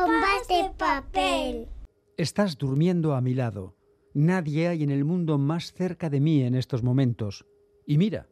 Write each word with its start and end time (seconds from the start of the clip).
Bombas 0.00 0.48
de 0.48 0.70
papel. 0.78 1.68
Estás 2.16 2.56
durmiendo 2.56 3.14
a 3.14 3.20
mi 3.20 3.34
lado. 3.34 3.76
Nadie 4.14 4.68
hay 4.68 4.82
en 4.82 4.88
el 4.88 5.04
mundo 5.04 5.36
más 5.36 5.74
cerca 5.74 6.08
de 6.08 6.20
mí 6.20 6.42
en 6.42 6.54
estos 6.54 6.82
momentos. 6.82 7.44
Y 7.84 7.98
mira, 7.98 8.26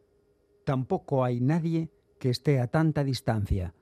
tampoco 0.65 1.23
hay 1.23 1.39
nadie 1.41 1.91
que 2.19 2.31
esté 2.31 2.59
a 2.59 2.65
tanta 2.65 3.03
distancia. 3.03 3.75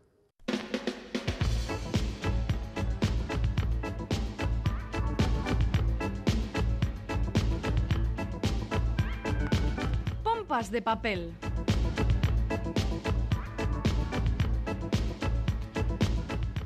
Pompas 10.24 10.72
de 10.72 10.82
papel. 10.82 11.32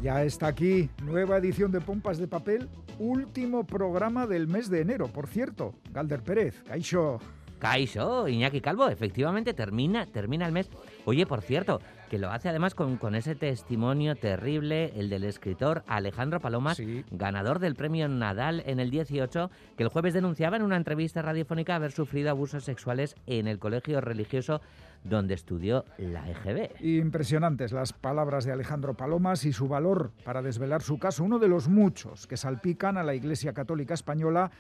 Ya 0.01 0.23
está 0.23 0.47
aquí, 0.47 0.89
nueva 1.03 1.37
edición 1.37 1.71
de 1.71 1.79
Pompas 1.79 2.17
de 2.17 2.27
Papel, 2.27 2.67
último 2.97 3.67
programa 3.67 4.25
del 4.25 4.47
mes 4.47 4.67
de 4.67 4.81
enero, 4.81 5.07
por 5.07 5.27
cierto. 5.27 5.75
Galder 5.91 6.23
Pérez, 6.23 6.63
Caixo. 6.63 7.19
Caixo, 7.59 8.27
Iñaki 8.27 8.61
Calvo, 8.61 8.87
efectivamente 8.87 9.53
termina, 9.53 10.07
termina 10.07 10.47
el 10.47 10.53
mes. 10.53 10.71
Oye, 11.05 11.27
por 11.27 11.43
cierto, 11.43 11.81
que 12.11 12.19
lo 12.19 12.29
hace 12.29 12.49
además 12.49 12.75
con, 12.75 12.97
con 12.97 13.15
ese 13.15 13.35
testimonio 13.35 14.17
terrible, 14.17 14.91
el 14.99 15.09
del 15.09 15.23
escritor 15.23 15.81
Alejandro 15.87 16.41
Palomas, 16.41 16.75
Sí. 16.75 17.05
ganador 17.09 17.59
del 17.59 17.75
premio 17.75 18.09
Nadal 18.09 18.63
en 18.65 18.81
el 18.81 18.91
18, 18.91 19.49
que 19.77 19.83
el 19.83 19.87
jueves 19.87 20.13
denunciaba 20.13 20.57
en 20.57 20.63
una 20.63 20.75
entrevista 20.75 21.21
radiofónica 21.21 21.73
haber 21.73 21.93
sufrido 21.93 22.29
abusos 22.29 22.65
sexuales 22.65 23.15
en 23.27 23.47
el 23.47 23.59
colegio 23.59 24.01
religioso 24.01 24.59
donde 25.05 25.35
estudió 25.35 25.85
la 25.97 26.29
EGB. 26.29 26.81
Impresionantes 26.85 27.71
las 27.71 27.93
palabras 27.93 28.43
de 28.43 28.51
Alejandro 28.51 28.93
Palomas 28.93 29.45
y 29.45 29.53
su 29.53 29.69
valor 29.69 30.11
para 30.25 30.41
desvelar 30.41 30.81
su 30.81 30.99
caso, 30.99 31.23
uno 31.23 31.39
de 31.39 31.47
los 31.47 31.69
muchos 31.69 32.27
que 32.27 32.35
salpican 32.35 32.97
a 32.97 33.03
la 33.03 33.15
Iglesia 33.15 33.53
Católica 33.53 33.93
Española 33.93 34.51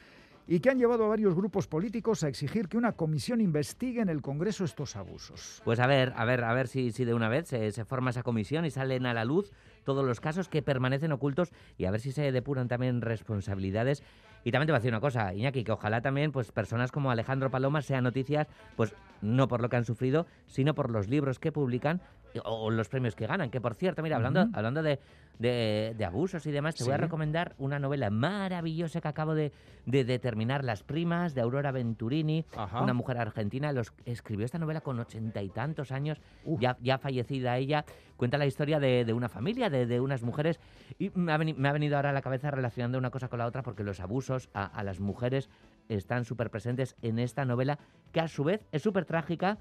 y 0.47 0.59
que 0.59 0.69
han 0.69 0.77
llevado 0.77 1.05
a 1.05 1.09
varios 1.09 1.35
grupos 1.35 1.67
políticos 1.67 2.23
a 2.23 2.27
exigir 2.27 2.67
que 2.67 2.77
una 2.77 2.93
comisión 2.93 3.41
investigue 3.41 4.01
en 4.01 4.09
el 4.09 4.21
Congreso 4.21 4.63
estos 4.63 4.95
abusos. 4.95 5.61
Pues 5.63 5.79
a 5.79 5.87
ver, 5.87 6.13
a 6.15 6.25
ver, 6.25 6.43
a 6.43 6.53
ver 6.53 6.67
si, 6.67 6.91
de 6.91 7.13
una 7.13 7.29
vez 7.29 7.47
se, 7.47 7.71
se 7.71 7.85
forma 7.85 8.09
esa 8.09 8.23
comisión 8.23 8.65
y 8.65 8.71
salen 8.71 9.05
a 9.05 9.13
la 9.13 9.25
luz 9.25 9.51
todos 9.83 10.05
los 10.05 10.19
casos 10.19 10.49
que 10.49 10.61
permanecen 10.61 11.11
ocultos 11.11 11.51
y 11.77 11.85
a 11.85 11.91
ver 11.91 12.01
si 12.01 12.11
se 12.11 12.31
depuran 12.31 12.67
también 12.67 13.01
responsabilidades. 13.01 14.03
Y 14.43 14.51
también 14.51 14.67
te 14.67 14.71
voy 14.71 14.77
a 14.77 14.79
decir 14.79 14.91
una 14.91 15.01
cosa, 15.01 15.33
Iñaki, 15.33 15.63
que 15.63 15.71
ojalá 15.71 16.01
también 16.01 16.31
pues 16.31 16.51
personas 16.51 16.91
como 16.91 17.11
Alejandro 17.11 17.51
Paloma 17.51 17.81
sean 17.81 18.03
noticias, 18.03 18.47
pues 18.75 18.95
no 19.21 19.47
por 19.47 19.61
lo 19.61 19.69
que 19.69 19.75
han 19.75 19.85
sufrido, 19.85 20.25
sino 20.47 20.73
por 20.73 20.89
los 20.89 21.07
libros 21.07 21.37
que 21.39 21.51
publican 21.51 22.01
o, 22.43 22.69
los 22.71 22.89
premios 22.89 23.15
que 23.15 23.27
ganan. 23.27 23.49
Que 23.49 23.59
por 23.61 23.75
cierto, 23.75 24.01
mira, 24.01 24.15
hablando, 24.15 24.47
hablando 24.53 24.81
de, 24.83 24.99
de- 25.39 25.95
de 25.97 26.05
abusos 26.05 26.45
y 26.45 26.51
demás, 26.51 26.75
te 26.75 26.83
voy 26.83 26.93
a 26.93 26.97
recomendar 26.97 27.55
una 27.57 27.79
novela 27.79 28.09
maravillosa 28.09 29.01
que 29.01 29.07
acabo 29.07 29.33
de, 29.35 29.51
de, 29.85 30.03
de 30.05 30.19
terminar, 30.19 30.63
Las 30.63 30.83
Primas, 30.83 31.33
de 31.33 31.41
Aurora 31.41 31.71
Venturini, 31.71 32.45
Ajá. 32.55 32.81
una 32.81 32.93
mujer 32.93 33.17
argentina. 33.17 33.71
Los, 33.73 33.93
escribió 34.05 34.45
esta 34.45 34.59
novela 34.59 34.81
con 34.81 34.99
ochenta 34.99 35.41
y 35.41 35.49
tantos 35.49 35.91
años, 35.91 36.21
ya, 36.59 36.77
ya 36.81 36.97
fallecida 36.97 37.57
ella. 37.57 37.85
Cuenta 38.17 38.37
la 38.37 38.45
historia 38.45 38.79
de, 38.79 39.03
de 39.03 39.13
una 39.13 39.29
familia, 39.29 39.69
de, 39.69 39.85
de 39.87 39.99
unas 39.99 40.21
mujeres. 40.21 40.59
Y 40.99 41.11
me 41.15 41.31
ha, 41.31 41.37
veni- 41.37 41.55
me 41.55 41.69
ha 41.69 41.73
venido 41.73 41.95
ahora 41.95 42.11
a 42.11 42.13
la 42.13 42.21
cabeza 42.21 42.51
relacionando 42.51 42.97
una 42.97 43.09
cosa 43.09 43.27
con 43.27 43.39
la 43.39 43.47
otra, 43.47 43.63
porque 43.63 43.83
los 43.83 43.99
abusos 43.99 44.49
a, 44.53 44.65
a 44.65 44.83
las 44.83 44.99
mujeres 44.99 45.49
están 45.89 46.23
súper 46.23 46.51
presentes 46.51 46.95
en 47.01 47.19
esta 47.19 47.43
novela, 47.45 47.79
que 48.11 48.21
a 48.21 48.27
su 48.27 48.43
vez 48.43 48.61
es 48.71 48.81
súper 48.83 49.05
trágica, 49.05 49.57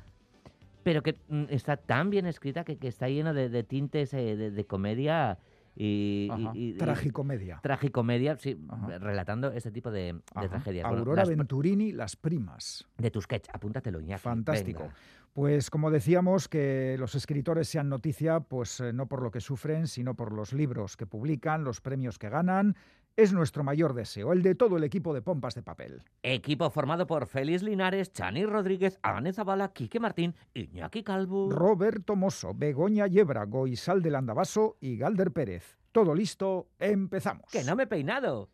pero 0.82 1.02
que 1.02 1.16
mm, 1.28 1.44
está 1.50 1.76
tan 1.76 2.10
bien 2.10 2.26
escrita 2.26 2.64
que, 2.64 2.76
que 2.78 2.88
está 2.88 3.08
lleno 3.08 3.32
de, 3.34 3.48
de 3.48 3.62
tintes 3.64 4.12
eh, 4.14 4.36
de, 4.36 4.50
de 4.50 4.64
comedia 4.66 5.38
y, 5.76 6.28
y- 6.36 6.58
y- 6.58 6.68
y- 6.70 6.72
Tragicomedia. 6.74 7.60
tragicomedia, 7.62 8.36
sí, 8.36 8.58
Ajá. 8.68 8.98
relatando 8.98 9.52
este 9.52 9.70
tipo 9.70 9.90
de, 9.90 10.14
de 10.40 10.48
tragedias. 10.48 10.84
Bueno, 10.88 10.98
Aurora 11.00 11.22
las- 11.22 11.28
Venturini, 11.28 11.92
Las 11.92 12.16
Primas. 12.16 12.86
de 12.98 13.10
tu 13.10 13.20
sketch, 13.20 13.48
apúntatelo, 13.52 14.00
Iñaki. 14.00 14.20
Fantástico. 14.22 14.80
venga. 14.82 14.94
Pues 15.32 15.70
como 15.70 15.92
decíamos, 15.92 16.48
que 16.48 16.96
los 16.98 17.14
escritores 17.14 17.68
sean 17.68 17.88
noticia, 17.88 18.40
pues 18.40 18.80
eh, 18.80 18.92
no 18.92 19.06
por 19.06 19.22
lo 19.22 19.30
que 19.30 19.40
sufren, 19.40 19.86
sino 19.86 20.14
por 20.16 20.32
los 20.32 20.52
libros 20.52 20.96
que 20.96 21.06
publican, 21.06 21.62
los 21.62 21.80
premios 21.80 22.18
que 22.18 22.28
ganan. 22.28 22.74
Es 23.20 23.34
nuestro 23.34 23.62
mayor 23.62 23.92
deseo, 23.92 24.32
el 24.32 24.42
de 24.42 24.54
todo 24.54 24.78
el 24.78 24.84
equipo 24.84 25.12
de 25.12 25.20
Pompas 25.20 25.54
de 25.54 25.62
Papel. 25.62 26.02
Equipo 26.22 26.70
formado 26.70 27.06
por 27.06 27.26
Félix 27.26 27.62
Linares, 27.62 28.14
Chani 28.14 28.46
Rodríguez, 28.46 28.98
Anne 29.02 29.34
Zabala, 29.34 29.74
Quique 29.74 30.00
Martín, 30.00 30.34
Iñaki 30.54 31.02
Calvo. 31.02 31.50
Roberto 31.50 32.16
Mosso, 32.16 32.54
Begoña 32.54 33.08
Yebra, 33.08 33.44
Goisal 33.44 34.00
del 34.00 34.14
Andabaso 34.14 34.78
y 34.80 34.96
Galder 34.96 35.32
Pérez. 35.32 35.76
Todo 35.92 36.14
listo, 36.14 36.68
empezamos. 36.78 37.44
¡Que 37.52 37.62
no 37.62 37.76
me 37.76 37.82
he 37.82 37.86
peinado! 37.86 38.48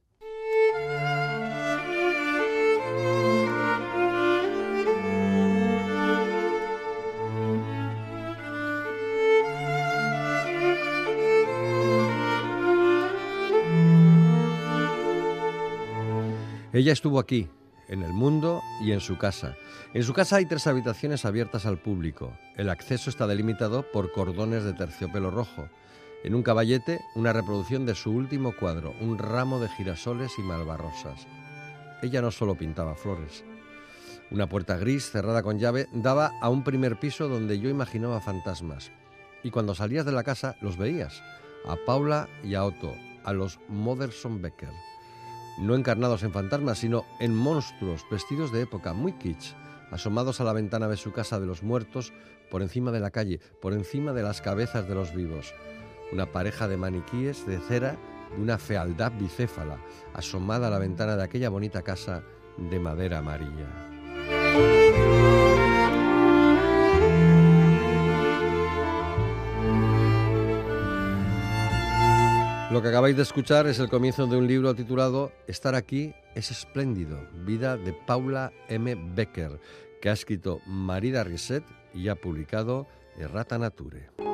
Ella 16.76 16.92
estuvo 16.92 17.19
aquí, 17.19 17.48
en 17.88 18.03
el 18.03 18.12
mundo 18.12 18.60
y 18.82 18.92
en 18.92 19.00
su 19.00 19.16
casa. 19.16 19.56
En 19.94 20.03
su 20.03 20.12
casa 20.12 20.37
hay 20.37 20.44
tres 20.44 20.66
habitaciones 20.66 21.25
abiertas 21.25 21.64
al 21.64 21.78
público. 21.78 22.37
El 22.54 22.69
acceso 22.69 23.09
está 23.09 23.26
delimitado 23.26 23.91
por 23.91 24.12
cordones 24.12 24.62
de 24.62 24.75
terciopelo 24.75 25.31
rojo. 25.31 25.70
En 26.22 26.34
un 26.34 26.42
caballete, 26.42 27.00
una 27.15 27.32
reproducción 27.32 27.86
de 27.86 27.94
su 27.94 28.10
último 28.10 28.54
cuadro, 28.54 28.92
un 29.00 29.16
ramo 29.16 29.59
de 29.59 29.70
girasoles 29.70 30.38
y 30.38 30.42
malvarrosas. 30.42 31.26
Ella 32.03 32.20
no 32.20 32.31
solo 32.31 32.59
pintaba 32.59 32.94
flores. 32.94 33.42
Una 34.31 34.47
puerta 34.47 34.76
gris 34.76 35.10
cerrada 35.10 35.42
con 35.42 35.59
llave 35.59 35.88
daba 35.94 36.32
a 36.42 36.50
un 36.50 36.62
primer 36.62 37.00
piso 37.00 37.26
donde 37.26 37.59
yo 37.59 37.70
imaginaba 37.70 38.20
fantasmas. 38.20 38.92
Y 39.42 39.50
cuando 39.50 39.75
salías 39.75 40.04
de 40.04 40.12
la 40.12 40.25
casa 40.25 40.56
los 40.60 40.76
veías, 40.76 41.22
a 41.66 41.76
Paula 41.86 42.28
y 42.44 42.54
a 42.54 42.65
Otto, 42.65 42.92
a 43.25 43.32
los 43.32 43.60
Moderson 43.66 44.42
Becker 44.42 44.75
no 45.58 45.74
encarnados 45.74 46.22
en 46.22 46.32
fantasmas, 46.32 46.78
sino 46.78 47.04
en 47.20 47.34
monstruos 47.34 48.04
vestidos 48.10 48.52
de 48.52 48.62
época, 48.62 48.92
muy 48.92 49.12
kitsch, 49.12 49.54
asomados 49.90 50.40
a 50.40 50.44
la 50.44 50.52
ventana 50.52 50.88
de 50.88 50.96
su 50.96 51.12
casa 51.12 51.40
de 51.40 51.46
los 51.46 51.62
muertos, 51.62 52.12
por 52.50 52.62
encima 52.62 52.92
de 52.92 53.00
la 53.00 53.10
calle, 53.10 53.40
por 53.60 53.72
encima 53.72 54.12
de 54.12 54.22
las 54.22 54.40
cabezas 54.40 54.88
de 54.88 54.94
los 54.94 55.14
vivos. 55.14 55.54
Una 56.12 56.26
pareja 56.26 56.68
de 56.68 56.76
maniquíes 56.76 57.46
de 57.46 57.58
cera 57.58 57.96
de 58.34 58.42
una 58.42 58.58
fealdad 58.58 59.12
bicéfala, 59.18 59.78
asomada 60.14 60.68
a 60.68 60.70
la 60.70 60.78
ventana 60.78 61.16
de 61.16 61.24
aquella 61.24 61.48
bonita 61.48 61.82
casa 61.82 62.22
de 62.56 62.78
madera 62.78 63.18
amarilla. 63.18 63.66
Lo 72.76 72.82
que 72.82 72.88
acabáis 72.88 73.16
de 73.16 73.22
escuchar 73.22 73.66
es 73.66 73.78
el 73.78 73.88
comienzo 73.88 74.26
de 74.26 74.37
un 74.37 74.47
libro 74.47 74.75
titulado 74.75 75.32
Estar 75.47 75.75
aquí 75.75 76.12
es 76.34 76.50
espléndido, 76.50 77.26
vida 77.47 77.78
de 77.78 77.94
Paula 77.94 78.53
M. 78.69 78.94
Becker, 79.14 79.59
que 80.03 80.10
ha 80.10 80.12
escrito 80.12 80.60
Marida 80.66 81.25
Risset 81.25 81.65
y 81.94 82.09
ha 82.09 82.16
publicado 82.16 82.86
Errata 83.16 83.56
Nature. 83.56 84.25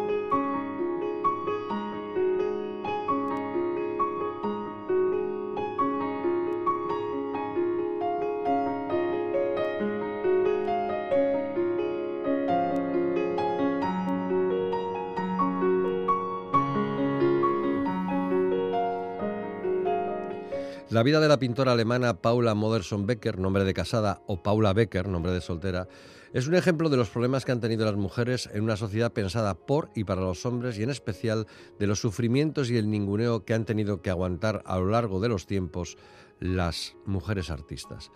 La 21.03 21.05
vida 21.05 21.19
de 21.19 21.27
la 21.27 21.41
pintora 21.41 21.73
alemana 21.73 22.23
Paula 22.23 22.55
Modersohn 22.55 23.07
Becker, 23.07 23.37
nombre 23.37 23.65
de 23.65 23.75
casada, 23.75 24.23
o 24.29 24.41
Paula 24.41 24.73
Becker, 24.73 25.09
nombre 25.09 25.33
de 25.33 25.41
soltera, 25.41 25.89
es 26.33 26.47
un 26.47 26.55
ejemplo 26.55 26.91
de 26.91 26.97
los 26.97 27.11
problemas 27.11 27.45
que 27.45 27.51
han 27.51 27.59
tenido 27.59 27.85
las 27.85 27.97
mujeres 27.97 28.49
en 28.55 28.63
una 28.63 28.77
sociedad 28.77 29.13
pensada 29.13 29.57
por 29.57 29.91
y 29.97 30.05
para 30.05 30.21
los 30.21 30.47
hombres 30.47 30.79
y 30.79 30.85
en 30.85 30.91
especial 30.91 31.49
de 31.81 31.89
los 31.89 31.99
sufrimientos 31.99 32.71
y 32.71 32.77
el 32.77 32.89
ninguneo 32.89 33.45
que 33.45 33.53
han 33.53 33.65
tenido 33.65 34.01
que 34.01 34.11
aguantar 34.11 34.63
a 34.65 34.79
lo 34.79 34.91
largo 34.91 35.19
de 35.19 35.29
los 35.29 35.45
tiempos 35.49 35.99
las 36.39 36.95
mujeres 37.05 37.51
artistas. 37.51 38.13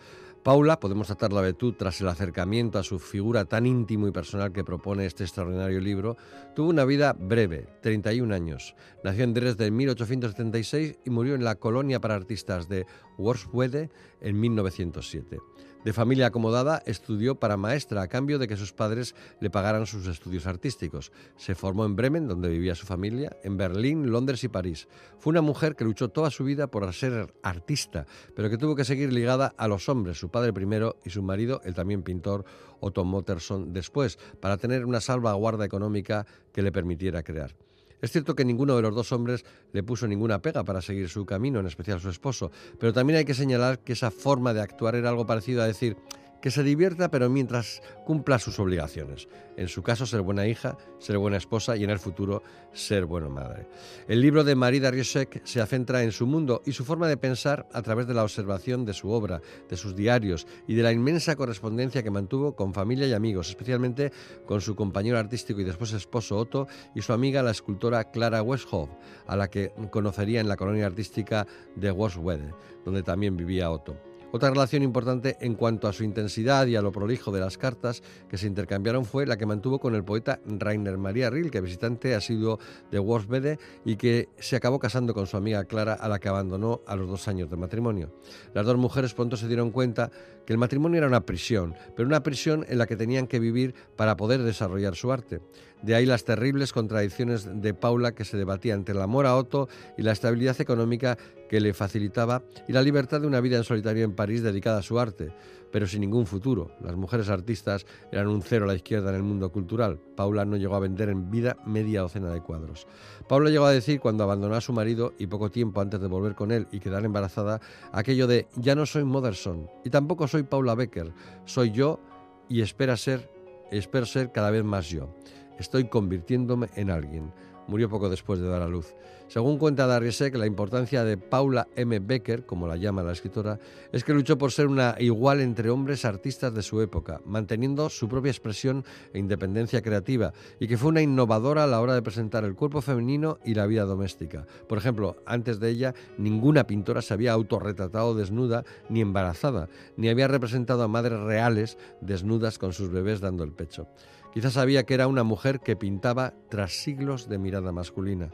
Paula, 0.47 0.79
podemos 0.79 1.09
tratarla 1.09 1.43
de 1.43 1.55
tú 1.55 1.73
tras 1.73 2.01
el 2.01 2.07
acercamiento 2.07 2.79
a 2.79 2.85
su 2.85 3.01
figura 3.01 3.47
tan 3.47 3.67
íntimo 3.67 4.07
y 4.07 4.13
personal 4.13 4.53
que 4.53 4.63
propone 4.63 5.05
este 5.05 5.25
extraordinario 5.25 5.81
libro, 5.81 6.17
tuvo 6.55 6.71
una 6.71 6.85
vida 6.85 7.15
breve, 7.19 7.67
31 7.83 8.33
años. 8.33 8.77
Nació 9.03 9.25
en 9.25 9.35
Dresde 9.35 9.67
en 9.67 9.75
1876 9.75 11.01
y 11.05 11.11
murió 11.11 11.35
en 11.35 11.43
la 11.43 11.57
colonia 11.57 12.01
para 12.01 12.15
artistas 12.15 12.69
de 12.69 12.87
Worpswede 13.19 13.91
en 14.21 14.39
1907. 14.39 15.41
De 15.87 15.93
familia 15.93 16.27
acomodada, 16.27 16.83
estudió 16.85 17.37
para 17.37 17.57
maestra 17.57 18.03
a 18.03 18.09
cambio 18.09 18.41
de 18.41 18.49
que 18.49 18.57
sus 18.57 18.73
padres 18.73 19.15
le 19.39 19.51
pagaran 19.51 19.87
sus 19.87 20.09
estudios 20.09 20.49
artísticos. 20.49 21.13
Se 21.37 21.55
formó 21.55 21.85
en 21.85 21.95
Bremen, 21.95 22.27
donde 22.27 22.49
vivía 22.49 22.75
su 22.75 22.87
familia, 22.87 23.37
en 23.45 23.57
Berlín, 23.57 24.11
Londres 24.11 24.43
y 24.43 24.49
París. 24.49 24.89
Fue 25.21 25.31
una 25.31 25.43
mujer 25.43 25.77
que 25.77 25.85
luchó 25.85 26.09
toda 26.09 26.33
su 26.33 26.43
vida 26.43 26.67
por 26.67 26.93
ser 26.93 27.33
artista, 27.41 28.05
pero 28.35 28.51
que 28.51 28.59
tuvo 28.59 28.75
que 28.75 28.85
seguir 28.85 29.13
ligada 29.13 29.55
a 29.57 29.69
los 29.69 29.89
hombres, 29.89 30.19
su 30.19 30.29
padre 30.29 30.53
primero 30.53 30.97
y 31.05 31.11
su 31.11 31.23
marido, 31.23 31.61
el 31.63 31.75
también 31.75 32.03
pintor 32.03 32.45
Otto 32.81 33.05
Motterson, 33.05 33.73
después, 33.73 34.19
para 34.41 34.57
tener 34.57 34.87
una 34.87 35.01
salvaguarda 35.01 35.65
económica 35.65 36.27
que 36.53 36.63
le 36.63 36.73
permitiera 36.73 37.23
crear. 37.23 37.55
Es 38.01 38.13
cierto 38.13 38.35
que 38.35 38.45
ninguno 38.45 38.77
de 38.77 38.83
los 38.83 38.95
dos 38.95 39.13
hombres 39.13 39.45
le 39.73 39.83
puso 39.83 40.07
ninguna 40.07 40.43
pega 40.43 40.65
para 40.65 40.83
seguir 40.83 41.09
su 41.09 41.25
camino, 41.25 41.61
en 41.61 41.67
especial 41.67 42.01
su 42.01 42.11
esposo, 42.11 42.51
pero 42.79 42.93
también 42.93 43.19
hay 43.19 43.25
que 43.25 43.35
señalar 43.35 43.81
que 43.81 43.95
esa 43.95 44.11
forma 44.11 44.53
de 44.53 44.61
actuar 44.61 44.95
era 44.95 45.09
algo 45.09 45.27
parecido 45.27 45.63
a 45.63 45.67
decir, 45.67 45.97
que 46.41 46.51
se 46.51 46.63
divierta 46.63 47.11
pero 47.11 47.29
mientras 47.29 47.83
cumpla 48.05 48.39
sus 48.39 48.59
obligaciones. 48.59 49.29
En 49.57 49.69
su 49.69 49.83
caso, 49.83 50.07
ser 50.07 50.21
buena 50.21 50.47
hija, 50.47 50.77
ser 50.99 51.19
buena 51.19 51.39
esposa 51.39 51.77
y 51.77 51.85
en 51.85 51.91
el 51.91 51.99
futuro 51.99 52.43
ser 52.73 53.07
buena 53.07 53.29
madre. 53.29 53.67
El 54.07 54.21
libro 54.21 54.45
de 54.45 54.55
Marida 54.55 54.91
Riesek 54.91 55.41
se 55.45 55.65
centra 55.67 56.03
en 56.03 56.13
su 56.13 56.27
mundo 56.27 56.63
y 56.67 56.73
su 56.73 56.85
forma 56.85 57.09
de 57.09 57.17
pensar 57.17 57.67
a 57.73 57.83
través 57.83 58.07
de 58.07 58.15
la 58.15 58.23
observación 58.23 58.85
de 58.85 58.93
su 58.93 59.11
obra, 59.11 59.41
de 59.69 59.77
sus 59.77 59.97
diarios 59.97 60.47
y 60.67 60.75
de 60.75 60.83
la 60.83 60.93
inmensa 60.93 61.37
correspondencia 61.37 62.03
que 62.03 62.11
mantuvo 62.11 62.55
con 62.55 62.75
familia 62.75 63.07
y 63.07 63.15
amigos, 63.15 63.49
especialmente 63.49 64.13
con 64.45 64.61
su 64.61 64.77
compañero 64.77 65.19
artístico 65.19 65.61
y 65.61 65.65
después 65.65 65.93
esposo 65.93 66.37
Otto 66.37 66.69
y 66.95 67.03
su 67.03 67.13
amiga 67.13 67.43
la 67.43 67.51
escultora 67.51 68.05
Clara 68.11 68.43
Westhoff, 68.43 68.91
a 69.27 69.37
la 69.37 69.49
que 69.49 69.73
conocería 69.91 70.41
en 70.41 70.49
la 70.49 70.57
colonia 70.57 70.87
artística 70.87 71.47
de 71.75 71.91
Wolfswede, 71.91 72.55
donde 72.85 73.03
también 73.03 73.37
vivía 73.37 73.71
Otto. 73.71 73.97
Otra 74.33 74.51
relación 74.51 74.83
importante 74.83 75.37
en 75.41 75.55
cuanto 75.55 75.87
a 75.87 75.93
su 75.93 76.03
intensidad 76.03 76.67
y 76.67 76.75
a 76.75 76.83
lo 76.83 76.91
prolijo 76.91 77.31
de 77.31 77.41
las 77.41 77.57
cartas 77.57 78.03
que 78.29 78.37
se 78.37 78.49
intercambiaron 78.49 79.05
fue 79.05 79.25
la 79.25 79.37
que 79.37 79.47
mantuvo 79.47 79.79
con 79.79 79.95
el 79.95 80.05
poeta 80.05 80.41
Rainer 80.45 80.99
Maria 80.99 81.31
Rilke, 81.31 81.61
visitante 81.61 82.15
asiduo 82.15 82.59
de 82.91 82.99
Wolfsbede 82.99 83.59
y 83.85 83.97
que 83.97 84.29
se 84.39 84.57
acabó 84.57 84.81
casando 84.81 85.15
con 85.15 85.27
su 85.27 85.37
amiga 85.37 85.65
Clara, 85.65 85.95
a 85.95 86.09
la 86.09 86.19
que 86.19 86.29
abandonó 86.29 86.81
a 86.87 86.97
los 86.97 87.09
dos 87.09 87.29
años 87.29 87.49
de 87.49 87.57
matrimonio. 87.57 88.13
Las 88.53 88.67
dos 88.67 88.77
mujeres 88.77 89.15
pronto 89.15 89.37
se 89.37 89.47
dieron 89.47 89.71
cuenta 89.71 90.11
que 90.45 90.53
el 90.53 90.59
matrimonio 90.59 90.99
era 90.99 91.07
una 91.07 91.25
prisión, 91.25 91.75
pero 91.95 92.09
una 92.09 92.23
prisión 92.23 92.67
en 92.69 92.79
la 92.79 92.87
que 92.87 92.97
tenían 92.97 93.29
que 93.29 93.39
vivir 93.39 93.75
para 93.97 94.17
poder 94.17 94.43
desarrollar 94.43 94.97
su 94.97 95.13
arte. 95.13 95.41
De 95.87 95.95
ahí 95.95 96.05
las 96.05 96.25
terribles 96.25 96.73
contradicciones 96.73 97.49
de 97.63 97.73
Paula 97.73 98.11
que 98.11 98.25
se 98.25 98.37
debatía 98.37 98.75
entre 98.75 98.97
el 98.97 99.01
amor 99.01 99.25
a 99.25 99.37
Otto 99.37 99.69
y 99.97 100.03
la 100.03 100.11
estabilidad 100.11 100.61
económica 100.61 101.17
que 101.49 101.61
le 101.61 101.75
facilitaba 101.75 102.43
y 102.67 102.73
la 102.73 102.83
libertad 102.83 103.21
de 103.21 103.29
una 103.29 103.41
vida 103.41 103.57
en 103.57 103.63
solitario 103.63 104.05
en 104.05 104.17
París 104.17 104.43
dedicada 104.43 104.79
a 104.79 104.83
su 104.83 104.99
arte, 104.99 105.31
pero 105.71 105.87
sin 105.87 106.01
ningún 106.01 106.27
futuro. 106.27 106.73
Las 106.81 106.97
mujeres 106.97 107.29
artistas 107.29 107.87
eran 108.11 108.27
un 108.27 108.43
cero 108.43 108.65
a 108.65 108.67
la 108.67 108.75
izquierda 108.75 109.11
en 109.11 109.15
el 109.15 109.23
mundo 109.23 109.53
cultural. 109.53 110.01
Paula 110.17 110.45
no 110.45 110.57
llegó 110.57 110.75
a 110.75 110.81
vender 110.81 111.09
en 111.09 111.31
vida 111.31 111.57
media 111.65 112.01
docena 112.01 112.33
de 112.33 112.41
cuadros. 112.41 112.89
Paula 113.29 113.51
llegó 113.51 113.67
a 113.67 113.71
decir 113.71 114.01
cuando 114.01 114.25
abandonó 114.25 114.57
a 114.57 114.61
su 114.61 114.73
marido 114.73 115.15
y 115.19 115.29
poco 115.29 115.53
tiempo 115.53 115.81
antes 115.81 116.01
de 116.01 116.09
volver 116.09 116.35
con 116.35 116.51
él 116.51 116.67
y 116.73 116.81
quedar 116.81 117.05
embarazada, 117.05 117.61
aquello 117.93 118.27
de 118.27 118.49
ya 118.57 118.75
no 118.75 118.87
soy 118.87 119.05
Motherson 119.05 119.71
y 119.85 119.91
tampoco 119.91 120.27
soy 120.27 120.43
Paula 120.43 120.75
Becker, 120.75 121.13
soy 121.45 121.71
yo 121.71 122.01
y 122.49 122.63
espero 122.63 122.97
ser, 122.97 123.31
espero 123.71 124.05
ser 124.05 124.33
cada 124.33 124.51
vez 124.51 124.65
más 124.65 124.91
yo. 124.91 125.15
Estoy 125.59 125.89
convirtiéndome 125.89 126.69
en 126.77 126.91
alguien. 126.91 127.33
Murió 127.67 127.89
poco 127.89 128.09
después 128.09 128.39
de 128.39 128.49
dar 128.49 128.63
a 128.63 128.69
luz. 128.69 128.95
Según 129.29 129.59
cuenta 129.59 129.89
Darriesek, 129.89 130.37
la 130.37 130.47
importancia 130.47 131.03
de 131.03 131.17
Paula 131.17 131.67
M. 131.75 131.99
Becker, 131.99 132.47
como 132.47 132.69
la 132.69 132.77
llama 132.77 133.03
la 133.03 133.11
escritora, 133.11 133.59
es 133.91 134.05
que 134.05 134.15
luchó 134.15 134.39
por 134.39 134.53
ser 134.53 134.69
una 134.69 134.95
igual 135.01 135.41
entre 135.41 135.69
hombres 135.69 136.05
artistas 136.05 136.55
de 136.55 136.63
su 136.63 136.81
época, 136.81 137.21
manteniendo 137.25 137.91
su 137.91 138.09
propia 138.09 138.31
expresión 138.31 138.85
e 139.13 139.19
independencia 139.19 139.83
creativa, 139.83 140.33
y 140.61 140.69
que 140.69 140.79
fue 140.79 140.91
una 140.91 141.03
innovadora 141.03 141.65
a 141.65 141.67
la 141.67 141.81
hora 141.81 141.95
de 141.95 142.03
presentar 142.03 142.45
el 142.45 142.55
cuerpo 142.55 142.81
femenino 142.83 143.41
y 143.45 143.55
la 143.55 143.67
vida 143.67 143.85
doméstica. 143.85 144.47
Por 144.69 144.79
ejemplo, 144.79 145.17
antes 145.27 145.59
de 145.59 145.71
ella, 145.71 145.95
ninguna 146.19 146.69
pintora 146.69 147.03
se 147.03 147.15
había 147.15 147.33
autorretratado 147.33 148.15
desnuda 148.15 148.63
ni 148.89 149.01
embarazada, 149.01 149.69
ni 149.97 150.09
había 150.09 150.29
representado 150.29 150.85
a 150.85 150.89
madres 150.89 151.19
reales 151.19 151.79
desnudas 152.01 152.59
con 152.59 152.73
sus 152.73 152.91
bebés 152.91 153.21
dando 153.21 153.43
el 153.43 153.51
pecho. 153.51 153.89
Quizás 154.33 154.55
sabía 154.55 154.85
que 154.85 154.95
era 154.95 155.07
una 155.07 155.25
mujer 155.25 155.61
que 155.61 155.77
pintaba 155.77 156.35
tras 156.49 156.73
siglos 156.73 157.29
de 157.29 157.39
mirada 157.39 157.73
masculina. 157.73 158.31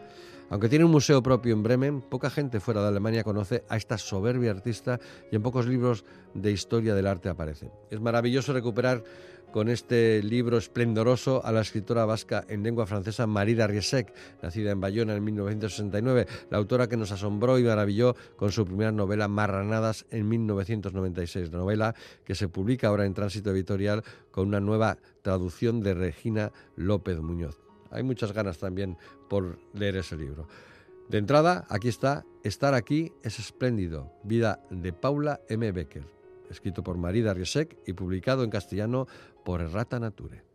Aunque 0.52 0.68
tiene 0.68 0.84
un 0.84 0.90
museo 0.90 1.22
propio 1.22 1.54
en 1.54 1.62
Bremen, 1.62 2.02
poca 2.02 2.28
gente 2.28 2.60
fuera 2.60 2.82
de 2.82 2.88
Alemania 2.88 3.24
conoce 3.24 3.64
a 3.70 3.78
esta 3.78 3.96
soberbia 3.96 4.50
artista 4.50 5.00
y 5.30 5.36
en 5.36 5.42
pocos 5.42 5.66
libros 5.66 6.04
de 6.34 6.52
historia 6.52 6.94
del 6.94 7.06
arte 7.06 7.30
aparece. 7.30 7.70
Es 7.90 8.02
maravilloso 8.02 8.52
recuperar 8.52 9.02
con 9.50 9.70
este 9.70 10.22
libro 10.22 10.58
esplendoroso 10.58 11.42
a 11.42 11.52
la 11.52 11.62
escritora 11.62 12.04
vasca 12.04 12.44
en 12.48 12.62
lengua 12.62 12.84
francesa 12.84 13.26
Marida 13.26 13.66
Riesek, 13.66 14.12
nacida 14.42 14.72
en 14.72 14.80
Bayona 14.82 15.14
en 15.14 15.24
1969, 15.24 16.26
la 16.50 16.58
autora 16.58 16.86
que 16.86 16.98
nos 16.98 17.12
asombró 17.12 17.58
y 17.58 17.62
maravilló 17.62 18.14
con 18.36 18.52
su 18.52 18.66
primera 18.66 18.92
novela 18.92 19.28
Marranadas 19.28 20.04
en 20.10 20.28
1996, 20.28 21.50
novela 21.50 21.94
que 22.26 22.34
se 22.34 22.48
publica 22.48 22.88
ahora 22.88 23.06
en 23.06 23.14
Tránsito 23.14 23.52
Editorial 23.52 24.04
con 24.30 24.48
una 24.48 24.60
nueva 24.60 24.98
traducción 25.22 25.80
de 25.80 25.94
Regina 25.94 26.52
López 26.76 27.20
Muñoz. 27.20 27.71
Hay 27.92 28.02
muchas 28.02 28.32
ganas 28.32 28.58
también 28.58 28.96
por 29.28 29.58
leer 29.74 29.96
ese 29.96 30.16
libro. 30.16 30.48
De 31.08 31.18
entrada, 31.18 31.66
aquí 31.68 31.88
está, 31.88 32.24
Estar 32.42 32.74
aquí 32.74 33.12
es 33.22 33.38
espléndido, 33.38 34.12
vida 34.24 34.64
de 34.68 34.92
Paula 34.92 35.40
M. 35.48 35.70
Becker, 35.70 36.04
escrito 36.50 36.82
por 36.82 36.96
Marida 36.96 37.32
Riesek 37.32 37.78
y 37.86 37.92
publicado 37.92 38.42
en 38.42 38.50
castellano 38.50 39.06
por 39.44 39.60
Errata 39.60 40.00
Nature. 40.00 40.51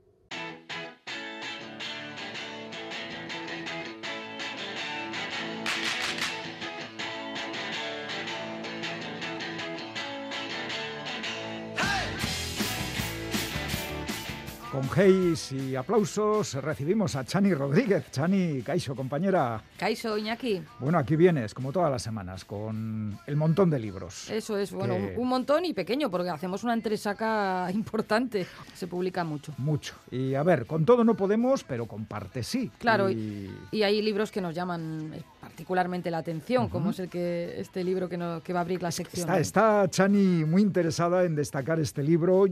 Y 15.00 15.76
aplausos 15.76 16.56
recibimos 16.56 17.16
a 17.16 17.24
Chani 17.24 17.54
Rodríguez. 17.54 18.10
Chani, 18.10 18.64
Caixo, 18.64 18.96
compañera. 18.96 19.62
Caixo, 19.78 20.18
Iñaki. 20.18 20.64
Bueno, 20.80 20.98
aquí 20.98 21.16
vienes, 21.16 21.54
como 21.54 21.72
todas 21.72 21.92
las 21.92 22.02
semanas, 22.02 22.44
con 22.46 23.16
el 23.28 23.36
montón 23.36 23.70
de 23.70 23.78
libros. 23.78 24.28
Eso 24.32 24.58
es, 24.58 24.72
bueno, 24.72 24.96
Que- 24.96 25.14
un 25.16 25.28
montón 25.28 25.66
y 25.66 25.76
pequeño, 25.76 26.10
porque 26.10 26.32
hacemos 26.32 26.64
una 26.64 26.74
entresaca 26.74 27.70
importante. 27.76 28.48
Se 28.74 28.88
publica 28.88 29.24
mucho. 29.24 29.54
Mucho. 29.60 29.94
Y 30.10 30.34
a 30.34 30.42
ver, 30.42 30.66
con 30.66 30.84
todo 30.84 31.04
no 31.04 31.14
podemos, 31.16 31.64
pero 31.64 31.86
con 31.86 32.06
parte 32.06 32.42
sí. 32.42 32.72
Claro, 32.80 33.12
Y... 33.12 33.52
Y 33.70 33.84
hay 33.84 34.02
libros 34.02 34.32
que 34.32 34.42
nos 34.42 34.56
llaman 34.56 35.14
particularmente 35.48 36.12
la 36.12 36.18
atención, 36.20 36.68
como 36.70 36.92
es 36.92 37.00
el 37.00 37.10
que 37.10 37.56
este 37.60 37.84
libro 37.84 38.10
que, 38.10 38.18
no- 38.18 38.42
que 38.44 38.54
va 38.54 38.60
a 38.60 38.62
abrir 38.62 38.82
la 38.84 38.92
sección. 38.92 39.28
Está, 39.30 39.40
está 39.40 39.90
Chani 39.90 40.44
muy 40.46 40.62
interesada 40.62 41.24
en 41.24 41.36
destacar 41.36 41.80
este 41.80 42.04
libro. 42.04 42.46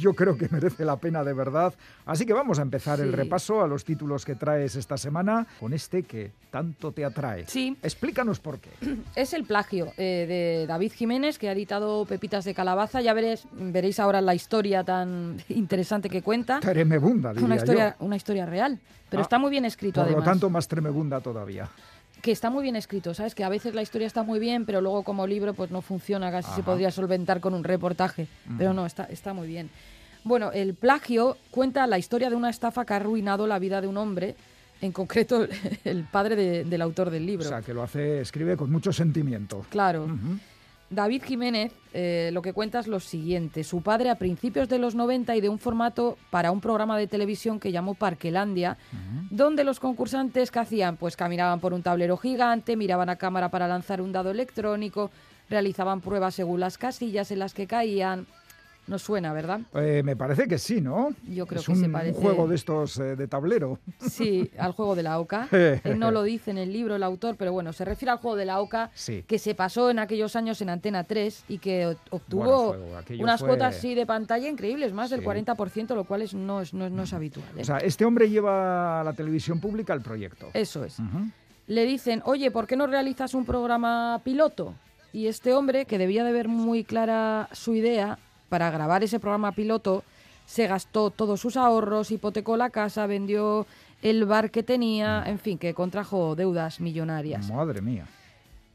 Yo 0.00 0.14
creo 0.14 0.36
que 0.36 0.48
merece 0.50 0.84
la 0.84 0.96
pena 0.96 1.22
de 1.24 1.32
verdad. 1.34 1.74
Así 2.06 2.24
que 2.24 2.32
vamos 2.32 2.58
a 2.58 2.62
empezar 2.62 3.00
el 3.00 3.10
Sí. 3.10 3.16
repaso 3.16 3.62
a 3.62 3.66
los 3.68 3.84
títulos 3.84 4.24
que 4.24 4.34
traes 4.34 4.76
esta 4.76 4.96
semana 4.96 5.46
con 5.60 5.72
este 5.72 6.02
que 6.02 6.32
tanto 6.50 6.92
te 6.92 7.04
atrae. 7.04 7.44
Sí. 7.46 7.76
Explícanos 7.82 8.40
por 8.40 8.58
qué. 8.58 8.70
Es 9.14 9.32
el 9.34 9.44
plagio 9.44 9.92
eh, 9.96 10.26
de 10.28 10.66
David 10.66 10.92
Jiménez, 10.92 11.38
que 11.38 11.48
ha 11.48 11.52
editado 11.52 12.04
Pepitas 12.06 12.44
de 12.44 12.54
Calabaza. 12.54 13.00
Ya 13.00 13.12
veréis, 13.12 13.44
veréis 13.52 14.00
ahora 14.00 14.20
la 14.20 14.34
historia 14.34 14.84
tan 14.84 15.36
interesante 15.50 16.08
que 16.08 16.22
cuenta. 16.22 16.60
Tremebunda, 16.60 17.32
diría 17.32 17.46
Una 17.46 17.56
historia, 17.56 17.96
yo. 17.98 18.06
una 18.06 18.16
historia 18.16 18.46
real. 18.46 18.78
Pero 19.10 19.20
Ah, 19.20 19.22
está 19.22 19.38
muy 19.38 19.50
bien 19.50 19.64
escrito, 19.64 20.00
Por 20.02 20.10
lo 20.10 20.16
además. 20.18 20.24
tanto, 20.34 20.50
más 20.50 20.68
tremebunda 20.68 21.20
todavía. 21.22 21.66
Que 22.22 22.32
está 22.32 22.50
muy 22.50 22.62
bien 22.62 22.76
escrito, 22.76 23.14
¿sabes? 23.14 23.34
Que 23.34 23.44
a 23.44 23.48
veces 23.48 23.74
la 23.74 23.82
historia 23.82 24.06
está 24.06 24.22
muy 24.22 24.38
bien, 24.38 24.64
pero 24.66 24.80
luego 24.80 25.02
como 25.04 25.26
libro 25.26 25.54
pues 25.54 25.70
no 25.70 25.82
funciona, 25.82 26.30
casi 26.30 26.50
se 26.52 26.62
podría 26.62 26.90
solventar 26.90 27.40
con 27.40 27.54
un 27.54 27.64
reportaje, 27.64 28.26
pero 28.58 28.72
no, 28.72 28.86
está, 28.86 29.04
está 29.04 29.32
muy 29.32 29.46
bien. 29.48 29.70
Bueno, 30.24 30.50
el 30.52 30.74
plagio 30.74 31.36
cuenta 31.50 31.86
la 31.86 31.96
historia 31.98 32.28
de 32.28 32.36
una 32.36 32.50
estafa 32.50 32.84
que 32.84 32.92
ha 32.92 32.96
arruinado 32.96 33.46
la 33.46 33.58
vida 33.58 33.80
de 33.80 33.86
un 33.86 33.96
hombre, 33.96 34.34
en 34.80 34.92
concreto 34.92 35.46
el 35.84 36.04
padre 36.04 36.36
de- 36.36 36.64
del 36.64 36.82
autor 36.82 37.10
del 37.10 37.24
libro. 37.26 37.46
O 37.46 37.48
sea, 37.48 37.62
que 37.62 37.72
lo 37.72 37.82
hace, 37.82 38.20
escribe 38.20 38.56
con 38.56 38.70
mucho 38.70 38.92
sentimiento. 38.92 39.64
Claro. 39.70 40.08
David 40.90 41.22
Jiménez 41.22 41.72
eh, 41.92 42.30
lo 42.32 42.42
que 42.42 42.52
cuenta 42.52 42.78
es 42.78 42.86
lo 42.86 43.00
siguiente. 43.00 43.64
Su 43.64 43.82
padre 43.82 44.10
a 44.10 44.16
principios 44.16 44.68
de 44.68 44.78
los 44.78 44.94
90 44.94 45.36
y 45.36 45.40
de 45.40 45.48
un 45.48 45.58
formato 45.58 46.16
para 46.30 46.50
un 46.50 46.60
programa 46.60 46.98
de 46.98 47.06
televisión 47.06 47.58
que 47.58 47.72
llamó 47.72 47.94
Parquelandia, 47.94 48.76
donde 49.30 49.64
los 49.64 49.80
concursantes 49.80 50.50
que 50.50 50.58
hacían, 50.58 50.96
pues 50.96 51.16
caminaban 51.16 51.60
por 51.60 51.74
un 51.74 51.82
tablero 51.82 52.16
gigante, 52.16 52.76
miraban 52.76 53.08
a 53.08 53.16
cámara 53.16 53.50
para 53.50 53.68
lanzar 53.68 54.00
un 54.00 54.12
dado 54.12 54.30
electrónico, 54.30 55.10
realizaban 55.50 56.00
pruebas 56.00 56.34
según 56.34 56.60
las 56.60 56.78
casillas 56.78 57.30
en 57.30 57.40
las 57.40 57.54
que 57.54 57.66
caían. 57.66 58.26
Nos 58.88 59.02
suena, 59.02 59.32
¿verdad? 59.32 59.60
Eh, 59.74 60.02
me 60.02 60.16
parece 60.16 60.48
que 60.48 60.58
sí, 60.58 60.80
¿no? 60.80 61.10
Yo 61.28 61.46
creo 61.46 61.60
es 61.60 61.66
que 61.66 61.72
un, 61.72 61.80
se 61.80 61.88
parece. 61.88 62.16
un 62.16 62.22
juego 62.22 62.48
de 62.48 62.54
estos 62.56 62.98
eh, 62.98 63.16
de 63.16 63.28
tablero. 63.28 63.78
Sí, 64.00 64.50
al 64.58 64.72
juego 64.72 64.94
de 64.96 65.02
la 65.02 65.20
OCA. 65.20 65.46
Él 65.50 65.80
no 65.98 66.10
lo 66.10 66.22
dice 66.22 66.50
en 66.50 66.58
el 66.58 66.72
libro 66.72 66.96
el 66.96 67.02
autor, 67.02 67.36
pero 67.36 67.52
bueno, 67.52 67.72
se 67.72 67.84
refiere 67.84 68.12
al 68.12 68.18
juego 68.18 68.36
de 68.36 68.46
la 68.46 68.60
OCA 68.60 68.90
Sí. 68.94 69.24
que 69.28 69.38
se 69.38 69.54
pasó 69.54 69.90
en 69.90 69.98
aquellos 69.98 70.34
años 70.36 70.60
en 70.62 70.70
Antena 70.70 71.04
3 71.04 71.44
y 71.48 71.58
que 71.58 71.94
obtuvo 72.10 72.68
Bueno, 72.68 72.84
fue- 72.88 72.96
aquello 72.98 73.22
unas 73.24 73.40
fue- 73.40 73.48
cuotas 73.50 73.76
sí 73.76 73.94
de 73.94 74.06
pantalla 74.06 74.48
increíbles, 74.48 74.92
más 74.92 75.10
del 75.10 75.20
Sí. 75.20 75.26
40%, 75.26 75.94
lo 75.94 76.04
cual 76.04 76.22
es, 76.22 76.32
no, 76.34 76.62
es, 76.62 76.72
no, 76.72 76.86
es, 76.86 76.92
no 76.92 77.02
es 77.02 77.12
habitual. 77.12 77.46
¿eh? 77.56 77.60
O 77.60 77.64
sea, 77.64 77.78
este 77.78 78.04
hombre 78.06 78.30
lleva 78.30 79.00
a 79.00 79.04
la 79.04 79.12
televisión 79.12 79.60
pública 79.60 79.92
el 79.92 80.00
proyecto. 80.00 80.48
Eso 80.54 80.84
es. 80.84 80.96
Le 81.66 81.84
dicen, 81.84 82.22
oye, 82.24 82.50
¿por 82.50 82.66
qué 82.66 82.76
no 82.76 82.86
realizas 82.86 83.34
un 83.34 83.44
programa 83.44 84.20
piloto? 84.24 84.72
Y 85.12 85.26
este 85.26 85.52
hombre, 85.54 85.84
que 85.84 85.98
debía 85.98 86.24
de 86.24 86.32
ver 86.32 86.48
muy 86.48 86.84
clara 86.84 87.48
su 87.52 87.74
idea, 87.74 88.18
para 88.48 88.70
grabar 88.70 89.02
ese 89.04 89.20
programa 89.20 89.52
piloto, 89.52 90.04
se 90.46 90.66
gastó 90.66 91.10
todos 91.10 91.40
sus 91.40 91.56
ahorros, 91.56 92.10
hipotecó 92.10 92.56
la 92.56 92.70
casa, 92.70 93.06
vendió 93.06 93.66
el 94.02 94.24
bar 94.24 94.50
que 94.50 94.62
tenía, 94.62 95.22
en 95.26 95.38
fin, 95.38 95.58
que 95.58 95.74
contrajo 95.74 96.34
deudas 96.36 96.80
millonarias. 96.80 97.50
Madre 97.50 97.82
mía. 97.82 98.06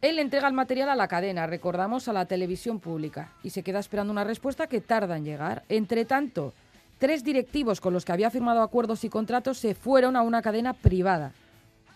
Él 0.02 0.20
entrega 0.20 0.48
el 0.50 0.54
material 0.54 0.90
a 0.90 0.96
la 0.96 1.08
cadena, 1.08 1.48
recordamos, 1.48 2.08
a 2.08 2.14
la 2.14 2.26
televisión 2.26 2.80
pública, 2.80 3.32
y 3.42 3.52
se 3.52 3.64
queda 3.64 3.80
esperando 3.80 4.12
una 4.12 4.26
respuesta 4.26 4.68
que 4.68 4.82
tarda 4.82 5.16
en 5.16 5.24
llegar. 5.24 5.64
Entre 5.70 6.04
tanto, 6.04 6.54
tres 7.00 7.24
directivos 7.24 7.80
con 7.80 7.94
los 7.94 8.04
que 8.04 8.12
había 8.12 8.30
firmado 8.30 8.62
acuerdos 8.62 9.04
y 9.06 9.10
contratos 9.10 9.58
se 9.58 9.76
fueron 9.76 10.16
a 10.16 10.22
una 10.22 10.42
cadena 10.42 10.74
privada. 10.74 11.32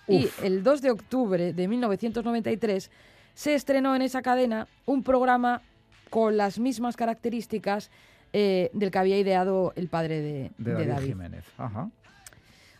Y 0.07 0.29
el 0.41 0.63
2 0.63 0.81
de 0.81 0.91
octubre 0.91 1.51
de 1.51 1.67
1993 1.67 2.89
se 3.33 3.53
estrenó 3.53 3.93
en 3.93 4.01
esa 4.01 4.21
cadena 4.21 4.67
un 4.85 5.03
programa 5.03 5.61
con 6.09 6.37
las 6.37 6.59
mismas 6.59 6.95
características 6.95 7.91
eh, 8.33 8.69
del 8.73 8.91
que 8.91 8.97
había 8.97 9.17
ideado 9.17 9.73
el 9.75 9.87
padre 9.87 10.21
de, 10.21 10.51
De 10.57 10.71
de 10.71 10.73
David, 10.73 10.87
David. 10.87 11.07
Jiménez. 11.07 11.45
Ajá. 11.57 11.89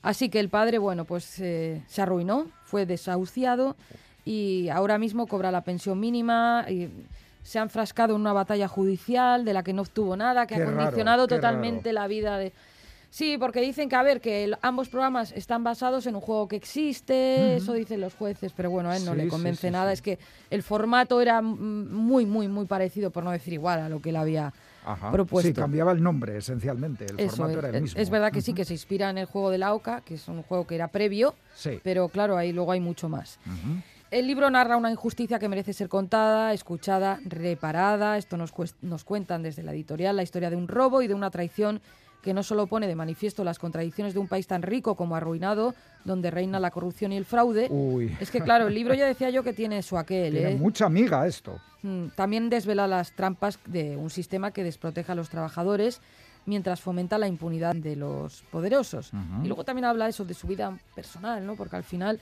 Así 0.01 0.29
que 0.29 0.39
el 0.39 0.49
padre, 0.49 0.77
bueno, 0.77 1.05
pues 1.05 1.39
eh, 1.39 1.83
se 1.87 2.01
arruinó, 2.01 2.47
fue 2.63 2.85
desahuciado 2.85 3.75
y 4.23 4.69
ahora 4.69 4.97
mismo 4.97 5.27
cobra 5.27 5.51
la 5.51 5.61
pensión 5.61 5.99
mínima. 5.99 6.65
Y 6.69 6.89
se 7.43 7.59
ha 7.59 7.61
enfrascado 7.61 8.15
en 8.15 8.21
una 8.21 8.33
batalla 8.33 8.67
judicial 8.67 9.45
de 9.45 9.53
la 9.53 9.63
que 9.63 9.71
no 9.71 9.83
obtuvo 9.83 10.17
nada, 10.17 10.47
que 10.47 10.55
Qué 10.55 10.63
ha 10.63 10.65
condicionado 10.65 11.27
totalmente 11.27 11.93
la 11.93 12.07
vida 12.07 12.37
de... 12.37 12.51
Sí, 13.09 13.37
porque 13.39 13.61
dicen 13.61 13.89
que, 13.89 13.95
a 13.95 14.03
ver, 14.03 14.19
que 14.21 14.43
el- 14.43 14.57
ambos 14.61 14.89
programas 14.89 15.31
están 15.31 15.63
basados 15.63 16.05
en 16.07 16.15
un 16.15 16.21
juego 16.21 16.47
que 16.47 16.55
existe, 16.57 17.55
eso 17.55 17.73
dicen 17.73 18.01
los 18.01 18.13
jueces, 18.13 18.51
pero 18.55 18.69
bueno, 18.69 18.89
a 18.89 18.97
él 18.97 19.05
no 19.05 19.11
Sí, 19.13 19.17
le 19.17 19.27
convence 19.27 19.67
sí, 19.67 19.71
nada. 19.71 19.91
Es 19.93 20.01
que 20.01 20.19
el 20.49 20.61
formato 20.63 21.21
era 21.21 21.41
muy, 21.41 22.25
muy, 22.25 22.47
muy 22.47 22.65
parecido, 22.65 23.09
por 23.11 23.23
no 23.23 23.31
decir 23.31 23.53
igual, 23.53 23.79
a 23.79 23.89
lo 23.89 24.01
que 24.01 24.09
él 24.09 24.17
había 24.17 24.53
Ajá. 24.85 25.11
propuesto. 25.11 25.47
Sí, 25.47 25.53
cambiaba 25.53 25.91
el 25.93 26.03
nombre 26.03 26.37
esencialmente. 26.37 27.05
El 27.05 27.19
Eso 27.19 27.37
formato 27.37 27.59
es, 27.59 27.65
era 27.65 27.77
el 27.77 27.81
mismo. 27.83 27.99
es 28.01 28.09
verdad 28.09 28.31
que 28.31 28.41
sí, 28.41 28.53
que 28.53 28.65
se 28.65 28.73
inspira 28.73 29.09
en 29.09 29.17
el 29.17 29.25
juego 29.25 29.49
de 29.51 29.57
la 29.57 29.73
OCA, 29.73 30.01
que 30.01 30.15
es 30.15 30.27
un 30.27 30.43
juego 30.43 30.67
que 30.67 30.75
era 30.75 30.89
previo, 30.89 31.33
Sí. 31.55 31.79
pero 31.83 32.09
claro, 32.09 32.37
ahí 32.37 32.51
luego 32.51 32.71
hay 32.73 32.79
mucho 32.81 33.09
más. 33.09 33.39
El 34.11 34.25
libro 34.27 34.49
narra 34.49 34.77
una 34.77 34.89
injusticia 34.91 35.37
que 35.39 35.49
merece 35.49 35.73
ser 35.73 35.89
contada, 35.89 36.53
escuchada, 36.53 37.19
reparada. 37.25 38.17
Esto 38.17 38.37
nos, 38.37 38.53
nos 38.81 39.03
cuentan 39.03 39.43
desde 39.43 39.63
la 39.63 39.73
editorial 39.73 40.15
la 40.15 40.23
historia 40.23 40.49
de 40.49 40.55
un 40.55 40.67
robo 40.69 41.01
y 41.01 41.07
de 41.07 41.13
una 41.13 41.29
traición 41.29 41.81
que 42.27 42.33
no 42.33 42.43
solo 42.43 42.67
pone 42.67 42.87
de 42.87 42.95
manifiesto 42.95 43.45
las 43.45 43.57
contradicciones 43.57 44.13
de 44.13 44.19
un 44.19 44.27
país 44.27 44.47
tan 44.47 44.61
rico 44.61 44.95
como 44.95 45.15
arruinado, 45.15 45.73
donde 46.03 46.29
reina 46.29 46.59
la 46.59 46.71
corrupción 46.71 47.13
y 47.13 47.15
el 47.15 47.23
fraude. 47.23 47.67
Uy. 47.69 48.17
Es 48.19 48.31
que 48.31 48.41
claro, 48.41 48.67
el 48.67 48.73
libro 48.73 48.93
ya 48.93 49.05
decía 49.05 49.29
yo 49.29 49.43
que 49.43 49.53
tiene 49.53 49.81
su 49.81 49.97
aquel. 49.97 50.33
Tiene 50.33 50.51
¿eh? 50.51 50.55
mucha 50.57 50.87
amiga 50.87 51.25
esto. 51.25 51.57
Mm, 51.83 52.07
También 52.17 52.49
desvela 52.49 52.85
las 52.85 53.13
trampas 53.13 53.59
de 53.65 53.95
un 53.95 54.09
sistema 54.09 54.51
que 54.51 54.65
desprotege 54.65 55.09
a 55.09 55.15
los 55.15 55.29
trabajadores 55.29 56.01
mientras 56.45 56.81
fomenta 56.81 57.17
la 57.17 57.29
impunidad 57.29 57.73
de 57.73 57.95
los 57.95 58.43
poderosos. 58.51 59.11
Y 59.41 59.47
luego 59.47 59.63
también 59.63 59.85
habla 59.85 60.09
eso 60.09 60.25
de 60.25 60.33
su 60.33 60.47
vida 60.47 60.77
personal, 60.95 61.45
¿no? 61.45 61.55
Porque 61.55 61.77
al 61.77 61.85
final, 61.85 62.19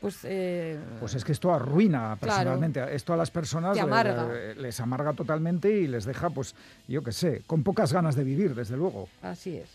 pues... 0.00 0.18
eh, 0.24 0.78
Pues 1.00 1.14
es 1.14 1.24
que 1.24 1.32
esto 1.32 1.52
arruina 1.52 2.16
Claro. 2.18 2.18
personalmente. 2.20 2.94
Esto 2.94 3.12
a 3.12 3.16
las 3.16 3.30
personas 3.30 3.78
amarga. 3.78 4.28
le- 4.28 4.54
les 4.56 4.78
amarga 4.80 5.12
totalmente 5.12 5.70
y 5.70 5.86
les 5.86 6.04
deja, 6.04 6.30
pues, 6.30 6.54
yo 6.88 7.02
qué 7.02 7.12
sé, 7.12 7.42
con 7.46 7.62
pocas 7.62 7.92
ganas 7.92 8.14
de 8.14 8.24
vivir, 8.24 8.54
desde 8.54 8.76
luego. 8.76 9.08
Así 9.22 9.56
es. 9.56 9.70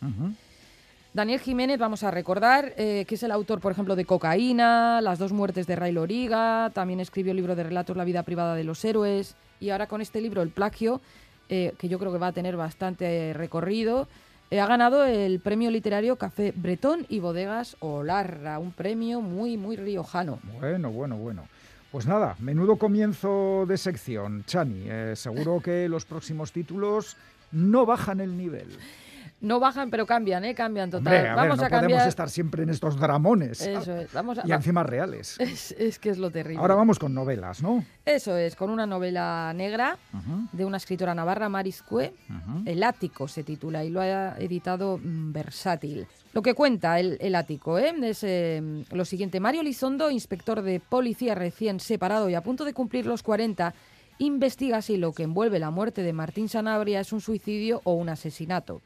Daniel 1.14 1.42
Jiménez, 1.42 1.78
vamos 1.78 2.04
a 2.04 2.12
recordar, 2.12 2.74
eh, 2.78 3.04
que 3.06 3.16
es 3.16 3.24
el 3.24 3.32
autor, 3.32 3.60
por 3.60 3.74
ejemplo, 3.74 3.98
de 3.98 4.06
Cocaína, 4.06 5.02
Las 5.02 5.20
dos 5.20 5.34
muertes 5.34 5.68
de 5.68 5.76
Ray 5.76 5.92
Loriga, 5.92 6.72
también 6.74 7.02
escribió 7.02 7.32
el 7.32 7.38
libro 7.38 7.56
de 7.56 7.64
relatos 7.64 7.98
La 7.98 8.06
vida 8.06 8.24
privada 8.24 8.56
de 8.56 8.64
los 8.64 8.84
héroes, 8.86 9.36
y 9.60 9.72
ahora 9.72 9.88
con 9.88 10.00
este 10.00 10.22
libro, 10.22 10.42
El 10.42 10.50
plagio, 10.52 11.02
eh, 11.50 11.74
que 11.78 11.90
yo 11.90 12.00
creo 12.00 12.14
que 12.14 12.18
va 12.18 12.28
a 12.28 12.32
tener 12.32 12.56
bastante 12.56 13.34
recorrido, 13.34 14.08
ha 14.60 14.68
ganado 14.68 15.06
el 15.06 15.40
premio 15.40 15.72
literario 15.72 16.18
Café 16.18 16.54
Bretón 16.56 17.06
y 17.08 17.20
Bodegas 17.20 17.78
Olarra, 17.80 18.60
un 18.60 18.72
premio 18.72 19.22
muy, 19.22 19.56
muy 19.58 19.78
riojano. 19.78 20.40
Bueno, 20.60 20.92
bueno, 20.92 21.16
bueno. 21.16 21.48
Pues 21.92 22.06
nada, 22.06 22.36
menudo 22.40 22.78
comienzo 22.78 23.66
de 23.68 23.78
sección, 23.78 24.44
Chani. 24.46 24.84
Eh, 24.86 25.14
seguro 25.16 25.60
que 25.62 25.90
los 25.90 26.06
próximos 26.06 26.52
títulos 26.52 27.18
no 27.52 27.86
bajan 27.86 28.22
el 28.22 28.38
nivel. 28.38 28.68
No 29.42 29.60
bajan, 29.60 29.90
pero 29.90 30.06
cambian, 30.06 30.46
¿eh? 30.46 30.54
Cambian 30.54 30.92
total. 30.92 31.14
Hombre, 31.14 31.18
a 31.18 31.36
ver, 31.36 31.36
vamos 31.36 31.58
no 31.58 31.66
a 31.66 31.70
podemos 31.70 32.04
estar 32.06 32.30
siempre 32.30 32.64
en 32.64 32.70
estos 32.70 32.96
dramones. 32.98 33.62
Eso 33.62 33.96
es, 33.98 34.14
vamos 34.14 34.38
a... 34.38 34.44
Y 34.46 34.52
encima 34.52 34.84
reales. 34.84 35.36
es, 35.40 35.72
es 35.72 35.98
que 35.98 36.12
es 36.12 36.20
lo 36.20 36.30
terrible. 36.30 36.62
Ahora 36.62 36.76
vamos 36.76 37.00
con 37.00 37.14
novelas, 37.14 37.64
¿no? 37.64 37.84
Eso 38.06 38.38
es, 38.38 38.56
con 38.56 38.70
una 38.70 38.86
novela 38.86 39.52
negra 39.56 39.98
de 40.52 40.64
una 40.64 40.78
escritora 40.78 41.16
navarra, 41.16 41.50
Maris 41.50 41.82
Cue. 41.82 42.14
El 42.66 42.84
ático 42.84 43.28
se 43.28 43.44
titula 43.44 43.84
y 43.84 43.90
lo 43.90 44.02
ha 44.02 44.38
editado 44.38 45.00
mm, 45.00 45.34
Versátil. 45.34 46.08
Lo 46.34 46.42
que 46.42 46.54
cuenta 46.54 47.00
el, 47.00 47.18
el 47.20 47.36
ático 47.36 47.78
¿eh? 47.78 47.94
es 48.04 48.24
eh, 48.24 48.84
lo 48.92 49.06
siguiente. 49.06 49.40
Mario 49.40 49.64
Lizondo, 49.64 50.12
inspector 50.12 50.62
de 50.62 50.80
policía 50.80 51.36
recién 51.36 51.80
separado 51.80 52.30
y 52.30 52.36
a 52.36 52.42
punto 52.42 52.64
de 52.64 52.74
cumplir 52.74 53.06
los 53.06 53.24
40, 53.24 53.74
investiga 54.20 54.82
si 54.82 54.98
lo 54.98 55.14
que 55.14 55.24
envuelve 55.24 55.60
la 55.60 55.72
muerte 55.72 56.04
de 56.04 56.14
Martín 56.14 56.48
Sanabria 56.48 57.00
es 57.00 57.12
un 57.12 57.22
suicidio 57.22 57.82
o 57.84 57.94
un 57.94 58.10
asesinato. 58.10 58.82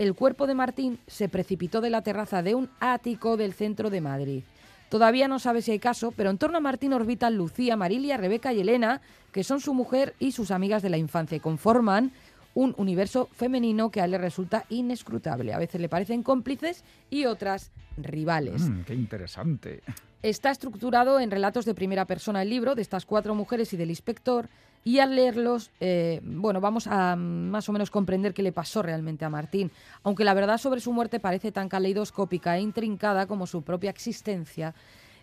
El 0.00 0.14
cuerpo 0.14 0.46
de 0.46 0.54
Martín 0.54 0.98
se 1.06 1.28
precipitó 1.28 1.82
de 1.82 1.90
la 1.90 2.00
terraza 2.00 2.42
de 2.42 2.54
un 2.54 2.70
ático 2.80 3.36
del 3.36 3.52
centro 3.52 3.90
de 3.90 4.00
Madrid. 4.00 4.44
Todavía 4.88 5.28
no 5.28 5.38
sabe 5.38 5.60
si 5.60 5.72
hay 5.72 5.78
caso, 5.78 6.10
pero 6.10 6.30
en 6.30 6.38
torno 6.38 6.56
a 6.56 6.62
Martín 6.62 6.94
orbitan 6.94 7.36
Lucía, 7.36 7.76
Marilia, 7.76 8.16
Rebeca 8.16 8.50
y 8.54 8.60
Elena, 8.60 9.02
que 9.30 9.44
son 9.44 9.60
su 9.60 9.74
mujer 9.74 10.14
y 10.18 10.32
sus 10.32 10.52
amigas 10.52 10.80
de 10.80 10.88
la 10.88 10.96
infancia, 10.96 11.36
y 11.36 11.40
conforman 11.40 12.12
un 12.54 12.74
universo 12.78 13.28
femenino 13.32 13.90
que 13.90 14.00
a 14.00 14.06
él 14.06 14.12
le 14.12 14.18
resulta 14.18 14.64
inescrutable. 14.70 15.52
A 15.52 15.58
veces 15.58 15.82
le 15.82 15.90
parecen 15.90 16.22
cómplices 16.22 16.82
y 17.10 17.26
otras 17.26 17.70
rivales. 17.98 18.62
Mm, 18.62 18.84
qué 18.84 18.94
interesante. 18.94 19.82
Está 20.22 20.50
estructurado 20.50 21.20
en 21.20 21.30
relatos 21.30 21.66
de 21.66 21.74
primera 21.74 22.06
persona 22.06 22.40
el 22.40 22.48
libro 22.48 22.74
de 22.74 22.80
estas 22.80 23.04
cuatro 23.04 23.34
mujeres 23.34 23.74
y 23.74 23.76
del 23.76 23.90
inspector 23.90 24.48
y 24.84 24.98
al 24.98 25.14
leerlos, 25.14 25.70
eh, 25.80 26.20
bueno, 26.22 26.60
vamos 26.60 26.86
a 26.86 27.16
más 27.16 27.68
o 27.68 27.72
menos 27.72 27.90
comprender 27.90 28.32
qué 28.32 28.42
le 28.42 28.52
pasó 28.52 28.82
realmente 28.82 29.24
a 29.24 29.30
Martín, 29.30 29.70
aunque 30.02 30.24
la 30.24 30.34
verdad 30.34 30.58
sobre 30.58 30.80
su 30.80 30.92
muerte 30.92 31.20
parece 31.20 31.52
tan 31.52 31.68
caleidoscópica 31.68 32.56
e 32.56 32.60
intrincada 32.60 33.26
como 33.26 33.46
su 33.46 33.62
propia 33.62 33.90
existencia 33.90 34.74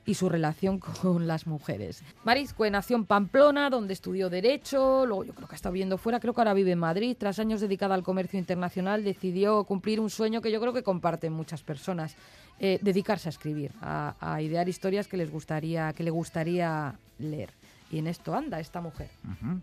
y 0.06 0.14
su 0.14 0.30
relación 0.30 0.80
con 1.02 1.28
las 1.28 1.46
mujeres. 1.46 2.04
Mariscue 2.24 2.72
nació 2.72 2.96
en 2.96 3.06
Pamplona, 3.06 3.70
donde 3.70 3.94
estudió 3.94 4.30
Derecho, 4.30 5.06
luego 5.06 5.26
yo 5.26 5.34
creo 5.34 5.48
que 5.48 5.56
ha 5.56 5.58
estado 5.58 5.74
viviendo 5.74 5.98
fuera, 5.98 6.20
creo 6.20 6.34
que 6.34 6.42
ahora 6.42 6.54
vive 6.54 6.72
en 6.72 6.80
Madrid. 6.80 7.16
Tras 7.20 7.40
años 7.40 7.60
dedicada 7.60 7.94
al 7.94 8.04
comercio 8.04 8.40
internacional, 8.40 9.04
decidió 9.04 9.64
cumplir 9.66 10.00
un 10.00 10.10
sueño 10.10 10.42
que 10.42 10.52
yo 10.52 10.62
creo 10.62 10.74
que 10.74 10.84
comparten 10.84 11.34
muchas 11.34 11.62
personas, 11.62 12.16
eh, 12.60 12.80
dedicarse 12.82 13.28
a 13.30 13.32
escribir, 13.32 13.72
a, 13.82 14.16
a 14.20 14.42
idear 14.42 14.70
historias 14.70 15.08
que 15.08 15.18
les 15.18 15.30
gustaría, 15.30 15.92
que 15.94 16.04
le 16.04 16.12
gustaría 16.12 16.96
leer. 17.20 17.57
Y 17.90 18.00
en 18.00 18.08
esto 18.08 18.36
anda 18.36 18.60
esta 18.60 18.82
mujer. 18.82 19.10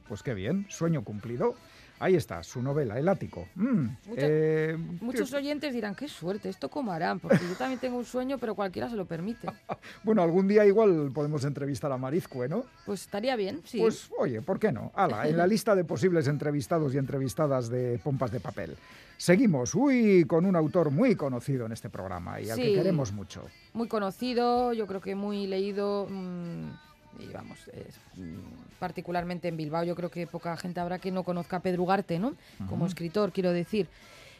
Pues 0.08 0.22
qué 0.22 0.34
bien, 0.34 0.66
sueño 0.70 1.02
cumplido. 1.04 1.54
Ahí 2.00 2.16
está, 2.16 2.42
su 2.42 2.60
novela, 2.60 2.98
El 2.98 3.08
Ático. 3.08 3.46
Mm, 3.54 3.84
Mucha- 4.08 4.12
eh, 4.16 4.76
Muchos 5.00 5.30
que- 5.30 5.36
oyentes 5.36 5.72
dirán, 5.72 5.94
qué 5.94 6.08
suerte, 6.08 6.48
¿esto 6.48 6.68
cómo 6.68 6.90
harán? 6.90 7.20
Porque 7.20 7.38
yo 7.48 7.54
también 7.54 7.78
tengo 7.78 7.96
un 7.96 8.04
sueño, 8.04 8.36
pero 8.38 8.54
cualquiera 8.56 8.90
se 8.90 8.96
lo 8.96 9.06
permite. 9.06 9.46
Bueno, 10.02 10.22
algún 10.22 10.48
día 10.48 10.66
igual 10.66 11.12
podemos 11.14 11.44
entrevistar 11.44 11.92
a 11.92 11.96
Marizcue, 11.96 12.48
¿no? 12.48 12.64
Pues 12.84 13.02
estaría 13.02 13.36
bien, 13.36 13.60
sí. 13.64 13.78
Pues 13.78 14.10
oye, 14.18 14.42
¿por 14.42 14.58
qué 14.58 14.72
no? 14.72 14.90
Hala, 14.94 15.28
en 15.28 15.36
la 15.36 15.46
lista 15.46 15.74
de 15.76 15.84
posibles 15.84 16.26
entrevistados 16.26 16.92
y 16.94 16.98
entrevistadas 16.98 17.68
de 17.68 17.98
Pompas 18.02 18.32
de 18.32 18.40
Papel. 18.40 18.76
Seguimos, 19.16 19.74
uy, 19.76 20.24
con 20.26 20.44
un 20.44 20.56
autor 20.56 20.90
muy 20.90 21.14
conocido 21.14 21.64
en 21.66 21.72
este 21.72 21.88
programa 21.88 22.40
y 22.40 22.50
al 22.50 22.58
que 22.58 22.74
queremos 22.74 23.12
mucho. 23.12 23.46
muy 23.72 23.86
conocido, 23.86 24.72
yo 24.72 24.86
creo 24.88 25.00
que 25.00 25.14
muy 25.14 25.46
leído. 25.46 26.08
mm, 26.10 26.70
y 27.18 27.32
vamos, 27.32 27.58
es, 27.68 28.00
mm, 28.16 28.78
particularmente 28.78 29.48
en 29.48 29.56
Bilbao, 29.56 29.84
yo 29.84 29.94
creo 29.94 30.10
que 30.10 30.26
poca 30.26 30.56
gente 30.56 30.80
habrá 30.80 30.98
que 30.98 31.10
no 31.10 31.22
conozca 31.22 31.58
a 31.58 31.60
Pedro 31.60 31.82
Ugarte, 31.82 32.18
¿no? 32.18 32.34
Como 32.68 32.86
escritor, 32.86 33.32
quiero 33.32 33.52
decir. 33.52 33.88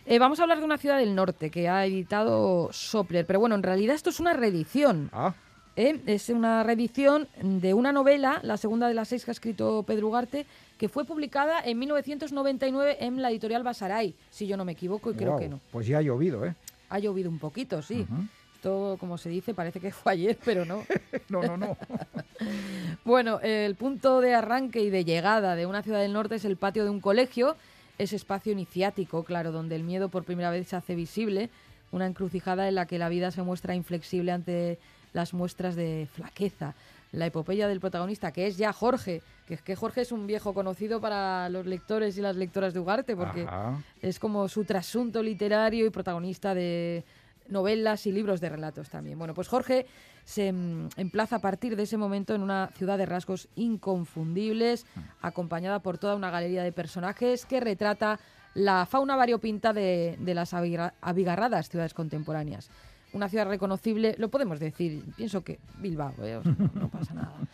Eh, 0.06 0.18
vamos 0.18 0.38
a 0.38 0.42
hablar 0.42 0.58
de 0.58 0.64
una 0.64 0.76
ciudad 0.76 0.98
del 0.98 1.14
norte 1.14 1.50
que 1.50 1.68
ha 1.68 1.86
editado 1.86 2.68
Sopler, 2.72 3.24
pero 3.24 3.40
bueno, 3.40 3.54
en 3.54 3.62
realidad 3.62 3.94
esto 3.94 4.10
es 4.10 4.20
una 4.20 4.34
reedición. 4.34 5.08
Ah, 5.12 5.34
¿eh? 5.76 6.00
Es 6.06 6.28
una 6.28 6.62
reedición 6.62 7.28
de 7.40 7.72
una 7.72 7.92
novela, 7.92 8.40
la 8.42 8.56
segunda 8.56 8.86
de 8.88 8.94
las 8.94 9.08
seis 9.08 9.24
que 9.24 9.30
ha 9.30 9.32
escrito 9.32 9.82
Pedro 9.84 10.08
Ugarte, 10.08 10.46
que 10.78 10.88
fue 10.88 11.04
publicada 11.04 11.60
en 11.64 11.78
1999 11.78 12.98
en 13.00 13.22
la 13.22 13.30
editorial 13.30 13.62
Basaray, 13.62 14.14
si 14.30 14.46
yo 14.46 14.56
no 14.56 14.64
me 14.64 14.72
equivoco, 14.72 15.10
y 15.10 15.14
creo 15.14 15.38
que 15.38 15.48
no. 15.48 15.60
Pues 15.72 15.86
ya 15.86 15.98
ha 15.98 16.02
llovido, 16.02 16.44
¿eh? 16.44 16.54
Ha 16.90 16.98
llovido 16.98 17.30
un 17.30 17.38
poquito, 17.38 17.80
sí. 17.80 18.06
Esto, 18.64 18.96
como 18.98 19.18
se 19.18 19.28
dice, 19.28 19.52
parece 19.52 19.78
que 19.78 19.90
fue 19.90 20.12
ayer, 20.12 20.38
pero 20.42 20.64
no. 20.64 20.84
No, 21.28 21.42
no, 21.42 21.58
no. 21.58 21.76
Bueno, 23.04 23.38
el 23.42 23.74
punto 23.74 24.22
de 24.22 24.34
arranque 24.34 24.80
y 24.80 24.88
de 24.88 25.04
llegada 25.04 25.54
de 25.54 25.66
una 25.66 25.82
ciudad 25.82 26.00
del 26.00 26.14
norte 26.14 26.36
es 26.36 26.46
el 26.46 26.56
patio 26.56 26.84
de 26.84 26.88
un 26.88 27.00
colegio, 27.00 27.56
ese 27.98 28.16
espacio 28.16 28.52
iniciático, 28.52 29.22
claro, 29.22 29.52
donde 29.52 29.76
el 29.76 29.84
miedo 29.84 30.08
por 30.08 30.24
primera 30.24 30.50
vez 30.50 30.68
se 30.68 30.76
hace 30.76 30.94
visible, 30.94 31.50
una 31.92 32.06
encrucijada 32.06 32.66
en 32.66 32.76
la 32.76 32.86
que 32.86 32.98
la 32.98 33.10
vida 33.10 33.30
se 33.30 33.42
muestra 33.42 33.74
inflexible 33.74 34.32
ante 34.32 34.78
las 35.12 35.34
muestras 35.34 35.76
de 35.76 36.08
flaqueza. 36.10 36.74
La 37.12 37.26
epopeya 37.26 37.68
del 37.68 37.80
protagonista, 37.80 38.32
que 38.32 38.46
es 38.46 38.56
ya 38.56 38.72
Jorge, 38.72 39.20
que 39.46 39.54
es 39.54 39.62
que 39.62 39.76
Jorge 39.76 40.00
es 40.00 40.10
un 40.10 40.26
viejo 40.26 40.54
conocido 40.54 41.02
para 41.02 41.50
los 41.50 41.66
lectores 41.66 42.16
y 42.16 42.22
las 42.22 42.36
lectoras 42.36 42.72
de 42.72 42.80
Ugarte, 42.80 43.14
porque 43.14 43.42
Ajá. 43.42 43.78
es 44.00 44.18
como 44.18 44.48
su 44.48 44.64
trasunto 44.64 45.22
literario 45.22 45.84
y 45.84 45.90
protagonista 45.90 46.54
de 46.54 47.04
novelas 47.48 48.06
y 48.06 48.12
libros 48.12 48.40
de 48.40 48.48
relatos 48.48 48.88
también. 48.90 49.18
Bueno, 49.18 49.34
pues 49.34 49.48
Jorge 49.48 49.86
se 50.24 50.52
mm, 50.52 50.88
emplaza 50.96 51.36
a 51.36 51.38
partir 51.40 51.76
de 51.76 51.82
ese 51.84 51.96
momento 51.96 52.34
en 52.34 52.42
una 52.42 52.70
ciudad 52.76 52.98
de 52.98 53.06
rasgos 53.06 53.48
inconfundibles, 53.56 54.86
acompañada 55.20 55.80
por 55.80 55.98
toda 55.98 56.16
una 56.16 56.30
galería 56.30 56.62
de 56.62 56.72
personajes 56.72 57.46
que 57.46 57.60
retrata 57.60 58.18
la 58.54 58.86
fauna 58.86 59.16
variopinta 59.16 59.72
de, 59.72 60.16
de 60.20 60.34
las 60.34 60.54
abiga- 60.54 60.94
abigarradas 61.00 61.68
ciudades 61.68 61.94
contemporáneas. 61.94 62.70
Una 63.12 63.28
ciudad 63.28 63.46
reconocible, 63.48 64.14
lo 64.18 64.28
podemos 64.28 64.58
decir, 64.58 65.04
pienso 65.16 65.42
que 65.42 65.58
Bilbao, 65.78 66.12
¿eh? 66.22 66.36
O 66.36 66.42
sea, 66.42 66.54
no, 66.58 66.70
no 66.74 66.88
pasa 66.88 67.14
nada. 67.14 67.32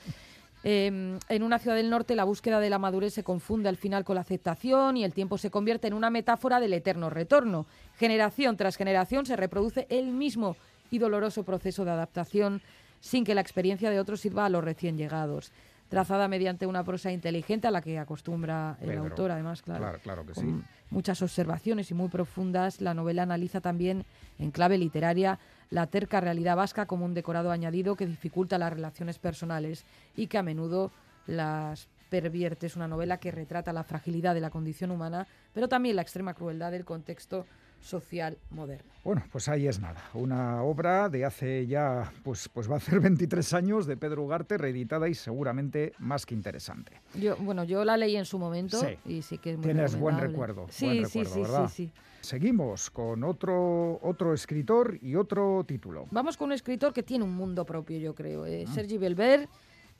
Eh, 0.62 1.18
en 1.28 1.42
una 1.42 1.58
ciudad 1.58 1.76
del 1.76 1.88
norte 1.88 2.14
la 2.14 2.24
búsqueda 2.24 2.60
de 2.60 2.68
la 2.68 2.78
madurez 2.78 3.14
se 3.14 3.24
confunde 3.24 3.68
al 3.68 3.76
final 3.76 4.04
con 4.04 4.16
la 4.16 4.20
aceptación 4.20 4.96
y 4.96 5.04
el 5.04 5.14
tiempo 5.14 5.38
se 5.38 5.50
convierte 5.50 5.88
en 5.88 5.94
una 5.94 6.10
metáfora 6.10 6.60
del 6.60 6.74
eterno 6.74 7.08
retorno. 7.08 7.66
Generación 7.96 8.56
tras 8.56 8.76
generación 8.76 9.24
se 9.24 9.36
reproduce 9.36 9.86
el 9.88 10.08
mismo 10.08 10.56
y 10.90 10.98
doloroso 10.98 11.44
proceso 11.44 11.84
de 11.84 11.92
adaptación 11.92 12.60
sin 13.00 13.24
que 13.24 13.34
la 13.34 13.40
experiencia 13.40 13.90
de 13.90 14.00
otros 14.00 14.20
sirva 14.20 14.44
a 14.44 14.50
los 14.50 14.62
recién 14.62 14.98
llegados. 14.98 15.52
Trazada 15.88 16.28
mediante 16.28 16.66
una 16.66 16.84
prosa 16.84 17.10
inteligente 17.10 17.66
a 17.66 17.72
la 17.72 17.80
que 17.80 17.98
acostumbra 17.98 18.76
el 18.80 18.90
Pedro. 18.90 19.02
autor, 19.04 19.30
además, 19.32 19.62
claro. 19.62 19.80
Claro, 19.80 19.98
claro 20.00 20.26
que 20.26 20.34
sí. 20.34 20.40
con 20.42 20.64
muchas 20.90 21.20
observaciones 21.20 21.90
y 21.90 21.94
muy 21.94 22.08
profundas, 22.08 22.80
la 22.80 22.94
novela 22.94 23.24
analiza 23.24 23.60
también, 23.60 24.04
en 24.38 24.52
clave 24.52 24.78
literaria, 24.78 25.40
la 25.70 25.86
terca 25.86 26.20
realidad 26.20 26.56
vasca 26.56 26.86
como 26.86 27.04
un 27.04 27.14
decorado 27.14 27.50
añadido 27.50 27.96
que 27.96 28.06
dificulta 28.06 28.58
las 28.58 28.72
relaciones 28.72 29.18
personales 29.18 29.84
y 30.16 30.26
que 30.26 30.38
a 30.38 30.42
menudo 30.42 30.90
las 31.26 31.88
pervierte. 32.10 32.66
Es 32.66 32.74
una 32.74 32.88
novela 32.88 33.18
que 33.18 33.30
retrata 33.30 33.72
la 33.72 33.84
fragilidad 33.84 34.34
de 34.34 34.40
la 34.40 34.50
condición 34.50 34.90
humana, 34.90 35.28
pero 35.54 35.68
también 35.68 35.94
la 35.94 36.02
extrema 36.02 36.34
crueldad 36.34 36.72
del 36.72 36.84
contexto 36.84 37.46
social 37.80 38.36
moderno. 38.50 38.90
Bueno, 39.04 39.22
pues 39.32 39.48
ahí 39.48 39.66
es 39.68 39.78
nada. 39.80 40.02
Una 40.12 40.62
obra 40.62 41.08
de 41.08 41.24
hace 41.24 41.66
ya, 41.66 42.12
pues, 42.24 42.48
pues 42.48 42.68
va 42.68 42.74
a 42.74 42.76
hacer 42.78 42.98
23 43.00 43.54
años 43.54 43.86
de 43.86 43.96
Pedro 43.96 44.24
Ugarte, 44.24 44.58
reeditada 44.58 45.08
y 45.08 45.14
seguramente 45.14 45.92
más 45.98 46.26
que 46.26 46.34
interesante. 46.34 47.00
Yo, 47.14 47.36
bueno, 47.36 47.62
yo 47.64 47.84
la 47.84 47.96
leí 47.96 48.16
en 48.16 48.26
su 48.26 48.38
momento 48.38 48.78
Sí. 48.80 48.98
y 49.06 49.22
sí 49.22 49.38
que 49.38 49.52
es 49.52 49.56
muy 49.56 49.64
Tienes 49.66 49.96
buen 49.98 50.18
recuerdo, 50.18 50.66
Sí, 50.68 50.84
buen 50.86 51.06
sí, 51.08 51.20
recuerdo, 51.22 51.32
sí, 51.34 51.40
¿verdad? 51.40 51.68
sí, 51.68 51.74
sí. 51.86 51.92
Seguimos 52.20 52.90
con 52.90 53.24
otro, 53.24 53.98
otro 54.02 54.34
escritor 54.34 54.98
y 55.02 55.14
otro 55.16 55.64
título. 55.66 56.06
Vamos 56.10 56.36
con 56.36 56.46
un 56.48 56.52
escritor 56.52 56.92
que 56.92 57.02
tiene 57.02 57.24
un 57.24 57.34
mundo 57.34 57.64
propio, 57.64 57.98
yo 57.98 58.14
creo. 58.14 58.46
eh, 58.46 58.64
Ah. 58.68 58.72
Sergi 58.74 58.98
Belver, 58.98 59.48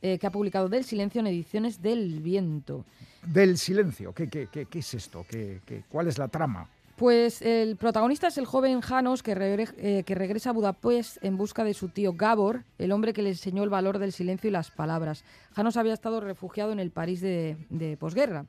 eh, 0.02 0.18
que 0.18 0.26
ha 0.26 0.30
publicado 0.30 0.68
Del 0.68 0.84
Silencio 0.84 1.20
en 1.20 1.26
ediciones 1.28 1.80
del 1.82 2.20
Viento. 2.20 2.84
Del 3.26 3.58
silencio, 3.58 4.12
¿qué, 4.14 4.28
qué, 4.28 4.48
qué, 4.50 4.66
qué 4.66 4.78
es 4.78 4.94
esto? 4.94 5.24
¿Qué, 5.28 5.60
qué- 5.66 5.82
cuál 5.88 6.08
es 6.08 6.18
la 6.18 6.28
trama? 6.28 6.68
Pues 6.96 7.40
el 7.40 7.76
protagonista 7.76 8.26
es 8.26 8.36
el 8.36 8.44
joven 8.44 8.82
Janos 8.82 9.22
que, 9.22 9.32
eh, 9.78 10.02
que 10.04 10.14
regresa 10.14 10.50
a 10.50 10.52
Budapest 10.52 11.16
en 11.24 11.38
busca 11.38 11.64
de 11.64 11.72
su 11.72 11.88
tío 11.88 12.12
Gabor, 12.12 12.64
el 12.76 12.92
hombre 12.92 13.14
que 13.14 13.22
le 13.22 13.30
enseñó 13.30 13.62
el 13.64 13.70
valor 13.70 13.98
del 13.98 14.12
silencio 14.12 14.48
y 14.48 14.50
las 14.52 14.70
palabras. 14.70 15.24
Janos 15.54 15.78
había 15.78 15.94
estado 15.94 16.20
refugiado 16.20 16.72
en 16.72 16.78
el 16.78 16.90
París 16.90 17.22
de, 17.22 17.56
de 17.70 17.96
posguerra. 17.96 18.44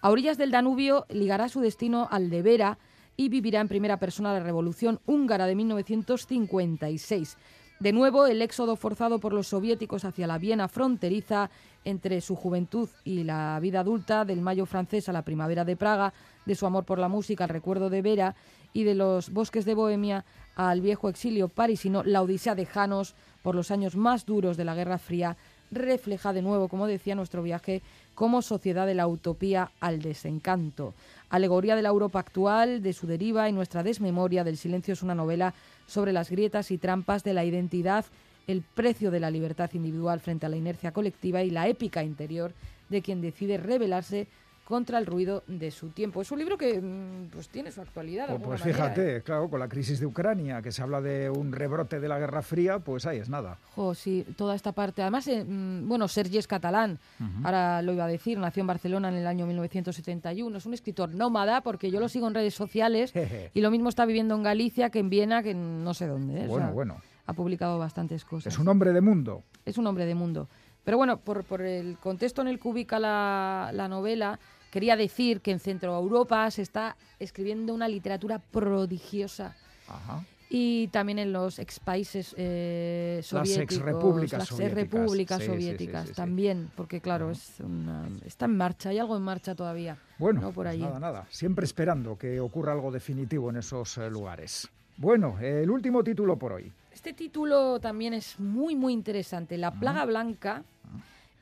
A 0.00 0.10
orillas 0.10 0.38
del 0.38 0.52
Danubio 0.52 1.04
ligará 1.08 1.48
su 1.48 1.60
destino 1.60 2.06
al 2.10 2.30
de 2.30 2.42
Vera 2.42 2.78
y 3.16 3.28
vivirá 3.28 3.60
en 3.60 3.68
primera 3.68 3.98
persona 3.98 4.32
la 4.32 4.40
revolución 4.40 5.00
húngara 5.06 5.46
de 5.46 5.54
1956. 5.54 7.36
De 7.78 7.92
nuevo, 7.92 8.26
el 8.26 8.40
éxodo 8.40 8.74
forzado 8.74 9.18
por 9.18 9.34
los 9.34 9.48
soviéticos 9.48 10.06
hacia 10.06 10.26
la 10.26 10.38
Viena 10.38 10.66
fronteriza 10.66 11.50
entre 11.84 12.22
su 12.22 12.34
juventud 12.34 12.88
y 13.04 13.22
la 13.24 13.58
vida 13.60 13.80
adulta, 13.80 14.24
del 14.24 14.40
mayo 14.40 14.64
francés 14.64 15.08
a 15.08 15.12
la 15.12 15.22
primavera 15.22 15.64
de 15.64 15.76
Praga, 15.76 16.14
de 16.46 16.54
su 16.54 16.64
amor 16.64 16.84
por 16.84 16.98
la 16.98 17.08
música 17.08 17.44
al 17.44 17.50
recuerdo 17.50 17.90
de 17.90 18.00
Vera 18.00 18.34
y 18.72 18.84
de 18.84 18.94
los 18.94 19.30
bosques 19.30 19.66
de 19.66 19.74
Bohemia 19.74 20.24
al 20.54 20.80
viejo 20.80 21.10
exilio 21.10 21.48
parisino, 21.48 22.02
la 22.02 22.22
odisea 22.22 22.54
de 22.54 22.64
Janos 22.64 23.14
por 23.42 23.54
los 23.54 23.70
años 23.70 23.94
más 23.94 24.24
duros 24.24 24.56
de 24.56 24.64
la 24.64 24.74
Guerra 24.74 24.98
Fría, 24.98 25.36
refleja 25.70 26.32
de 26.32 26.42
nuevo, 26.42 26.68
como 26.68 26.86
decía, 26.86 27.14
nuestro 27.14 27.42
viaje 27.42 27.82
como 28.16 28.42
sociedad 28.42 28.86
de 28.86 28.94
la 28.94 29.06
utopía 29.06 29.70
al 29.78 30.00
desencanto. 30.00 30.94
Alegoría 31.28 31.76
de 31.76 31.82
la 31.82 31.90
Europa 31.90 32.18
actual, 32.18 32.82
de 32.82 32.94
su 32.94 33.06
deriva 33.06 33.48
y 33.48 33.52
nuestra 33.52 33.84
desmemoria 33.84 34.42
del 34.42 34.56
silencio 34.56 34.94
es 34.94 35.02
una 35.02 35.14
novela 35.14 35.54
sobre 35.86 36.12
las 36.12 36.30
grietas 36.30 36.70
y 36.70 36.78
trampas 36.78 37.22
de 37.22 37.34
la 37.34 37.44
identidad, 37.44 38.06
el 38.46 38.62
precio 38.62 39.10
de 39.10 39.20
la 39.20 39.30
libertad 39.30 39.70
individual 39.74 40.20
frente 40.20 40.46
a 40.46 40.48
la 40.48 40.56
inercia 40.56 40.92
colectiva 40.92 41.42
y 41.42 41.50
la 41.50 41.68
épica 41.68 42.02
interior 42.02 42.54
de 42.88 43.02
quien 43.02 43.20
decide 43.20 43.58
rebelarse 43.58 44.28
contra 44.66 44.98
el 44.98 45.06
ruido 45.06 45.44
de 45.46 45.70
su 45.70 45.90
tiempo. 45.90 46.20
Es 46.20 46.32
un 46.32 46.40
libro 46.40 46.58
que 46.58 46.80
mm, 46.80 47.28
pues 47.30 47.48
tiene 47.48 47.70
su 47.70 47.80
actualidad. 47.80 48.26
de 48.28 48.34
Pues, 48.40 48.60
manera, 48.60 48.64
¿eh? 48.68 48.72
fíjate, 48.72 49.22
claro, 49.22 49.48
con 49.48 49.60
la 49.60 49.68
crisis 49.68 50.00
de 50.00 50.06
Ucrania, 50.06 50.60
que 50.60 50.72
se 50.72 50.82
habla 50.82 51.00
de 51.00 51.30
un 51.30 51.52
rebrote 51.52 52.00
de 52.00 52.08
la 52.08 52.18
Guerra 52.18 52.42
Fría, 52.42 52.80
pues 52.80 53.06
ahí 53.06 53.18
es 53.18 53.28
nada. 53.28 53.58
Jo, 53.76 53.94
sí, 53.94 54.26
toda 54.36 54.56
esta 54.56 54.72
parte. 54.72 55.02
Además, 55.02 55.28
eh, 55.28 55.44
mm, 55.44 55.86
bueno, 55.88 56.08
Sergi 56.08 56.38
es 56.38 56.48
catalán, 56.48 56.98
ahora 57.44 57.80
lo 57.82 57.92
iba 57.92 58.04
a 58.04 58.08
decir, 58.08 58.38
nació 58.38 58.62
en 58.62 58.66
Barcelona 58.66 59.08
en 59.08 59.14
el 59.14 59.26
año 59.28 59.46
1971. 59.46 60.58
Es 60.58 60.66
un 60.66 60.74
escritor 60.74 61.14
nómada 61.14 61.60
porque 61.60 61.90
yo 61.92 62.00
lo 62.00 62.08
sigo 62.08 62.26
en 62.26 62.34
redes 62.34 62.54
sociales 62.54 63.12
y 63.54 63.60
lo 63.60 63.70
mismo 63.70 63.88
está 63.88 64.04
viviendo 64.04 64.34
en 64.34 64.42
Galicia 64.42 64.90
que 64.90 64.98
en 64.98 65.10
Viena, 65.10 65.44
que 65.44 65.52
en 65.52 65.84
no 65.84 65.94
sé 65.94 66.08
dónde. 66.08 66.40
¿eh? 66.40 66.44
O 66.46 66.48
Bueno, 66.48 66.66
sea, 66.66 66.74
bueno. 66.74 66.96
Ha 67.28 67.32
publicado 67.34 67.78
bastantes 67.78 68.24
cosas. 68.24 68.52
Es 68.52 68.58
un 68.58 68.66
hombre 68.68 68.92
de 68.92 69.00
mundo. 69.00 69.42
Es 69.64 69.78
un 69.78 69.86
hombre 69.86 70.06
de 70.06 70.14
mundo. 70.14 70.48
Pero 70.84 70.96
bueno, 70.96 71.18
por, 71.18 71.42
por 71.42 71.62
el 71.62 71.98
contexto 71.98 72.40
en 72.42 72.46
el 72.46 72.60
que 72.60 72.68
ubica 72.68 73.00
la, 73.00 73.70
la 73.74 73.88
novela, 73.88 74.38
quería 74.70 74.96
decir 74.96 75.40
que 75.40 75.50
en 75.52 75.58
Centro 75.60 75.96
Europa 75.98 76.50
se 76.50 76.62
está 76.62 76.96
escribiendo 77.18 77.72
una 77.74 77.88
literatura 77.88 78.38
prodigiosa 78.38 79.54
Ajá. 79.88 80.24
y 80.50 80.88
también 80.88 81.18
en 81.18 81.32
los 81.32 81.58
ex 81.58 81.80
países 81.80 82.34
eh, 82.36 83.20
soviéticos, 83.22 84.32
las 84.32 84.48
soviéticas. 84.48 84.48
Sí, 84.48 84.54
sí, 84.56 85.40
sí, 85.40 85.46
soviéticas 85.46 86.02
sí, 86.02 86.08
sí. 86.08 86.14
también, 86.14 86.70
porque 86.76 87.00
claro, 87.00 87.30
es 87.30 87.54
una- 87.60 88.08
está 88.24 88.44
en 88.46 88.56
marcha, 88.56 88.90
hay 88.90 88.98
algo 88.98 89.16
en 89.16 89.22
marcha 89.22 89.54
todavía. 89.54 89.96
Bueno, 90.18 90.40
¿no? 90.40 90.52
por 90.52 90.66
pues 90.66 90.78
nada, 90.78 90.98
nada. 91.00 91.26
Siempre 91.30 91.64
esperando 91.64 92.16
que 92.18 92.40
ocurra 92.40 92.72
algo 92.72 92.90
definitivo 92.90 93.50
en 93.50 93.56
esos 93.56 93.98
eh, 93.98 94.10
lugares. 94.10 94.68
Bueno, 94.98 95.38
el 95.40 95.70
último 95.70 96.02
título 96.02 96.36
por 96.38 96.52
hoy. 96.54 96.72
Este 96.92 97.12
título 97.12 97.78
también 97.80 98.14
es 98.14 98.40
muy, 98.40 98.74
muy 98.74 98.92
interesante. 98.94 99.58
La 99.58 99.70
plaga 99.70 100.06
blanca 100.06 100.62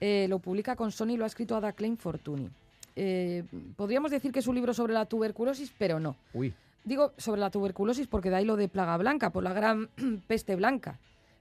eh, 0.00 0.26
lo 0.28 0.40
publica 0.40 0.74
con 0.74 0.90
Sony 0.90 1.10
y 1.10 1.16
lo 1.16 1.22
ha 1.24 1.28
escrito 1.28 1.56
Ada 1.56 1.72
Klein 1.72 1.96
Fortuny. 1.96 2.48
Eh, 2.96 3.44
podríamos 3.76 4.10
decir 4.10 4.32
que 4.32 4.38
es 4.38 4.46
un 4.46 4.54
libro 4.54 4.72
sobre 4.74 4.92
la 4.92 5.06
tuberculosis, 5.06 5.72
pero 5.78 5.98
no. 6.00 6.16
Uy, 6.32 6.54
Digo 6.84 7.12
sobre 7.16 7.40
la 7.40 7.50
tuberculosis 7.50 8.06
porque 8.06 8.28
de 8.30 8.36
ahí 8.36 8.44
lo 8.44 8.56
de 8.56 8.68
plaga 8.68 8.96
blanca, 8.98 9.30
por 9.30 9.42
la 9.42 9.52
gran 9.52 9.88
peste 10.26 10.54
blanca. 10.54 10.98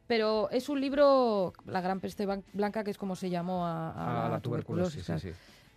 Pero 0.07 0.49
es 0.51 0.69
un 0.69 0.81
libro, 0.81 1.53
la 1.65 1.81
gran 1.81 1.99
peste 1.99 2.25
blanca, 2.53 2.83
que 2.83 2.91
es 2.91 2.97
como 2.97 3.15
se 3.15 3.29
llamó 3.29 3.65
a, 3.65 3.91
a 3.91 4.27
a 4.27 4.29
la 4.29 4.39
tuberculosis, 4.39 5.01
sí, 5.01 5.05
claro. 5.05 5.21
sí. 5.21 5.29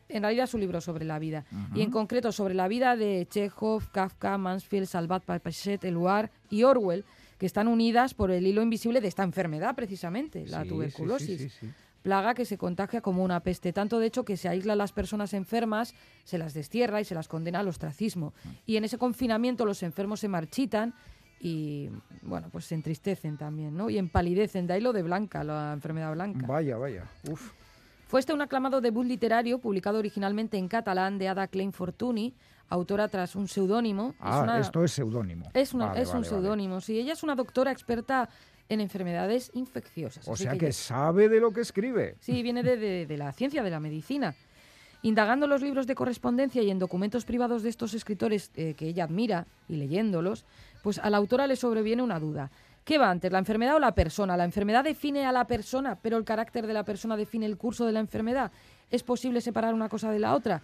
En 0.09 0.23
realidad 0.23 0.45
es 0.45 0.55
un 0.55 0.61
libro 0.61 0.81
sobre 0.81 1.05
la 1.05 1.19
vida. 1.19 1.45
Y 1.75 1.83
en 1.83 1.91
concreto 1.91 2.31
sobre 2.31 2.55
la 2.55 2.69
vida 2.69 2.97
de 2.97 3.27
Chekhov, 3.29 3.91
Kafka, 3.91 4.39
Mansfield, 4.39 4.87
Salvat 4.87 5.25
Papaset, 5.25 5.83
Eluard 5.85 6.31
y 6.49 6.63
Orwell, 6.63 7.05
que 7.39 7.47
están 7.47 7.67
unidas 7.67 8.15
por 8.15 8.31
el 8.31 8.47
hilo 8.47 8.63
invisible 8.63 9.01
de 9.01 9.09
esta 9.09 9.25
enfermedad, 9.25 9.75
precisamente, 9.75 10.47
la 10.47 10.59
Sí, 10.59 10.63
sí, 10.63 10.69
tuberculosis. 10.69 11.61
Plaga 12.07 12.35
que 12.35 12.45
se 12.45 12.57
contagia 12.57 13.01
como 13.01 13.25
una 13.25 13.41
peste, 13.41 13.73
tanto 13.73 13.99
de 13.99 14.07
hecho 14.07 14.25
que 14.25 14.37
se 14.37 14.49
aísla 14.49 14.75
a 14.75 14.77
las 14.77 14.93
personas 14.93 15.35
enfermas, 15.35 15.93
se 16.23 16.39
las 16.39 16.55
destierra 16.55 17.01
y 17.01 17.05
se 17.05 17.17
las 17.17 17.27
condena 17.27 17.59
al 17.59 17.67
ostracismo. 17.67 18.33
Y 18.65 18.77
en 18.77 18.85
ese 18.85 18.97
confinamiento 18.97 19.65
los 19.67 19.83
enfermos 19.83 20.21
se 20.21 20.29
marchitan 20.29 20.95
y, 21.41 21.89
bueno, 22.23 22.49
pues 22.53 22.67
se 22.67 22.77
entristecen 22.77 23.37
también, 23.37 23.77
¿no? 23.77 23.91
Y 23.91 23.99
empalidecen, 23.99 24.69
de 24.69 24.75
ahí 24.75 24.81
lo 24.81 24.93
de 24.93 25.03
blanca, 25.03 25.43
la 25.43 25.73
enfermedad 25.73 26.13
blanca. 26.15 26.47
Vaya, 26.47 26.77
vaya. 26.77 27.03
Uf. 27.29 27.51
Fue 28.07 28.21
este 28.21 28.33
un 28.33 28.41
aclamado 28.41 28.81
debut 28.81 29.05
literario 29.05 29.59
publicado 29.59 29.99
originalmente 29.99 30.57
en 30.59 30.69
catalán 30.69 31.19
de 31.19 31.27
Ada 31.27 31.49
Klein 31.49 31.73
Fortuny, 31.73 32.37
autora 32.69 33.09
tras 33.09 33.35
un 33.35 33.49
seudónimo. 33.49 34.11
Es 34.11 34.17
Ah, 34.21 34.43
una- 34.45 34.61
esto 34.61 34.85
es 34.85 34.93
seudónimo. 34.93 35.51
es, 35.53 35.75
una- 35.75 35.87
Vale, 35.87 36.03
es 36.03 36.09
un 36.11 36.15
vale. 36.21 36.29
seudónimo, 36.29 36.81
sí. 36.81 37.01
Ella 37.01 37.15
es 37.15 37.25
una 37.25 37.35
doctora 37.35 37.73
experta 37.73 38.29
en 38.69 38.81
enfermedades 38.81 39.51
infecciosas. 39.55 40.27
O 40.29 40.33
Así 40.35 40.45
sea 40.45 40.53
que 40.53 40.59
que 40.59 40.73
sabe 40.73 41.29
de 41.29 41.41
lo 41.41 41.53
que 41.53 41.61
escribe. 41.61 42.17
Sí, 42.21 42.43
viene 42.43 42.63
de, 42.63 42.77
de- 42.77 43.07
de 43.07 43.17
la 43.17 43.33
ciencia, 43.33 43.63
de 43.63 43.71
la 43.71 43.81
medicina. 43.81 44.35
Indagando 45.03 45.47
los 45.47 45.63
libros 45.63 45.87
de 45.87 45.95
correspondencia 45.95 46.63
y 46.63 46.71
en 46.71 46.79
documentos 46.79 47.25
privados 47.25 47.63
de 47.63 47.69
estos 47.69 47.95
escritores 47.95 48.51
eh, 48.57 48.75
que 48.77 48.89
ella 48.89 49.05
admira 49.05 49.47
y 49.69 49.77
leyéndolos, 49.77 50.45
pues 50.83 50.99
a 50.99 51.11
la 51.11 51.19
autora 51.19 51.47
le 51.47 51.55
sobreviene 51.57 52.03
una 52.03 52.19
duda. 52.19 52.51
¿Qué 52.85 52.99
va 52.99 53.11
antes, 53.11 53.31
la 53.31 53.39
enfermedad 53.39 53.77
o 53.77 53.79
la 53.79 53.95
persona? 53.95 54.37
La 54.37 54.45
enfermedad 54.45 54.85
define 54.85 55.27
a 55.27 55.33
la 55.33 55.45
persona, 55.47 55.97
pero 56.01 56.17
el 56.17 56.25
carácter 56.25 56.67
de 56.67 56.73
la 56.73 56.85
persona 56.85 57.17
define 57.17 57.47
el 57.47 57.57
curso 57.57 57.85
de 57.85 57.93
la 57.93 58.01
enfermedad. 58.01 58.51
¿Es 58.91 59.03
posible 59.03 59.41
separar 59.41 59.75
una 59.75 59.89
cosa 59.89 60.11
de 60.11 60.19
la 60.21 60.35
otra? 60.35 60.63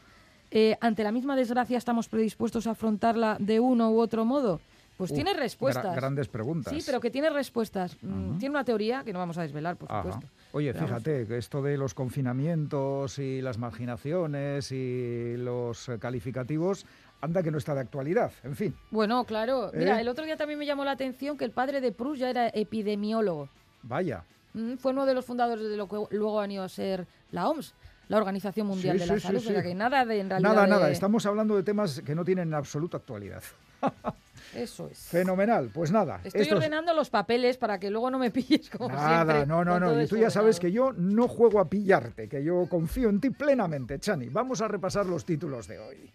Eh, 0.50 0.76
¿Ante 0.80 1.02
la 1.02 1.12
misma 1.12 1.34
desgracia 1.36 1.78
estamos 1.78 2.08
predispuestos 2.08 2.66
a 2.66 2.72
afrontarla 2.72 3.36
de 3.40 3.58
uno 3.60 3.90
u 3.90 3.98
otro 4.00 4.24
modo? 4.24 4.60
Pues 5.02 5.10
Uf, 5.10 5.14
tiene 5.16 5.32
gra- 5.32 5.38
respuestas. 5.40 5.96
grandes 5.96 6.28
preguntas. 6.28 6.72
Sí, 6.72 6.80
pero 6.86 7.00
que 7.00 7.10
tiene 7.10 7.28
respuestas. 7.28 7.96
Mm, 8.02 8.38
Tiene 8.38 8.50
una 8.54 8.64
teoría 8.64 9.02
que 9.04 9.12
no 9.12 9.18
vamos 9.18 9.36
a 9.36 9.42
desvelar, 9.42 9.76
por 9.76 9.90
Ajá. 9.90 10.02
supuesto. 10.04 10.28
Oye, 10.52 10.72
Pero 10.72 10.86
vamos. 10.86 11.02
fíjate, 11.02 11.26
que 11.26 11.38
esto 11.38 11.60
de 11.60 11.76
los 11.76 11.92
confinamientos 11.94 13.18
y 13.18 13.42
las 13.42 13.58
marginaciones 13.58 14.70
y 14.70 15.36
los 15.38 15.90
calificativos, 15.98 16.86
anda 17.20 17.42
que 17.42 17.50
no 17.50 17.58
está 17.58 17.74
de 17.74 17.80
actualidad. 17.80 18.30
En 18.44 18.54
fin, 18.54 18.74
Bueno, 18.90 19.24
claro. 19.24 19.70
Mira, 19.74 19.98
¿Eh? 19.98 20.02
el 20.02 20.08
otro 20.08 20.24
día 20.24 20.36
también 20.36 20.58
me 20.58 20.66
llamó 20.66 20.84
la 20.84 20.92
atención 20.92 21.36
que 21.36 21.44
el 21.44 21.50
padre 21.50 21.80
de 21.80 21.90
Proust 21.92 22.20
ya 22.20 22.30
era 22.30 22.48
epidemiólogo. 22.48 23.48
vaya. 23.82 24.22
Mm, 24.54 24.74
Fue 24.76 24.92
uno 24.92 25.04
de 25.06 25.14
los 25.14 25.24
fundadores 25.24 25.68
de 25.68 25.76
lo 25.76 25.88
que 25.88 25.96
luego 26.16 26.40
han 26.40 26.50
ido 26.52 26.62
a 26.62 26.68
ser 26.68 27.06
la 27.30 27.48
OMS, 27.48 27.74
la 28.08 28.18
Organización 28.18 28.66
Mundial 28.66 28.98
Sí, 28.98 29.00
de 29.00 29.06
la 29.06 29.14
sí, 29.14 29.20
Salud. 29.20 29.40
sí. 29.40 29.48
O 29.48 29.52
sea 29.52 29.62
que 29.62 29.74
nada 29.74 30.04
de 30.04 30.20
en 30.20 30.28
realidad. 30.30 30.50
Nada, 30.50 30.62
de- 30.64 30.70
nada, 30.70 30.90
estamos 30.90 31.24
hablando 31.26 31.56
de 31.56 31.62
temas 31.62 32.00
que 32.04 32.14
no 32.14 32.24
tienen 32.24 32.48
en 32.48 32.54
absoluta 32.54 32.98
actualidad. 32.98 33.42
Eso 34.54 34.88
es. 34.90 34.98
Fenomenal, 34.98 35.70
pues 35.72 35.90
nada. 35.90 36.20
Estoy 36.24 36.42
esto 36.42 36.54
es- 36.54 36.58
ordenando 36.58 36.92
los 36.94 37.08
papeles 37.10 37.56
para 37.56 37.78
que 37.80 37.90
luego 37.90 38.10
no 38.10 38.18
me 38.18 38.30
pilles 38.30 38.68
como 38.70 38.88
Nada, 38.88 39.24
siempre. 39.24 39.46
no, 39.46 39.64
no, 39.64 39.80
no. 39.80 40.02
Y 40.02 40.06
tú 40.06 40.16
ya 40.16 40.30
sabes 40.30 40.60
que 40.60 40.70
yo 40.70 40.92
no 40.92 41.26
juego 41.28 41.58
a 41.60 41.68
pillarte, 41.68 42.28
que 42.28 42.44
yo 42.44 42.66
confío 42.68 43.08
en 43.08 43.20
ti 43.20 43.30
plenamente, 43.30 43.98
Chani. 43.98 44.28
Vamos 44.28 44.60
a 44.60 44.68
repasar 44.68 45.06
los 45.06 45.24
títulos 45.24 45.66
de 45.68 45.78
hoy. 45.78 46.10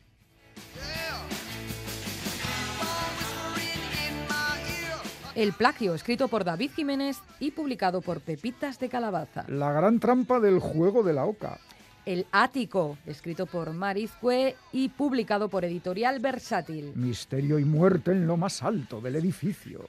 El 5.36 5.54
plagio, 5.54 5.93
escrito 5.93 6.28
por 6.30 6.43
David 6.43 6.71
Jiménez 6.76 7.17
y 7.39 7.52
publicado 7.52 8.02
por 8.02 8.21
Pepitas 8.21 8.80
de 8.80 8.89
Calabaza. 8.89 9.45
La 9.47 9.71
gran 9.71 10.00
trampa 10.00 10.39
del 10.39 10.60
juego 10.60 11.04
de 11.04 11.13
la 11.13 11.26
oca. 11.26 11.60
El 12.08 12.26
ático, 12.32 12.98
escrito 13.06 13.48
por 13.48 13.74
Marizcue 13.74 14.56
y 14.72 14.88
publicado 14.88 15.50
por 15.50 15.65
Editorial 15.65 16.22
Versátil. 16.22 16.93
Misterio 16.96 17.60
y 17.60 17.65
muerte 17.65 18.12
en 18.12 18.26
lo 18.26 18.38
más 18.38 18.63
alto 18.63 19.02
del 19.02 19.17
edificio. 19.17 19.86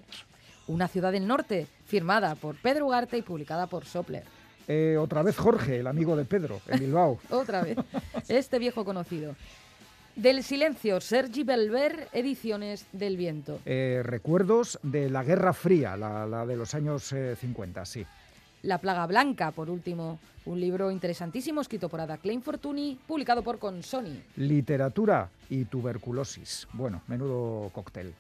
Una 0.67 0.89
ciudad 0.89 1.13
del 1.13 1.29
norte, 1.29 1.69
firmada 1.87 2.35
por 2.35 2.57
Pedro 2.57 2.87
Ugarte 2.87 3.19
y 3.19 3.23
publicada 3.23 3.69
por 3.69 3.85
Sopler. 3.85 4.25
Eh, 4.67 4.97
otra 4.99 5.23
vez 5.23 5.37
Jorge, 5.37 5.79
el 5.79 5.87
amigo 5.87 6.17
de 6.17 6.25
Pedro, 6.25 6.61
en 6.67 6.81
Bilbao. 6.87 7.21
Otra 7.31 7.63
vez, 7.63 7.79
este 8.29 8.59
viejo 8.59 8.85
conocido. 8.85 9.37
Del 10.17 10.43
silencio, 10.43 11.01
Sergi 11.01 11.45
Belver, 11.45 12.09
Ediciones 12.13 12.87
del 12.91 13.17
Viento. 13.17 13.61
Eh, 13.65 14.01
recuerdos 14.03 14.81
de 14.83 15.09
la 15.09 15.23
Guerra 15.23 15.53
Fría, 15.53 15.97
la, 15.97 16.27
la 16.27 16.45
de 16.45 16.57
los 16.57 16.75
años 16.75 17.13
eh, 17.13 17.37
50, 17.37 17.85
sí. 17.85 18.05
La 18.63 18.79
plaga 18.79 19.07
blanca, 19.07 19.53
por 19.53 19.71
último, 19.71 20.19
un 20.47 20.61
libro 20.61 20.91
interesantísimo 20.91 21.61
escrito 21.61 21.89
por 21.89 22.01
Ada 22.01 22.19
Klein 22.19 22.43
Fortuny, 22.43 22.99
publicado 23.07 23.43
por 23.43 23.59
Consoni. 23.59 24.23
Literatura 24.37 25.31
y 25.49 25.65
tuberculosis. 25.67 26.67
Bueno, 26.73 27.03
menudo 27.07 27.71
cóctel. 27.73 28.15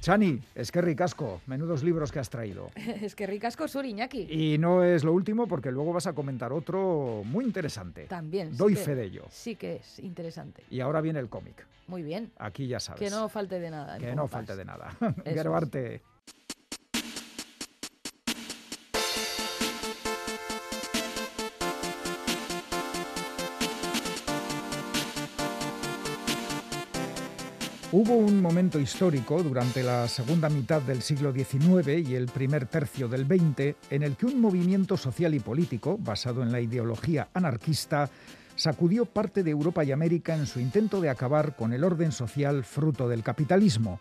Chani, 0.00 0.40
es 0.54 0.72
que 0.72 0.80
ricasco, 0.80 1.42
menudos 1.46 1.82
libros 1.82 2.10
que 2.10 2.20
has 2.20 2.30
traído. 2.30 2.70
es 2.76 3.14
que 3.14 3.26
ricasco 3.26 3.68
sur, 3.68 3.84
Iñaki. 3.84 4.28
Y 4.30 4.56
no 4.58 4.82
es 4.82 5.04
lo 5.04 5.12
último 5.12 5.46
porque 5.46 5.70
luego 5.70 5.92
vas 5.92 6.06
a 6.06 6.14
comentar 6.14 6.52
otro 6.52 7.22
muy 7.24 7.44
interesante. 7.44 8.04
También. 8.06 8.52
sí 8.52 8.56
Doy 8.56 8.74
que- 8.74 8.80
fe 8.80 8.94
de 8.94 9.04
ello. 9.04 9.24
Sí 9.30 9.56
que 9.56 9.76
es 9.76 9.98
interesante. 9.98 10.64
Y 10.70 10.80
ahora 10.80 11.00
viene 11.02 11.18
el 11.18 11.28
cómic. 11.28 11.66
Muy 11.86 12.02
bien. 12.02 12.30
Aquí 12.38 12.66
ya 12.66 12.80
sabes. 12.80 13.00
Que 13.00 13.10
no 13.10 13.28
falte 13.28 13.58
de 13.58 13.70
nada. 13.70 13.98
Que 13.98 14.14
no 14.14 14.26
falte 14.28 14.56
de 14.56 14.64
nada. 14.64 14.90
Hubo 27.92 28.14
un 28.14 28.40
momento 28.40 28.78
histórico 28.78 29.42
durante 29.42 29.82
la 29.82 30.06
segunda 30.06 30.48
mitad 30.48 30.80
del 30.80 31.02
siglo 31.02 31.32
XIX 31.32 32.08
y 32.08 32.14
el 32.14 32.26
primer 32.26 32.66
tercio 32.66 33.08
del 33.08 33.26
XX 33.26 33.74
en 33.90 34.04
el 34.04 34.14
que 34.14 34.26
un 34.26 34.40
movimiento 34.40 34.96
social 34.96 35.34
y 35.34 35.40
político, 35.40 35.98
basado 35.98 36.44
en 36.44 36.52
la 36.52 36.60
ideología 36.60 37.30
anarquista, 37.34 38.08
sacudió 38.54 39.06
parte 39.06 39.42
de 39.42 39.50
Europa 39.50 39.82
y 39.82 39.90
América 39.90 40.36
en 40.36 40.46
su 40.46 40.60
intento 40.60 41.00
de 41.00 41.10
acabar 41.10 41.56
con 41.56 41.72
el 41.72 41.82
orden 41.82 42.12
social 42.12 42.62
fruto 42.62 43.08
del 43.08 43.24
capitalismo. 43.24 43.98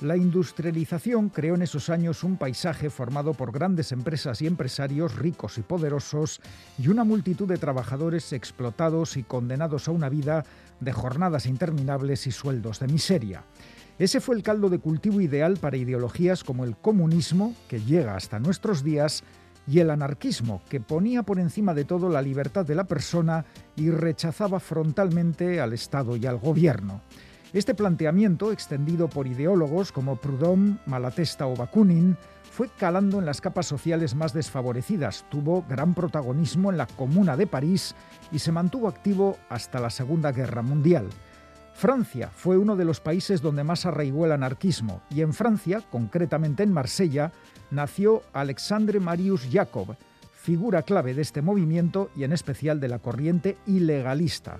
La 0.00 0.16
industrialización 0.16 1.28
creó 1.28 1.54
en 1.54 1.62
esos 1.62 1.90
años 1.90 2.24
un 2.24 2.38
paisaje 2.38 2.88
formado 2.88 3.34
por 3.34 3.52
grandes 3.52 3.92
empresas 3.92 4.40
y 4.40 4.46
empresarios 4.46 5.16
ricos 5.16 5.58
y 5.58 5.62
poderosos 5.62 6.40
y 6.78 6.88
una 6.88 7.04
multitud 7.04 7.46
de 7.46 7.58
trabajadores 7.58 8.32
explotados 8.32 9.18
y 9.18 9.22
condenados 9.22 9.88
a 9.88 9.90
una 9.90 10.08
vida 10.08 10.44
de 10.80 10.92
jornadas 10.92 11.46
interminables 11.46 12.26
y 12.26 12.32
sueldos 12.32 12.80
de 12.80 12.88
miseria. 12.88 13.44
Ese 13.98 14.20
fue 14.20 14.34
el 14.34 14.42
caldo 14.42 14.70
de 14.70 14.78
cultivo 14.78 15.20
ideal 15.20 15.58
para 15.58 15.76
ideologías 15.76 16.42
como 16.42 16.64
el 16.64 16.76
comunismo, 16.76 17.54
que 17.68 17.80
llega 17.80 18.16
hasta 18.16 18.38
nuestros 18.38 18.82
días, 18.82 19.22
y 19.66 19.78
el 19.78 19.90
anarquismo, 19.90 20.62
que 20.68 20.80
ponía 20.80 21.22
por 21.22 21.38
encima 21.38 21.74
de 21.74 21.84
todo 21.84 22.08
la 22.08 22.22
libertad 22.22 22.64
de 22.64 22.74
la 22.74 22.84
persona 22.84 23.44
y 23.76 23.90
rechazaba 23.90 24.58
frontalmente 24.58 25.60
al 25.60 25.72
Estado 25.72 26.16
y 26.16 26.26
al 26.26 26.38
gobierno. 26.38 27.02
Este 27.52 27.74
planteamiento, 27.74 28.52
extendido 28.52 29.08
por 29.08 29.26
ideólogos 29.26 29.92
como 29.92 30.16
Proudhon, 30.16 30.80
Malatesta 30.86 31.46
o 31.46 31.54
Bakunin, 31.54 32.16
fue 32.60 32.68
calando 32.68 33.18
en 33.18 33.24
las 33.24 33.40
capas 33.40 33.64
sociales 33.64 34.14
más 34.14 34.34
desfavorecidas, 34.34 35.24
tuvo 35.30 35.64
gran 35.66 35.94
protagonismo 35.94 36.70
en 36.70 36.76
la 36.76 36.86
Comuna 36.86 37.34
de 37.34 37.46
París 37.46 37.94
y 38.32 38.38
se 38.38 38.52
mantuvo 38.52 38.86
activo 38.86 39.38
hasta 39.48 39.80
la 39.80 39.88
Segunda 39.88 40.30
Guerra 40.30 40.60
Mundial. 40.60 41.08
Francia 41.72 42.28
fue 42.28 42.58
uno 42.58 42.76
de 42.76 42.84
los 42.84 43.00
países 43.00 43.40
donde 43.40 43.64
más 43.64 43.86
arraigó 43.86 44.26
el 44.26 44.32
anarquismo 44.32 45.00
y 45.08 45.22
en 45.22 45.32
Francia, 45.32 45.82
concretamente 45.90 46.62
en 46.62 46.74
Marsella, 46.74 47.32
nació 47.70 48.24
Alexandre 48.34 49.00
Marius 49.00 49.48
Jacob, 49.50 49.96
figura 50.30 50.82
clave 50.82 51.14
de 51.14 51.22
este 51.22 51.40
movimiento 51.40 52.10
y 52.14 52.24
en 52.24 52.32
especial 52.34 52.78
de 52.78 52.88
la 52.88 52.98
corriente 52.98 53.56
ilegalista. 53.66 54.58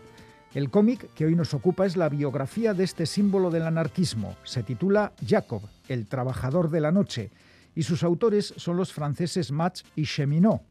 El 0.55 0.71
cómic 0.71 1.13
que 1.13 1.27
hoy 1.27 1.37
nos 1.37 1.53
ocupa 1.53 1.85
es 1.85 1.99
la 1.99 2.09
biografía 2.09 2.73
de 2.73 2.85
este 2.85 3.05
símbolo 3.05 3.51
del 3.51 3.65
anarquismo. 3.65 4.37
Se 4.45 4.63
titula 4.63 5.13
Jacob, 5.23 5.61
el 5.87 6.07
trabajador 6.07 6.71
de 6.71 6.81
la 6.81 6.93
noche, 6.93 7.31
y 7.74 7.83
sus 7.83 8.02
autores 8.02 8.54
son 8.56 8.76
los 8.76 8.92
franceses 8.92 9.52
Match 9.52 9.83
y 9.96 10.04
Cheminot. 10.04 10.62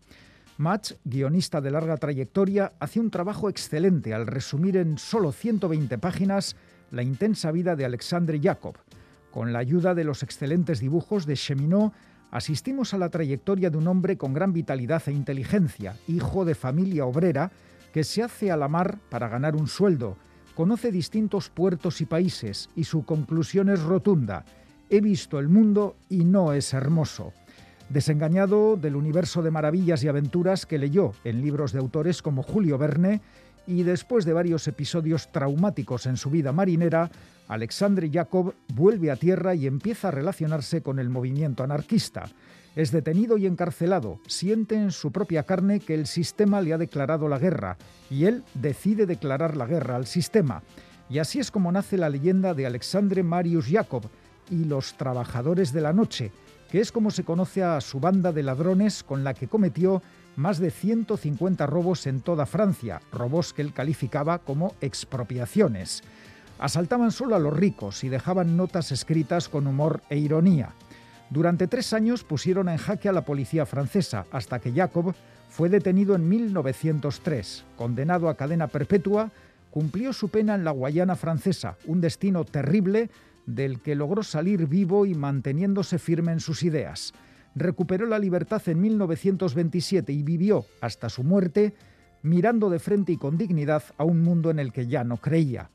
Match, 0.57 0.93
guionista 1.05 1.61
de 1.61 1.71
larga 1.71 1.95
trayectoria, 1.97 2.73
hace 2.79 2.99
un 2.99 3.09
trabajo 3.09 3.49
excelente 3.49 4.13
al 4.13 4.27
resumir 4.27 4.75
en 4.75 4.97
solo 4.97 5.31
120 5.31 5.97
páginas 5.97 6.55
la 6.91 7.01
intensa 7.01 7.51
vida 7.51 7.75
de 7.75 7.85
Alexandre 7.85 8.39
Jacob. 8.43 8.77
Con 9.31 9.53
la 9.53 9.59
ayuda 9.59 9.95
de 9.95 10.03
los 10.03 10.21
excelentes 10.21 10.79
dibujos 10.79 11.25
de 11.25 11.35
Cheminot, 11.35 11.93
asistimos 12.31 12.93
a 12.93 12.97
la 12.97 13.09
trayectoria 13.09 13.69
de 13.69 13.77
un 13.77 13.87
hombre 13.87 14.17
con 14.17 14.33
gran 14.33 14.51
vitalidad 14.51 15.01
e 15.07 15.13
inteligencia, 15.13 15.95
hijo 16.07 16.43
de 16.43 16.55
familia 16.55 17.05
obrera, 17.05 17.51
que 17.93 18.03
se 18.03 18.21
hace 18.21 18.51
a 18.51 18.57
la 18.57 18.67
mar 18.67 18.99
para 19.09 19.29
ganar 19.29 19.55
un 19.55 19.67
sueldo, 19.67 20.17
conoce 20.55 20.91
distintos 20.91 21.49
puertos 21.49 22.01
y 22.01 22.05
países 22.05 22.69
y 22.75 22.83
su 22.83 23.05
conclusión 23.05 23.69
es 23.69 23.81
rotunda. 23.81 24.43
He 24.91 25.01
visto 25.01 25.37
el 25.37 25.49
mundo 25.49 25.97
y 26.09 26.25
no 26.25 26.51
es 26.53 26.73
hermoso. 26.73 27.31
Desengañado 27.89 28.75
del 28.75 28.95
universo 28.95 29.43
de 29.43 29.51
maravillas 29.51 30.03
y 30.03 30.07
aventuras 30.07 30.65
que 30.65 30.79
leyó 30.79 31.13
en 31.23 31.41
libros 31.41 31.73
de 31.73 31.79
autores 31.79 32.23
como 32.23 32.41
Julio 32.41 32.77
Verne, 32.79 33.21
y 33.67 33.83
después 33.83 34.25
de 34.25 34.33
varios 34.33 34.67
episodios 34.67 35.31
traumáticos 35.31 36.07
en 36.07 36.17
su 36.17 36.31
vida 36.31 36.51
marinera, 36.51 37.11
Alexandre 37.47 38.09
Jacob 38.11 38.55
vuelve 38.73 39.11
a 39.11 39.15
tierra 39.15 39.53
y 39.53 39.67
empieza 39.67 40.07
a 40.07 40.11
relacionarse 40.11 40.81
con 40.81 40.97
el 40.97 41.09
movimiento 41.09 41.63
anarquista. 41.63 42.25
Es 42.75 42.91
detenido 42.91 43.37
y 43.37 43.45
encarcelado, 43.45 44.19
siente 44.25 44.73
en 44.73 44.89
su 44.89 45.11
propia 45.11 45.43
carne 45.43 45.81
que 45.81 45.93
el 45.93 46.07
sistema 46.07 46.61
le 46.61 46.73
ha 46.73 46.79
declarado 46.79 47.29
la 47.29 47.37
guerra 47.37 47.77
y 48.09 48.25
él 48.25 48.43
decide 48.55 49.05
declarar 49.05 49.55
la 49.55 49.67
guerra 49.67 49.97
al 49.97 50.07
sistema. 50.07 50.63
Y 51.07 51.19
así 51.19 51.37
es 51.39 51.51
como 51.51 51.71
nace 51.71 51.97
la 51.97 52.09
leyenda 52.09 52.55
de 52.55 52.65
Alexandre 52.65 53.21
Marius 53.21 53.67
Jacob 53.67 54.09
y 54.49 54.65
los 54.65 54.93
Trabajadores 54.95 55.73
de 55.73 55.81
la 55.81 55.93
Noche, 55.93 56.31
que 56.71 56.79
es 56.79 56.91
como 56.91 57.11
se 57.11 57.23
conoce 57.23 57.63
a 57.63 57.81
su 57.81 57.99
banda 57.99 58.31
de 58.31 58.43
ladrones 58.43 59.03
con 59.03 59.23
la 59.23 59.33
que 59.33 59.47
cometió 59.47 60.01
más 60.35 60.59
de 60.59 60.71
150 60.71 61.65
robos 61.65 62.07
en 62.07 62.21
toda 62.21 62.45
Francia, 62.45 63.01
robos 63.11 63.53
que 63.53 63.61
él 63.61 63.73
calificaba 63.73 64.39
como 64.39 64.75
expropiaciones. 64.79 66.03
Asaltaban 66.59 67.11
solo 67.11 67.35
a 67.35 67.39
los 67.39 67.55
ricos 67.55 68.03
y 68.03 68.09
dejaban 68.09 68.55
notas 68.55 68.91
escritas 68.91 69.49
con 69.49 69.67
humor 69.67 70.01
e 70.09 70.17
ironía. 70.17 70.73
Durante 71.29 71.67
tres 71.67 71.93
años 71.93 72.23
pusieron 72.23 72.69
en 72.69 72.77
jaque 72.77 73.09
a 73.09 73.13
la 73.13 73.25
policía 73.25 73.65
francesa, 73.65 74.25
hasta 74.31 74.59
que 74.59 74.71
Jacob 74.71 75.13
fue 75.49 75.69
detenido 75.69 76.15
en 76.15 76.27
1903. 76.27 77.65
Condenado 77.75 78.29
a 78.29 78.35
cadena 78.35 78.67
perpetua, 78.67 79.31
cumplió 79.71 80.13
su 80.13 80.29
pena 80.29 80.55
en 80.55 80.63
la 80.63 80.71
Guayana 80.71 81.15
francesa, 81.15 81.77
un 81.85 82.01
destino 82.01 82.45
terrible 82.45 83.09
del 83.55 83.81
que 83.81 83.95
logró 83.95 84.23
salir 84.23 84.67
vivo 84.67 85.05
y 85.05 85.15
manteniéndose 85.15 85.99
firme 85.99 86.31
en 86.31 86.39
sus 86.39 86.63
ideas. 86.63 87.13
Recuperó 87.55 88.05
la 88.05 88.19
libertad 88.19 88.61
en 88.67 88.79
1927 88.81 90.13
y 90.13 90.23
vivió 90.23 90.65
hasta 90.81 91.09
su 91.09 91.23
muerte 91.23 91.73
mirando 92.21 92.69
de 92.69 92.79
frente 92.79 93.11
y 93.13 93.17
con 93.17 93.37
dignidad 93.37 93.83
a 93.97 94.03
un 94.03 94.21
mundo 94.21 94.51
en 94.51 94.59
el 94.59 94.71
que 94.71 94.87
ya 94.87 95.03
no 95.03 95.17
creía. 95.17 95.69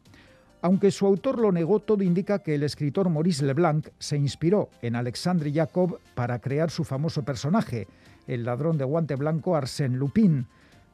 Aunque 0.62 0.90
su 0.90 1.04
autor 1.04 1.38
lo 1.38 1.52
negó, 1.52 1.80
todo 1.80 2.02
indica 2.02 2.38
que 2.38 2.54
el 2.54 2.62
escritor 2.62 3.10
Maurice 3.10 3.44
Leblanc 3.44 3.88
se 3.98 4.16
inspiró 4.16 4.70
en 4.80 4.96
Alexandre 4.96 5.52
Jacob 5.52 5.98
para 6.14 6.38
crear 6.38 6.70
su 6.70 6.84
famoso 6.84 7.22
personaje, 7.22 7.86
el 8.26 8.44
ladrón 8.44 8.78
de 8.78 8.84
guante 8.84 9.14
blanco 9.14 9.56
Arsène 9.56 9.96
Lupin. 9.96 10.46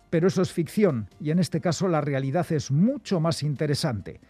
Pero 0.08 0.26
eso 0.26 0.42
es 0.42 0.52
ficción 0.52 1.08
y 1.20 1.30
en 1.30 1.38
este 1.38 1.60
caso 1.60 1.86
la 1.86 2.00
realidad 2.00 2.50
es 2.50 2.72
mucho 2.72 3.20
más 3.20 3.44
interesante. 3.44 4.20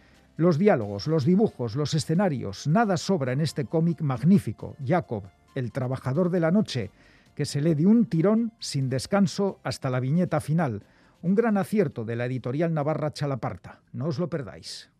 Los 0.40 0.56
diálogos, 0.56 1.06
los 1.06 1.26
dibujos, 1.26 1.76
los 1.76 1.92
escenarios, 1.92 2.66
nada 2.66 2.96
sobra 2.96 3.34
en 3.34 3.42
este 3.42 3.66
cómic 3.66 4.00
magnífico, 4.00 4.74
Jacob, 4.82 5.24
el 5.54 5.70
trabajador 5.70 6.30
de 6.30 6.40
la 6.40 6.50
noche, 6.50 6.90
que 7.34 7.44
se 7.44 7.60
lee 7.60 7.74
de 7.74 7.84
un 7.84 8.06
tirón 8.06 8.50
sin 8.58 8.88
descanso 8.88 9.60
hasta 9.64 9.90
la 9.90 10.00
viñeta 10.00 10.40
final. 10.40 10.82
Un 11.20 11.34
gran 11.34 11.58
acierto 11.58 12.06
de 12.06 12.16
la 12.16 12.24
editorial 12.24 12.72
Navarra 12.72 13.12
Chalaparta. 13.12 13.82
No 13.92 14.06
os 14.06 14.18
lo 14.18 14.30
perdáis. 14.30 14.90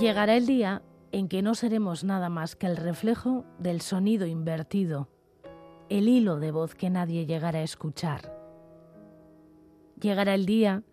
Llegará 0.00 0.36
el 0.36 0.46
día 0.46 0.82
en 1.12 1.28
que 1.28 1.42
no 1.42 1.54
seremos 1.54 2.02
nada 2.02 2.28
más 2.28 2.56
que 2.56 2.66
el 2.66 2.76
reflejo 2.76 3.44
del 3.60 3.80
sonido 3.80 4.26
invertido, 4.26 5.08
el 5.98 6.08
hilo 6.08 6.40
de 6.40 6.52
voz 6.52 6.74
que 6.74 6.88
nadie 6.88 7.26
llegará 7.26 7.58
a 7.58 7.64
escuchar. 7.64 8.34
Llegará 10.00 10.34
el 10.34 10.46
día 10.46 10.84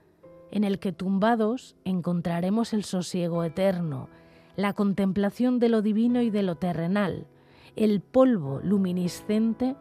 en 0.52 0.66
el 0.66 0.78
que 0.78 0.92
tumbados 0.92 1.78
encontraremos 1.86 2.74
el 2.74 2.84
sosiego 2.84 3.46
eterno, 3.46 4.10
la 4.58 4.74
contemplación 4.74 5.58
de 5.60 5.70
lo 5.70 5.82
divino 5.82 6.22
y 6.22 6.30
de 6.32 6.44
lo 6.44 6.56
terrenal, 6.56 7.28
el 7.78 8.02
polvo 8.02 8.60
luminiscente 8.62 9.78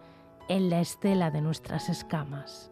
en 0.48 0.70
la 0.70 0.81
estela 0.81 1.33
de 1.33 1.40
nuestras 1.40 1.88
escamas. 1.88 2.70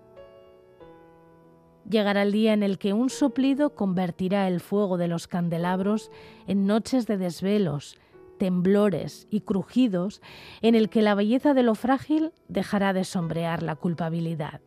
Llegará 1.90 2.22
el 2.22 2.30
día 2.30 2.52
en 2.52 2.62
el 2.62 2.78
que 2.78 2.92
un 2.92 3.10
soplido 3.10 3.74
convertirá 3.74 4.46
el 4.46 4.60
fuego 4.60 4.98
de 4.98 5.08
los 5.08 5.26
candelabros 5.26 6.12
en 6.46 6.64
noches 6.64 7.08
de 7.08 7.16
desvelos, 7.16 7.98
temblores 8.38 9.26
y 9.30 9.40
crujidos, 9.40 10.22
en 10.62 10.74
el 10.74 10.88
que 10.88 11.02
la 11.02 11.14
belleza 11.14 11.54
de 11.54 11.62
lo 11.62 11.74
frágil 11.74 12.32
dejará 12.48 12.92
de 12.92 13.04
sombrear 13.04 13.62
la 13.62 13.76
culpabilidad. 13.76 14.60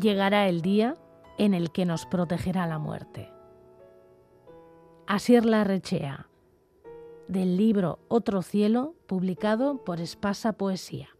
Llegará 0.00 0.48
el 0.48 0.62
día 0.62 0.96
en 1.38 1.54
el 1.54 1.70
que 1.70 1.86
nos 1.86 2.06
protegerá 2.06 2.66
la 2.66 2.78
muerte. 2.78 3.32
Asier 5.06 5.44
Rechea, 5.44 6.28
del 7.28 7.56
libro 7.56 7.98
Otro 8.08 8.42
cielo, 8.42 8.94
publicado 9.06 9.84
por 9.84 10.00
Espasa 10.00 10.52
Poesía. 10.52 11.17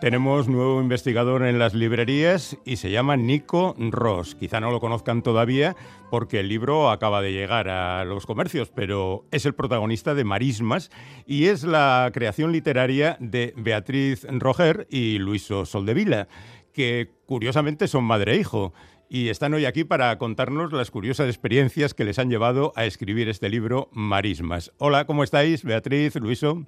Tenemos 0.00 0.48
nuevo 0.48 0.80
investigador 0.80 1.44
en 1.44 1.58
las 1.58 1.74
librerías 1.74 2.56
y 2.64 2.76
se 2.76 2.90
llama 2.90 3.18
Nico 3.18 3.74
Ross. 3.78 4.34
Quizá 4.34 4.58
no 4.58 4.70
lo 4.70 4.80
conozcan 4.80 5.22
todavía 5.22 5.76
porque 6.10 6.40
el 6.40 6.48
libro 6.48 6.90
acaba 6.90 7.20
de 7.20 7.34
llegar 7.34 7.68
a 7.68 8.02
los 8.06 8.24
comercios, 8.24 8.72
pero 8.74 9.26
es 9.30 9.44
el 9.44 9.54
protagonista 9.54 10.14
de 10.14 10.24
Marismas 10.24 10.90
y 11.26 11.48
es 11.48 11.64
la 11.64 12.10
creación 12.14 12.50
literaria 12.50 13.18
de 13.20 13.52
Beatriz 13.58 14.26
Roger 14.30 14.86
y 14.88 15.18
Luiso 15.18 15.66
Soldevila, 15.66 16.28
que 16.72 17.10
curiosamente 17.26 17.86
son 17.86 18.04
madre 18.04 18.36
e 18.36 18.40
hijo 18.40 18.72
y 19.10 19.28
están 19.28 19.52
hoy 19.52 19.66
aquí 19.66 19.84
para 19.84 20.16
contarnos 20.16 20.72
las 20.72 20.90
curiosas 20.90 21.26
experiencias 21.26 21.92
que 21.92 22.04
les 22.04 22.18
han 22.18 22.30
llevado 22.30 22.72
a 22.74 22.86
escribir 22.86 23.28
este 23.28 23.50
libro 23.50 23.90
Marismas. 23.92 24.72
Hola, 24.78 25.04
¿cómo 25.04 25.24
estáis, 25.24 25.62
Beatriz, 25.62 26.14
Luiso? 26.14 26.64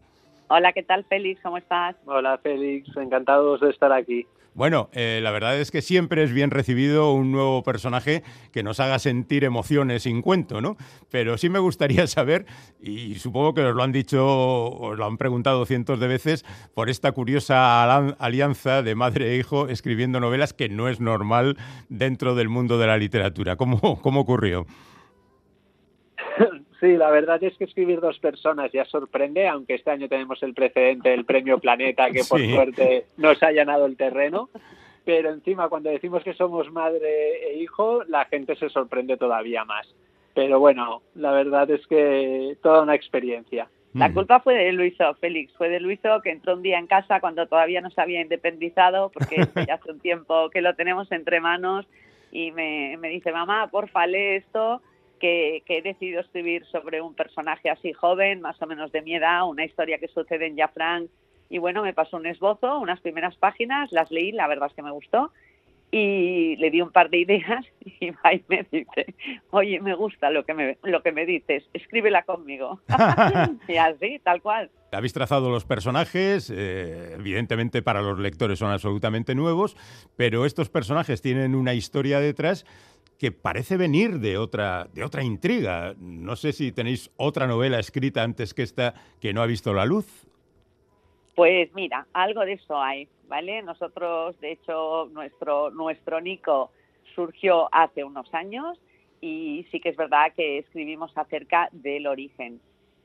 Hola, 0.49 0.73
¿qué 0.73 0.83
tal, 0.83 1.05
Félix? 1.05 1.41
¿Cómo 1.43 1.59
estás? 1.59 1.97
Hola, 2.07 2.39
Félix. 2.39 2.95
Encantados 2.97 3.61
de 3.61 3.71
estar 3.71 3.93
aquí. 3.93 4.27
Bueno, 4.55 4.91
eh, 4.93 5.21
la 5.23 5.31
verdad 5.31 5.59
es 5.59 5.71
que 5.71 5.81
siempre 5.81 6.23
es 6.23 6.33
bien 6.33 6.51
recibido 6.51 7.15
un 7.15 7.33
nuevo 7.33 7.63
personaje 7.63 8.23
que 8.53 8.63
nos 8.63 8.81
haga 8.81 8.99
sentir 8.99 9.45
emociones 9.45 10.03
sin 10.03 10.21
cuento, 10.21 10.61
¿no? 10.61 10.77
Pero 11.11 11.39
sí 11.39 11.49
me 11.49 11.59
gustaría 11.59 12.07
saber, 12.07 12.45
y 12.79 13.15
supongo 13.15 13.55
que 13.55 13.63
os 13.63 13.75
lo 13.75 13.83
han 13.83 13.93
dicho, 13.93 14.27
os 14.27 14.99
lo 14.99 15.07
han 15.07 15.17
preguntado 15.17 15.65
cientos 15.65 16.01
de 16.01 16.09
veces, 16.09 16.45
por 16.75 16.91
esta 16.91 17.13
curiosa 17.13 17.83
alianza 18.19 18.83
de 18.83 18.95
madre 18.95 19.33
e 19.33 19.37
hijo 19.39 19.69
escribiendo 19.69 20.21
novelas 20.21 20.53
que 20.53 20.69
no 20.69 20.91
es 20.91 21.01
normal 21.01 21.57
dentro 21.89 22.35
del 22.35 22.51
mundo 22.51 22.77
de 22.77 22.89
la 22.89 22.99
literatura. 22.99 23.57
¿Cómo, 23.57 24.03
cómo 24.03 24.21
ocurrió? 24.21 24.67
Sí, 26.83 26.97
la 26.97 27.11
verdad 27.11 27.41
es 27.45 27.57
que 27.57 27.63
escribir 27.63 28.01
dos 28.01 28.19
personas 28.19 28.73
ya 28.73 28.85
sorprende, 28.87 29.47
aunque 29.47 29.75
este 29.75 29.93
año 29.93 30.09
tenemos 30.09 30.43
el 30.43 30.53
precedente 30.53 31.11
del 31.11 31.25
premio 31.25 31.61
Planeta 31.61 32.11
que 32.11 32.25
por 32.29 32.41
suerte 32.45 33.07
nos 33.17 33.41
ha 33.41 33.53
llenado 33.53 33.87
el 33.87 33.97
terreno. 33.97 34.51
Pero 35.05 35.31
encima, 35.31 35.69
cuando 35.69 35.91
decimos 35.91 36.25
que 36.25 36.35
somos 36.35 36.73
madre 36.73 37.51
e 37.51 37.59
hijo, 37.59 38.03
la 38.09 38.25
gente 38.25 38.57
se 38.57 38.69
sorprende 38.69 39.17
todavía 39.17 39.65
más. 39.65 39.95
Pero 40.35 40.59
bueno, 40.59 41.03
la 41.15 41.31
verdad 41.31 41.71
es 41.71 41.87
que 41.87 42.57
toda 42.65 42.83
una 42.83 42.97
experiencia. 42.97 43.69
La 43.95 44.09
mm. 44.09 44.15
culpa 44.15 44.41
fue 44.41 44.55
de 44.55 44.73
Luiso, 44.73 45.15
Félix, 45.21 45.53
fue 45.53 45.69
de 45.69 45.79
Luiso 45.79 46.21
que 46.21 46.31
entró 46.33 46.55
un 46.55 46.63
día 46.63 46.81
en 46.81 46.89
casa 46.89 47.21
cuando 47.21 47.47
todavía 47.47 47.81
no 47.81 47.91
se 47.91 48.01
había 48.01 48.23
independizado, 48.23 49.11
porque 49.11 49.37
ya 49.69 49.75
hace 49.75 49.93
un 49.93 50.01
tiempo 50.01 50.51
que 50.51 50.61
lo 50.61 50.75
tenemos 50.75 51.13
entre 51.13 51.39
manos, 51.39 51.87
y 52.33 52.51
me, 52.51 52.97
me 52.97 53.09
dice, 53.11 53.31
mamá, 53.31 53.69
porfa, 53.69 54.05
lee 54.09 54.37
esto, 54.39 54.83
que, 55.23 55.63
he 55.69 55.83
decidido 55.83 56.21
escribir 56.21 56.67
sobre 56.67 57.01
un 57.01 57.15
personaje 57.15 57.71
así 57.71 57.93
joven, 57.93 58.41
más 58.41 58.61
o 58.61 58.67
menos 58.67 58.91
de 58.91 59.03
mi 59.03 59.15
edad, 59.15 59.49
una 59.49 59.65
historia 59.65 59.99
que 59.99 60.09
sucede 60.09 60.49
en 60.49 60.57
Jafran. 60.57 61.09
Y 61.49 61.59
bueno, 61.59 61.83
me 61.83 61.95
pasó 61.95 62.17
un 62.17 62.27
esbozo, 62.27 62.81
unas 62.81 63.01
primeras 63.01 63.37
páginas, 63.37 63.93
las 63.93 64.11
leí, 64.11 64.33
la 64.33 64.49
verdad 64.49 64.69
es 64.69 64.75
que 64.75 64.83
me 64.83 64.91
gustó. 64.91 65.31
Y 65.93 66.57
le 66.57 66.71
di 66.71 66.81
un 66.81 66.91
par 66.91 67.11
de 67.11 67.19
ideas 67.19 67.65
y 68.01 68.11
me 68.49 68.67
dice, 68.71 69.15
oye, 69.51 69.79
me 69.81 69.95
gusta 69.95 70.31
lo 70.31 70.45
que 70.45 70.55
me, 70.55 70.79
lo 70.83 71.03
que 71.03 71.13
me 71.13 71.25
dices, 71.25 71.63
escríbela 71.73 72.23
conmigo. 72.25 72.81
y 73.69 73.77
así, 73.77 74.19
tal 74.25 74.43
cual. 74.43 74.71
Habéis 74.91 75.13
trazado 75.13 75.51
los 75.51 75.65
personajes, 75.65 76.51
eh, 76.51 77.15
evidentemente 77.15 77.83
para 77.83 78.03
los 78.03 78.19
lectores 78.19 78.59
son 78.59 78.73
absolutamente 78.73 79.35
nuevos, 79.35 79.77
pero 80.17 80.47
estos 80.47 80.69
personajes 80.69 81.23
tienen 81.23 81.55
una 81.55 81.75
historia 81.75 82.21
detrás 82.21 82.67
que 83.23 83.31
parece 83.31 83.77
venir 83.77 84.19
de 84.19 84.37
otra, 84.37 84.89
de 84.93 85.05
otra 85.05 85.23
intriga. 85.23 85.95
No 86.01 86.35
sé 86.35 86.53
si 86.53 86.73
tenéis 86.73 87.09
otra 87.17 87.47
novela 87.47 87.79
escrita 87.79 88.25
antes 88.25 88.53
que 88.53 88.65
esta 88.65 88.95
que 89.21 89.33
no 89.33 89.43
ha 89.43 89.47
visto 89.47 89.73
la 89.73 89.87
luz. 89.87 90.27
Pues 91.37 91.73
mira, 91.73 92.09
algo 92.15 92.41
de 92.41 92.55
eso 92.55 92.83
hay, 92.83 93.07
¿vale? 93.29 93.63
Nosotros, 93.63 94.41
de 94.41 94.51
hecho, 94.51 95.09
nuestro, 95.13 95.71
nuestro 95.71 96.21
Nico 96.21 96.73
surgió 97.15 97.73
hace 97.73 98.03
unos 98.03 98.27
años 98.35 98.77
y 99.21 99.69
sí 99.71 99.79
que 99.79 99.91
es 99.91 99.97
verdad 99.97 100.33
que 100.35 100.59
escribimos 100.59 101.17
acerca 101.17 101.69
del 101.71 102.09
origen. 102.09 102.61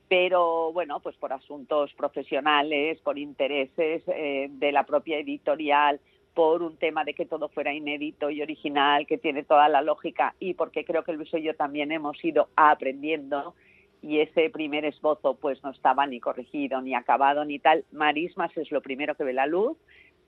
Pero 0.10 0.74
bueno, 0.74 1.00
pues 1.00 1.16
por 1.18 1.32
asuntos 1.32 1.94
profesionales, 1.94 3.00
por 3.02 3.20
intereses 3.20 4.02
eh, 4.08 4.48
de 4.50 4.72
la 4.72 4.84
propia 4.84 5.20
editorial, 5.20 6.00
por 6.38 6.62
un 6.62 6.78
tema 6.78 7.04
de 7.04 7.16
que 7.16 7.26
todo 7.26 7.50
fuera 7.50 7.74
inédito 7.74 8.30
y 8.30 8.44
original, 8.44 9.08
que 9.08 9.18
tiene 9.18 9.42
toda 9.42 9.68
la 9.70 9.82
lógica 9.82 10.36
y 10.40 10.54
porque 10.54 10.86
creo 10.86 11.04
que 11.04 11.14
Luis 11.14 11.34
y 11.34 11.42
yo 11.42 11.56
también 11.56 11.92
hemos 11.92 12.24
ido 12.24 12.50
aprendiendo 12.56 13.56
y 14.04 14.20
ese 14.20 14.52
primer 14.52 14.86
esbozo 14.86 15.34
pues 15.34 15.64
no 15.64 15.72
estaba 15.72 16.06
ni 16.06 16.20
corregido, 16.20 16.80
ni 16.80 16.94
acabado, 16.94 17.44
ni 17.44 17.58
tal. 17.58 17.86
Marismas 17.92 18.56
es 18.56 18.70
lo 18.70 18.82
primero 18.82 19.16
que 19.16 19.24
ve 19.24 19.34
la 19.34 19.48
luz 19.48 19.80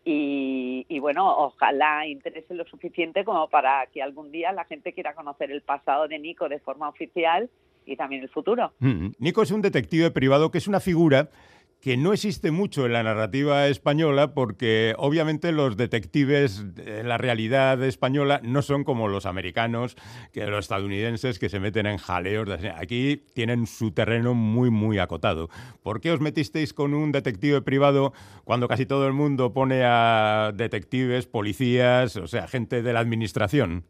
y, 0.03 0.97
bueno, 0.99 1.27
ojalá 1.45 2.07
interese 2.07 2.55
lo 2.55 2.65
suficiente 2.65 3.23
como 3.23 3.47
para 3.47 3.85
que 3.93 4.01
algún 4.01 4.31
día 4.31 4.51
la 4.51 4.65
gente 4.65 4.93
quiera 4.93 5.13
conocer 5.13 5.51
el 5.51 5.61
pasado 5.61 6.07
de 6.07 6.17
Nico 6.17 6.49
de 6.49 6.57
forma 6.57 6.89
oficial 6.89 7.51
y 7.85 7.97
también 7.97 8.23
el 8.23 8.29
futuro. 8.29 8.71
Mm, 8.79 9.09
Nico 9.19 9.43
es 9.43 9.51
un 9.51 9.61
detective 9.61 10.09
privado 10.09 10.49
que 10.49 10.57
es 10.57 10.67
una 10.67 10.79
figura 10.79 11.29
que 11.81 11.95
no 11.95 12.11
existe 12.11 12.51
mucho 12.51 12.85
en 12.85 12.93
la 12.93 13.03
narrativa 13.03 13.67
española 13.67 14.33
porque 14.33 14.93
obviamente 14.97 15.51
los 15.51 15.77
detectives 15.77 16.65
en 16.77 17.07
la 17.07 17.17
realidad 17.17 17.81
española 17.83 18.41
no 18.43 18.61
son 18.61 18.83
como 18.83 19.07
los 19.07 19.25
americanos, 19.25 19.95
que 20.33 20.45
los 20.45 20.65
estadounidenses 20.65 21.39
que 21.39 21.47
se 21.47 21.59
meten 21.59 21.85
en 21.85 21.97
jaleos. 21.97 22.49
Aquí 22.75 23.23
tienen 23.33 23.65
su 23.65 23.91
terreno 23.91 24.33
muy, 24.33 24.69
muy 24.69 24.99
acotado. 24.99 25.49
¿Por 25.81 26.01
qué 26.01 26.11
os 26.11 26.19
metisteis 26.19 26.73
con 26.73 26.93
un 26.93 27.13
detective 27.13 27.61
privado 27.61 28.13
cuando 28.43 28.67
casi 28.67 28.85
todo 28.85 29.07
el 29.07 29.13
mundo 29.13 29.53
pone 29.53 29.83
a 29.85 30.51
detectives, 30.53 31.27
policías, 31.27 32.17
o 32.17 32.27
sea, 32.27 32.47
gente 32.47 32.81
de 32.81 32.91
la 32.91 32.99
administración? 32.99 33.85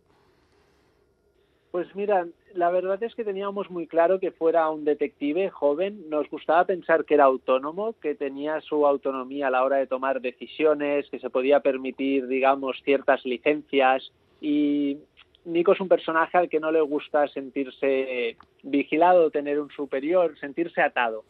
Pues 1.71 1.87
mira, 1.95 2.25
la 2.55 2.69
verdad 2.69 3.01
es 3.03 3.15
que 3.15 3.23
teníamos 3.23 3.69
muy 3.69 3.87
claro 3.87 4.19
que 4.19 4.31
fuera 4.31 4.69
un 4.69 4.85
detective 4.85 5.49
joven. 5.49 6.09
Nos 6.09 6.29
gustaba 6.29 6.65
pensar 6.65 7.05
que 7.05 7.13
era 7.15 7.25
autónomo, 7.25 7.93
que 8.01 8.15
tenía 8.15 8.61
su 8.61 8.85
autonomía 8.85 9.47
a 9.47 9.51
la 9.51 9.63
hora 9.63 9.77
de 9.77 9.87
tomar 9.87 10.21
decisiones, 10.21 11.09
que 11.09 11.19
se 11.19 11.29
podía 11.29 11.59
permitir, 11.59 12.27
digamos, 12.27 12.81
ciertas 12.83 13.25
licencias. 13.25 14.11
Y 14.41 14.97
Nico 15.45 15.73
es 15.73 15.79
un 15.79 15.87
personaje 15.87 16.37
al 16.37 16.49
que 16.49 16.59
no 16.59 16.71
le 16.71 16.81
gusta 16.81 17.27
sentirse 17.27 18.37
vigilado, 18.63 19.31
tener 19.31 19.59
un 19.59 19.69
superior, 19.71 20.37
sentirse 20.39 20.81
atado. 20.81 21.23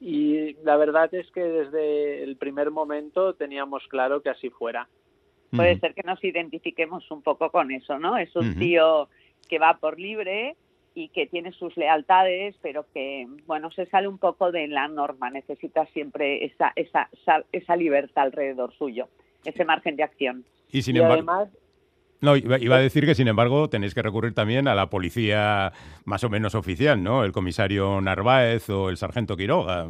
Y 0.00 0.54
la 0.64 0.76
verdad 0.76 1.12
es 1.14 1.30
que 1.30 1.42
desde 1.42 2.22
el 2.22 2.36
primer 2.36 2.70
momento 2.70 3.34
teníamos 3.34 3.86
claro 3.88 4.22
que 4.22 4.30
así 4.30 4.50
fuera. 4.50 4.88
Puede 5.54 5.80
ser 5.80 5.94
que 5.94 6.04
nos 6.04 6.22
identifiquemos 6.22 7.10
un 7.10 7.22
poco 7.22 7.50
con 7.50 7.72
eso, 7.72 7.98
¿no? 7.98 8.16
Es 8.16 8.34
un 8.36 8.56
tío 8.56 9.08
que 9.50 9.58
va 9.58 9.78
por 9.78 9.98
libre 9.98 10.56
y 10.94 11.08
que 11.08 11.26
tiene 11.26 11.52
sus 11.52 11.76
lealtades, 11.76 12.54
pero 12.62 12.86
que, 12.94 13.26
bueno, 13.46 13.70
se 13.72 13.86
sale 13.86 14.08
un 14.08 14.18
poco 14.18 14.52
de 14.52 14.68
la 14.68 14.88
norma, 14.88 15.30
necesita 15.30 15.86
siempre 15.86 16.44
esa, 16.44 16.72
esa, 16.76 17.08
esa, 17.52 17.76
libertad 17.76 18.24
alrededor 18.24 18.72
suyo, 18.74 19.08
ese 19.44 19.64
margen 19.64 19.96
de 19.96 20.04
acción. 20.04 20.44
Y 20.70 20.82
sin 20.82 20.96
embargo... 20.96 21.48
no, 22.20 22.36
iba, 22.36 22.58
iba, 22.58 22.76
a 22.76 22.80
decir 22.80 23.06
que, 23.06 23.14
sin 23.14 23.28
embargo, 23.28 23.68
tenéis 23.68 23.94
que 23.94 24.02
recurrir 24.02 24.34
también 24.34 24.68
a 24.68 24.74
la 24.74 24.88
policía 24.88 25.72
más 26.04 26.24
o 26.24 26.30
menos 26.30 26.54
oficial, 26.54 27.02
¿no? 27.02 27.24
El 27.24 27.32
comisario 27.32 28.00
Narváez 28.00 28.68
o 28.70 28.88
el 28.88 28.96
sargento 28.96 29.36
Quiroga. 29.36 29.88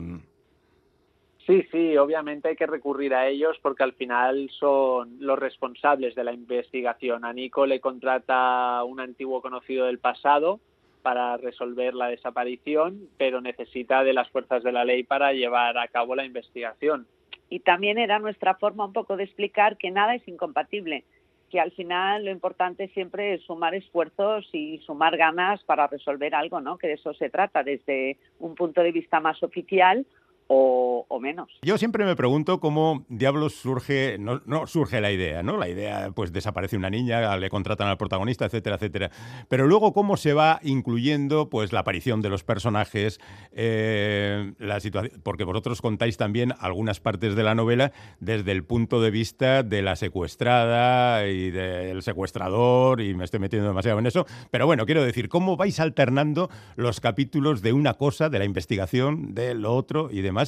Sí, 1.50 1.66
sí, 1.72 1.96
obviamente 1.96 2.46
hay 2.46 2.54
que 2.54 2.68
recurrir 2.68 3.12
a 3.12 3.26
ellos 3.26 3.58
porque 3.60 3.82
al 3.82 3.94
final 3.94 4.48
son 4.56 5.16
los 5.18 5.36
responsables 5.36 6.14
de 6.14 6.22
la 6.22 6.32
investigación. 6.32 7.24
A 7.24 7.32
Nico 7.32 7.66
le 7.66 7.80
contrata 7.80 8.84
un 8.84 9.00
antiguo 9.00 9.42
conocido 9.42 9.86
del 9.86 9.98
pasado 9.98 10.60
para 11.02 11.36
resolver 11.38 11.94
la 11.94 12.06
desaparición, 12.06 13.08
pero 13.18 13.40
necesita 13.40 14.04
de 14.04 14.12
las 14.12 14.30
fuerzas 14.30 14.62
de 14.62 14.70
la 14.70 14.84
ley 14.84 15.02
para 15.02 15.32
llevar 15.32 15.76
a 15.76 15.88
cabo 15.88 16.14
la 16.14 16.24
investigación. 16.24 17.08
Y 17.48 17.58
también 17.58 17.98
era 17.98 18.20
nuestra 18.20 18.54
forma 18.54 18.84
un 18.84 18.92
poco 18.92 19.16
de 19.16 19.24
explicar 19.24 19.76
que 19.76 19.90
nada 19.90 20.14
es 20.14 20.28
incompatible, 20.28 21.02
que 21.50 21.58
al 21.58 21.72
final 21.72 22.26
lo 22.26 22.30
importante 22.30 22.86
siempre 22.94 23.34
es 23.34 23.42
sumar 23.42 23.74
esfuerzos 23.74 24.48
y 24.52 24.78
sumar 24.86 25.16
ganas 25.16 25.64
para 25.64 25.88
resolver 25.88 26.32
algo, 26.32 26.60
¿no? 26.60 26.78
Que 26.78 26.86
de 26.86 26.92
eso 26.92 27.12
se 27.14 27.28
trata 27.28 27.64
desde 27.64 28.18
un 28.38 28.54
punto 28.54 28.84
de 28.84 28.92
vista 28.92 29.18
más 29.18 29.42
oficial 29.42 30.06
o, 30.52 31.20
menos. 31.20 31.58
Yo 31.62 31.78
siempre 31.78 32.04
me 32.04 32.16
pregunto 32.16 32.60
cómo 32.60 33.04
diablos 33.08 33.54
surge, 33.54 34.16
no, 34.18 34.40
surge 34.66 35.00
la 35.00 35.12
idea, 35.12 35.42
¿no? 35.42 35.56
La 35.56 35.68
idea, 35.68 36.10
pues 36.14 36.32
desaparece 36.32 36.76
una 36.76 36.90
niña, 36.90 37.36
le 37.36 37.50
contratan 37.50 37.88
al 37.88 37.98
protagonista, 37.98 38.46
etcétera, 38.46 38.76
etcétera. 38.76 39.10
Pero 39.48 39.66
luego 39.66 39.92
cómo 39.92 40.16
se 40.16 40.32
va 40.32 40.58
incluyendo, 40.62 41.50
pues, 41.50 41.72
la 41.72 41.80
aparición 41.80 42.20
de 42.20 42.30
los 42.30 42.42
personajes, 42.42 43.20
eh, 43.52 44.54
la 44.58 44.80
situación, 44.80 45.20
porque 45.22 45.44
vosotros 45.44 45.82
contáis 45.82 46.16
también 46.16 46.54
algunas 46.58 47.00
partes 47.00 47.36
de 47.36 47.42
la 47.42 47.54
novela 47.54 47.92
desde 48.18 48.50
el 48.50 48.64
punto 48.64 49.00
de 49.00 49.10
vista 49.10 49.62
de 49.62 49.82
la 49.82 49.94
secuestrada 49.94 51.28
y 51.28 51.50
del 51.50 52.02
secuestrador, 52.02 53.00
y 53.02 53.14
me 53.14 53.24
estoy 53.24 53.40
metiendo 53.40 53.68
demasiado 53.68 53.98
en 53.98 54.06
eso. 54.06 54.26
Pero 54.50 54.66
bueno, 54.66 54.86
quiero 54.86 55.04
decir, 55.04 55.28
cómo 55.28 55.56
vais 55.56 55.78
alternando 55.78 56.50
los 56.76 56.98
capítulos 57.00 57.62
de 57.62 57.72
una 57.72 57.94
cosa, 57.94 58.30
de 58.30 58.38
la 58.38 58.46
investigación, 58.46 59.34
de 59.34 59.54
lo 59.54 59.74
otro 59.74 60.08
y 60.10 60.22
demás 60.22 60.39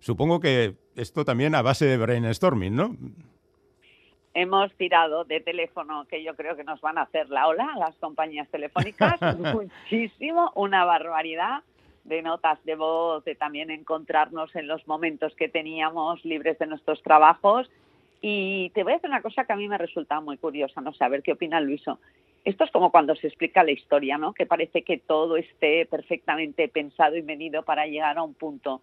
supongo 0.00 0.40
que 0.40 0.74
esto 0.96 1.24
también 1.24 1.54
a 1.54 1.62
base 1.62 1.86
de 1.86 1.96
brainstorming, 1.96 2.74
¿no? 2.74 2.96
Hemos 4.34 4.72
tirado 4.74 5.24
de 5.24 5.40
teléfono, 5.40 6.06
que 6.08 6.22
yo 6.22 6.36
creo 6.36 6.56
que 6.56 6.64
nos 6.64 6.80
van 6.82 6.98
a 6.98 7.02
hacer 7.02 7.30
la 7.30 7.48
ola, 7.48 7.68
las 7.78 7.96
compañías 7.96 8.48
telefónicas, 8.48 9.18
muchísimo, 9.38 10.52
una 10.54 10.84
barbaridad 10.84 11.62
de 12.04 12.22
notas 12.22 12.62
de 12.64 12.76
voz, 12.76 13.24
de 13.24 13.34
también 13.34 13.70
encontrarnos 13.70 14.54
en 14.54 14.68
los 14.68 14.86
momentos 14.86 15.34
que 15.34 15.48
teníamos 15.48 16.24
libres 16.24 16.58
de 16.58 16.66
nuestros 16.66 17.02
trabajos. 17.02 17.70
Y 18.20 18.70
te 18.70 18.82
voy 18.82 18.92
a 18.92 18.96
decir 18.96 19.10
una 19.10 19.22
cosa 19.22 19.44
que 19.44 19.52
a 19.52 19.56
mí 19.56 19.68
me 19.68 19.78
resulta 19.78 20.20
muy 20.20 20.36
curiosa, 20.36 20.80
no 20.80 20.92
sé, 20.92 21.04
a 21.04 21.08
ver 21.08 21.22
qué 21.22 21.32
opina 21.32 21.60
Luiso. 21.60 21.98
Esto 22.44 22.64
es 22.64 22.70
como 22.70 22.92
cuando 22.92 23.16
se 23.16 23.26
explica 23.26 23.64
la 23.64 23.72
historia, 23.72 24.18
¿no? 24.18 24.32
Que 24.32 24.46
parece 24.46 24.82
que 24.82 24.98
todo 24.98 25.36
esté 25.36 25.84
perfectamente 25.86 26.68
pensado 26.68 27.16
y 27.16 27.22
medido 27.22 27.62
para 27.62 27.86
llegar 27.86 28.18
a 28.18 28.22
un 28.22 28.34
punto. 28.34 28.82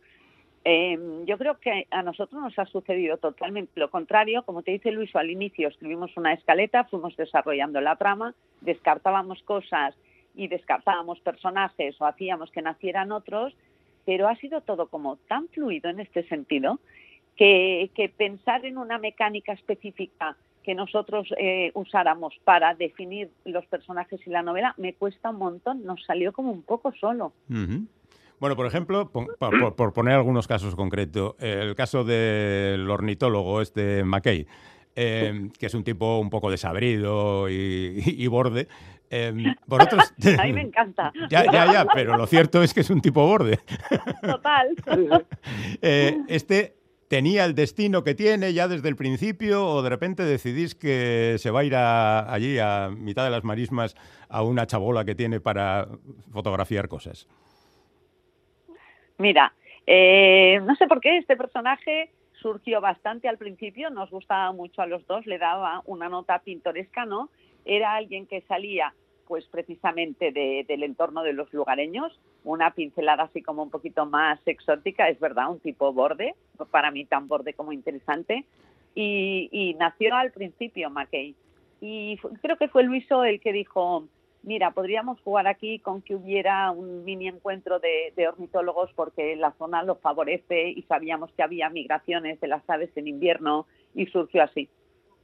Em, 0.66 1.26
yo 1.26 1.38
creo 1.38 1.60
que 1.60 1.88
a 1.92 2.04
nosotros 2.04 2.42
nos 2.42 2.58
ha 2.58 2.66
sucedido 2.66 3.18
totalmente 3.18 3.80
lo 3.80 3.90
contrario. 3.90 4.44
Como 4.44 4.64
te 4.64 4.72
dice 4.72 4.92
Luis, 4.92 5.14
al 5.16 5.30
inicio 5.30 5.68
escribimos 5.68 6.16
una 6.16 6.34
escaleta, 6.34 6.86
fuimos 6.86 7.16
desarrollando 7.18 7.82
la 7.82 7.98
trama, 7.98 8.34
descartábamos 8.62 9.44
cosas 9.44 9.94
y 10.36 10.48
descartábamos 10.48 11.20
personajes 11.20 12.00
o 12.00 12.06
hacíamos 12.06 12.50
que 12.52 12.62
nacieran 12.62 13.12
otros, 13.12 13.54
pero 14.06 14.28
ha 14.28 14.36
sido 14.38 14.62
todo 14.62 14.88
como 14.88 15.18
tan 15.28 15.50
fluido 15.50 15.90
en 15.90 16.00
este 16.00 16.24
sentido 16.28 16.80
que, 17.36 17.90
pensar 18.18 18.66
en 18.66 18.78
una 18.78 18.98
mecánica 18.98 19.54
específica 19.54 20.38
que 20.64 20.76
nosotros 20.76 21.28
eh, 21.38 21.72
usáramos 21.74 22.36
para 22.46 22.74
definir 22.74 23.30
los 23.44 23.66
personajes 23.66 24.26
y 24.26 24.30
la 24.30 24.44
novela 24.44 24.74
me 24.78 24.94
cuesta 24.94 25.32
un 25.32 25.40
montón, 25.40 25.84
nos 25.84 26.04
salió 26.06 26.32
como 26.32 26.52
un 26.52 26.62
poco 26.62 26.94
solo. 26.94 27.34
Bueno, 28.44 28.58
por 28.58 28.66
ejemplo, 28.66 29.10
por, 29.10 29.94
poner 29.94 30.16
algunos 30.16 30.50
casos 30.50 30.76
concretos, 30.76 31.36
el 31.40 31.76
caso 31.76 32.04
del 32.04 32.90
ornitólogo 32.90 33.62
este 33.62 34.04
McKay, 34.04 34.46
em, 34.96 35.50
que 35.50 35.68
es 35.68 35.74
un 35.74 35.86
tipo 35.86 36.20
un 36.20 36.30
poco 36.30 36.52
desabrido 36.52 37.48
y, 37.50 38.28
borde. 38.28 38.68
Eh, 39.10 39.56
vosotros... 39.66 40.14
A 40.40 40.44
mí 40.44 40.52
me 40.52 40.62
encanta. 40.68 41.14
Ya, 41.30 41.46
ya, 41.50 41.72
ya, 41.72 41.86
pero 41.94 42.18
lo 42.18 42.28
cierto 42.28 42.62
es 42.62 42.74
que 42.74 42.82
es 42.82 42.90
un 42.90 43.00
tipo 43.00 43.26
borde. 43.26 43.60
Total. 44.22 44.76
Eh, 45.82 46.18
este 46.28 46.76
tenía 47.08 47.46
el 47.46 47.56
destino 47.56 48.04
que 48.04 48.14
tiene 48.14 48.52
ya 48.52 48.68
desde 48.68 48.90
el 48.90 48.98
principio 48.98 49.66
o 49.66 49.82
de 49.84 49.90
repente 49.90 50.26
decidís 50.26 50.76
que 50.76 51.38
se 51.40 51.50
va 51.50 51.62
a 51.62 51.64
ir 51.64 51.76
allí 51.78 52.60
a 52.60 52.90
mitad 52.90 53.24
de 53.24 53.30
las 53.30 53.46
marismas 53.46 53.96
a 54.28 54.44
una 54.44 54.68
chabola 54.68 55.06
que 55.06 55.16
tiene 55.16 55.40
para 55.40 55.88
fotografiar 56.34 56.90
cosas? 56.90 57.30
Mira, 59.18 59.54
eh, 59.86 60.60
no 60.64 60.76
sé 60.76 60.88
por 60.88 61.02
qué 61.02 61.18
este 61.18 61.36
personaje 61.38 62.10
surgió 62.34 62.82
bastante 62.82 63.30
al 63.30 63.38
principio, 63.38 63.90
nos 63.90 64.10
gustaba 64.10 64.52
mucho 64.52 64.82
a 64.82 64.88
los 64.88 65.06
dos, 65.08 65.26
le 65.26 65.38
daba 65.38 65.82
una 65.86 66.10
nota 66.10 66.40
pintoresca, 66.40 67.06
¿no? 67.06 67.30
Era 67.66 67.96
alguien 67.96 68.28
que 68.28 68.42
salía 68.42 68.94
pues 69.28 69.46
precisamente 69.48 70.32
del 70.32 70.84
entorno 70.84 71.24
de 71.24 71.32
los 71.32 71.52
lugareños, 71.54 72.20
una 72.44 72.72
pincelada 72.72 73.24
así 73.24 73.42
como 73.42 73.64
un 73.64 73.70
poquito 73.70 74.06
más 74.06 74.40
exótica, 74.46 75.08
es 75.08 75.20
verdad, 75.20 75.50
un 75.50 75.60
tipo 75.60 75.94
borde, 75.94 76.36
para 76.72 76.92
mí 76.92 77.06
tan 77.06 77.30
borde 77.30 77.54
como 77.54 77.72
interesante, 77.72 78.46
y, 78.94 79.48
y 79.52 79.76
nació 79.76 80.14
al 80.16 80.32
principio 80.32 80.90
McKay. 80.90 81.36
Y 81.80 82.18
creo 82.42 82.58
que 82.58 82.68
fue 82.68 82.84
Luiso 82.84 83.24
el 83.24 83.40
que 83.40 83.54
dijo, 83.54 84.08
mira, 84.44 84.72
podríamos 84.72 85.20
jugar 85.22 85.48
aquí 85.48 85.80
con 85.80 86.02
que 86.02 86.16
hubiera 86.16 86.70
un 86.72 87.04
mini 87.04 87.28
encuentro 87.28 87.80
de, 87.80 88.28
ornitólogos 88.28 88.92
porque 88.94 89.36
la 89.36 89.54
zona 89.54 89.84
lo 89.84 89.96
favorece 89.96 90.70
y 90.70 90.84
sabíamos 90.84 91.32
que 91.32 91.44
había 91.44 91.70
migraciones 91.70 92.40
de 92.40 92.48
las 92.48 92.70
aves 92.70 92.92
en 92.96 93.08
invierno 93.08 93.66
y 93.96 94.06
surgió 94.08 94.44
así. 94.44 94.70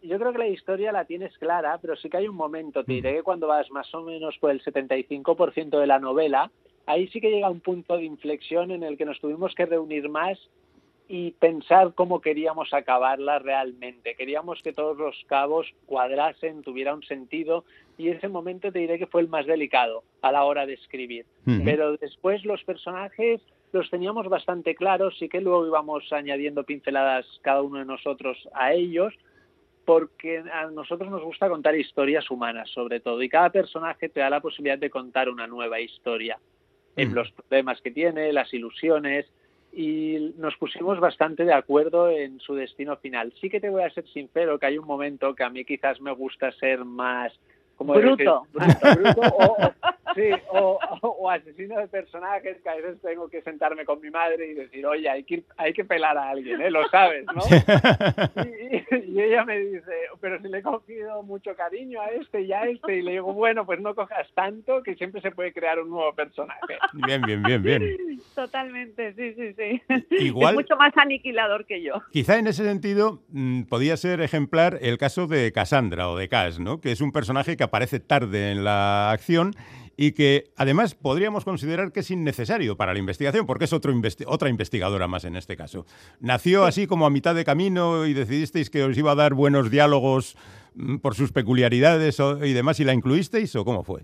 Yo 0.01 0.17
creo 0.17 0.31
que 0.31 0.39
la 0.39 0.47
historia 0.47 0.93
la 0.93 1.05
tienes 1.05 1.37
clara, 1.37 1.77
pero 1.81 1.97
sí 1.97 2.09
que 2.09 2.17
hay 2.17 2.27
un 2.27 2.35
momento, 2.35 2.85
te 2.85 2.93
diré 2.93 3.15
que 3.15 3.23
cuando 3.23 3.47
vas 3.47 3.69
más 3.69 3.93
o 3.93 4.01
menos 4.01 4.37
por 4.39 4.49
el 4.49 4.63
75% 4.63 5.77
de 5.77 5.87
la 5.87 5.99
novela, 5.99 6.51
ahí 6.85 7.07
sí 7.09 7.19
que 7.19 7.29
llega 7.29 7.49
un 7.49 7.59
punto 7.59 7.97
de 7.97 8.05
inflexión 8.05 8.71
en 8.71 8.83
el 8.83 8.97
que 8.97 9.05
nos 9.05 9.19
tuvimos 9.19 9.53
que 9.55 9.65
reunir 9.65 10.07
más 10.07 10.39
y 11.11 11.31
pensar 11.31 11.93
cómo 11.95 12.21
queríamos 12.21 12.71
acabarla 12.71 13.39
realmente. 13.39 14.13
Queríamos 14.13 14.61
que 14.61 14.73
todos 14.73 14.95
los 14.95 15.15
cabos 15.25 15.65
cuadrasen, 15.87 16.61
tuviera 16.61 16.93
un 16.93 17.01
sentido 17.01 17.65
y 17.97 18.09
ese 18.09 18.27
momento 18.27 18.71
te 18.71 18.77
diré 18.77 18.99
que 18.99 19.07
fue 19.07 19.21
el 19.21 19.27
más 19.27 19.47
delicado 19.47 20.03
a 20.21 20.31
la 20.31 20.43
hora 20.43 20.67
de 20.67 20.73
escribir. 20.73 21.25
Pero 21.65 21.97
después 21.97 22.45
los 22.45 22.63
personajes 22.63 23.41
los 23.71 23.89
teníamos 23.89 24.29
bastante 24.29 24.75
claros 24.75 25.19
y 25.19 25.29
que 25.29 25.41
luego 25.41 25.65
íbamos 25.65 26.13
añadiendo 26.13 26.63
pinceladas 26.63 27.25
cada 27.41 27.63
uno 27.63 27.79
de 27.79 27.85
nosotros 27.85 28.47
a 28.53 28.73
ellos 28.73 29.11
porque 29.85 30.43
a 30.53 30.69
nosotros 30.69 31.09
nos 31.09 31.23
gusta 31.23 31.49
contar 31.49 31.75
historias 31.75 32.29
humanas 32.29 32.69
sobre 32.69 32.99
todo 32.99 33.23
y 33.23 33.29
cada 33.29 33.49
personaje 33.49 34.09
te 34.09 34.19
da 34.19 34.29
la 34.29 34.41
posibilidad 34.41 34.77
de 34.77 34.91
contar 34.91 35.27
una 35.27 35.47
nueva 35.47 35.79
historia 35.79 36.37
en 36.95 37.15
los 37.15 37.31
problemas 37.31 37.81
que 37.81 37.91
tiene, 37.91 38.33
las 38.33 38.53
ilusiones, 38.53 39.25
y 39.71 40.33
nos 40.37 40.55
pusimos 40.57 40.99
bastante 40.99 41.45
de 41.45 41.53
acuerdo 41.53 42.09
en 42.09 42.39
su 42.39 42.55
destino 42.55 42.97
final. 42.97 43.33
Sí 43.39 43.49
que 43.49 43.59
te 43.59 43.69
voy 43.69 43.83
a 43.83 43.89
ser 43.89 44.07
sincero 44.07 44.57
que 44.57 44.65
hay 44.65 44.77
un 44.77 44.87
momento 44.87 45.35
que 45.35 45.43
a 45.43 45.49
mí 45.49 45.63
quizás 45.65 46.01
me 46.01 46.11
gusta 46.11 46.51
ser 46.53 46.85
más 46.85 47.33
bruto. 47.77 48.47
bruto, 48.51 49.21
o, 49.37 49.57
sí, 50.15 50.29
o, 50.51 51.29
asesino 51.29 51.77
de 51.79 51.87
personajes 51.87 52.57
que 52.61 52.69
a 52.69 52.75
veces 52.75 53.01
tengo 53.01 53.29
que 53.29 53.41
sentarme 53.41 53.85
con 53.85 54.01
mi 54.01 54.09
madre 54.09 54.47
y 54.47 54.53
decir, 54.53 54.85
oye, 54.85 55.09
hay 55.09 55.23
que, 55.23 55.43
hay 55.57 55.73
que 55.73 55.85
pelar 55.85 56.17
a 56.17 56.29
alguien, 56.29 56.61
¿eh? 56.61 56.71
lo 56.71 56.87
sabes, 56.89 57.25
¿no? 57.27 57.41
y, 59.05 59.21
ella 59.21 59.43
me 59.43 59.59
dice, 59.59 59.91
pero 60.21 60.41
si 60.41 60.47
le 60.47 60.59
he 60.59 60.63
cogido 60.63 61.23
mucho 61.23 61.55
cariño 61.55 62.01
a 62.01 62.07
este 62.07 62.41
y 62.41 62.53
a 62.53 62.63
este, 62.63 62.97
y 62.97 63.01
le 63.01 63.11
digo, 63.11 63.33
bueno, 63.33 63.65
pues 63.65 63.79
no 63.79 63.93
cojas 63.93 64.27
tanto 64.33 64.81
que 64.81 64.95
siempre 64.95 65.21
se 65.21 65.31
puede 65.31 65.53
crear 65.53 65.79
un 65.79 65.89
nuevo 65.89 66.13
personaje. 66.13 66.77
Bien, 66.93 67.21
bien, 67.21 67.43
bien, 67.43 67.61
bien. 67.61 67.97
Totalmente, 68.35 69.13
sí, 69.13 69.33
sí, 69.33 69.53
sí. 69.53 69.81
Igual, 70.25 70.53
es 70.53 70.61
mucho 70.61 70.75
más 70.77 70.95
aniquilador 70.97 71.65
que 71.65 71.81
yo. 71.81 72.01
Quizá 72.11 72.37
en 72.37 72.47
ese 72.47 72.63
sentido 72.63 73.21
mm, 73.29 73.63
podía 73.63 73.97
ser 73.97 74.21
ejemplar 74.21 74.77
el 74.81 74.97
caso 74.97 75.27
de 75.27 75.51
Cassandra 75.51 76.09
o 76.09 76.17
de 76.17 76.29
Cass, 76.29 76.59
¿no? 76.59 76.79
Que 76.79 76.91
es 76.91 77.01
un 77.01 77.11
personaje 77.11 77.57
que 77.57 77.63
aparece 77.63 77.99
tarde 77.99 78.51
en 78.51 78.63
la 78.63 79.11
acción 79.11 79.53
y 80.01 80.13
que 80.13 80.45
además 80.55 80.95
podríamos 80.95 81.43
considerar 81.43 81.91
que 81.91 81.99
es 81.99 82.09
innecesario 82.09 82.77
para 82.77 82.93
la 82.93 82.99
investigación, 82.99 83.45
porque 83.45 83.65
es 83.65 83.73
otro 83.73 83.93
otra 84.27 84.47
investigadora 84.47 85.09
más 85.09 85.25
en 85.25 85.35
este 85.35 85.57
caso. 85.57 85.85
¿Nació 86.21 86.63
así 86.63 86.87
como 86.87 87.05
a 87.05 87.09
mitad 87.09 87.35
de 87.35 87.43
camino 87.43 88.05
y 88.05 88.13
decidisteis 88.13 88.69
que 88.69 88.81
os 88.81 88.97
iba 88.97 89.11
a 89.11 89.15
dar 89.15 89.33
buenos 89.33 89.69
diálogos 89.69 90.37
mm, 90.75 90.99
por 90.99 91.15
sus 91.15 91.33
peculiaridades 91.33 92.17
y 92.41 92.53
demás 92.53 92.79
y 92.79 92.85
la 92.85 92.93
incluisteis 92.93 93.53
o 93.57 93.65
cómo 93.65 93.83
fue? 93.83 94.03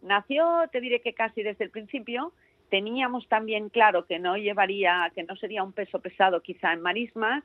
Nació, 0.00 0.46
te 0.72 0.80
diré 0.80 1.02
que 1.02 1.12
casi 1.12 1.42
desde 1.42 1.64
el 1.64 1.70
principio. 1.70 2.32
Teníamos 2.70 3.28
también 3.28 3.68
claro 3.68 4.06
que 4.06 4.18
no 4.18 4.38
llevaría, 4.38 5.12
que 5.14 5.24
no 5.24 5.36
sería 5.36 5.62
un 5.62 5.74
peso 5.74 5.98
pesado 6.00 6.40
quizá 6.40 6.72
en 6.72 6.80
marismas, 6.80 7.44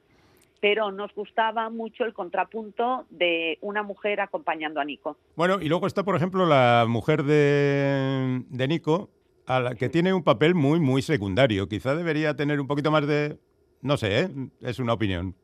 pero 0.64 0.94
nos 0.94 1.14
gustaba 1.14 1.70
mucho 1.70 2.06
el 2.06 2.14
contrapunto 2.14 3.06
de 3.10 3.58
una 3.60 3.84
mujer 3.84 4.22
acompañando 4.22 4.80
a 4.80 4.86
Nico. 4.86 5.18
Bueno, 5.36 5.60
y 5.60 5.68
luego 5.68 5.88
está, 5.88 6.06
por 6.06 6.16
ejemplo, 6.16 6.46
la 6.46 6.86
mujer 6.88 7.24
de, 7.24 8.44
de 8.48 8.68
Nico, 8.70 9.10
a 9.46 9.60
la 9.60 9.76
que 9.76 9.90
tiene 9.90 10.14
un 10.14 10.24
papel 10.24 10.56
muy, 10.56 10.80
muy 10.80 11.02
secundario. 11.02 11.68
Quizá 11.68 11.96
debería 11.96 12.38
tener 12.38 12.62
un 12.62 12.68
poquito 12.68 12.92
más 12.92 13.06
de... 13.06 13.40
No 13.82 13.98
sé, 13.98 14.22
¿eh? 14.22 14.30
es 14.62 14.80
una 14.80 14.94
opinión. 14.94 15.36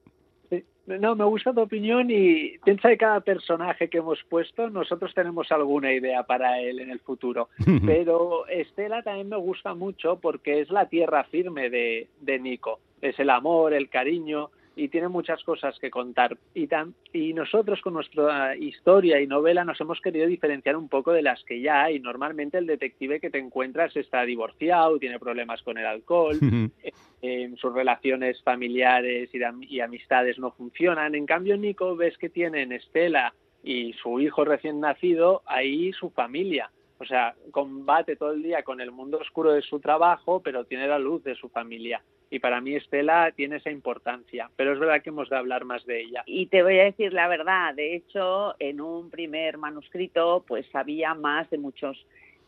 No, 0.86 1.18
me 1.18 1.26
gusta 1.26 1.54
tu 1.54 1.64
opinión 1.64 2.10
y 2.10 2.58
piensa 2.60 2.88
de 2.88 2.98
cada 2.98 3.20
personaje 3.20 3.90
que 3.90 3.98
hemos 3.98 4.24
puesto, 4.30 4.70
nosotros 4.70 5.14
tenemos 5.14 5.52
alguna 5.52 5.92
idea 5.92 6.24
para 6.24 6.62
él 6.62 6.80
en 6.80 6.92
el 6.92 7.02
futuro. 7.02 7.50
Pero 7.86 8.48
Estela 8.48 9.04
también 9.04 9.28
me 9.28 9.38
gusta 9.38 9.74
mucho 9.74 10.18
porque 10.22 10.62
es 10.62 10.70
la 10.70 10.88
tierra 10.88 11.26
firme 11.26 11.70
de, 11.70 12.08
de 12.22 12.40
Nico. 12.40 12.80
Es 13.02 13.20
el 13.20 13.30
amor, 13.30 13.74
el 13.74 13.90
cariño, 13.90 14.50
y 14.80 14.88
tiene 14.88 15.10
muchas 15.10 15.44
cosas 15.44 15.78
que 15.78 15.92
contar. 15.92 16.38
Y, 16.54 16.68
tan, 16.68 16.96
y 17.12 17.34
nosotros 17.34 17.82
con 17.82 17.94
nuestra 17.94 18.56
historia 18.56 19.20
y 19.20 19.28
novela 19.28 19.66
nos 19.66 19.80
hemos 19.82 20.00
querido 20.00 20.26
diferenciar 20.26 20.78
un 20.78 20.88
poco 20.88 21.12
de 21.12 21.22
las 21.22 21.44
que 21.44 21.60
ya 21.60 21.84
hay. 21.84 22.00
Normalmente 22.00 22.58
el 22.58 22.66
detective 22.66 23.20
que 23.20 23.30
te 23.30 23.40
encuentras 23.40 23.96
está 23.98 24.24
divorciado, 24.24 24.98
tiene 24.98 25.20
problemas 25.20 25.62
con 25.64 25.78
el 25.78 25.86
alcohol, 25.86 26.40
eh, 27.22 27.52
sus 27.58 27.74
relaciones 27.74 28.42
familiares 28.42 29.30
y, 29.34 29.40
y 29.76 29.82
amistades 29.82 30.40
no 30.40 30.52
funcionan. 30.52 31.14
En 31.14 31.26
cambio, 31.26 31.58
Nico 31.58 31.98
ves 31.98 32.18
que 32.18 32.30
tiene 32.30 32.62
en 32.62 32.72
Estela 32.72 33.34
y 33.62 33.92
su 34.02 34.22
hijo 34.22 34.46
recién 34.46 34.80
nacido, 34.80 35.42
ahí 35.46 35.92
su 35.92 36.10
familia. 36.12 36.72
O 37.00 37.06
sea, 37.06 37.34
combate 37.52 38.18
todo 38.18 38.34
el 38.34 38.44
día 38.44 38.64
con 38.64 38.82
el 38.82 38.92
mundo 38.92 39.20
oscuro 39.20 39.54
de 39.54 39.62
su 39.62 39.80
trabajo, 39.80 40.42
pero 40.42 40.66
tiene 40.66 40.88
la 40.88 41.00
luz 41.00 41.24
de 41.24 41.36
su 41.36 41.48
familia. 41.50 42.02
Y 42.30 42.40
para 42.40 42.62
mí 42.62 42.76
Estela 42.76 43.32
tiene 43.32 43.56
esa 43.56 43.72
importancia, 43.72 44.52
pero 44.56 44.74
es 44.74 44.80
verdad 44.80 45.02
que 45.02 45.10
hemos 45.10 45.30
de 45.30 45.38
hablar 45.38 45.66
más 45.66 45.86
de 45.86 46.02
ella. 46.02 46.24
Y 46.26 46.46
te 46.48 46.62
voy 46.62 46.78
a 46.80 46.84
decir 46.84 47.14
la 47.14 47.28
verdad, 47.28 47.74
de 47.74 47.96
hecho, 47.96 48.54
en 48.60 48.82
un 48.82 49.10
primer 49.10 49.58
manuscrito 49.58 50.44
pues 50.48 50.68
había 50.76 51.14
más 51.16 51.50
de 51.50 51.58
muchos, 51.58 52.06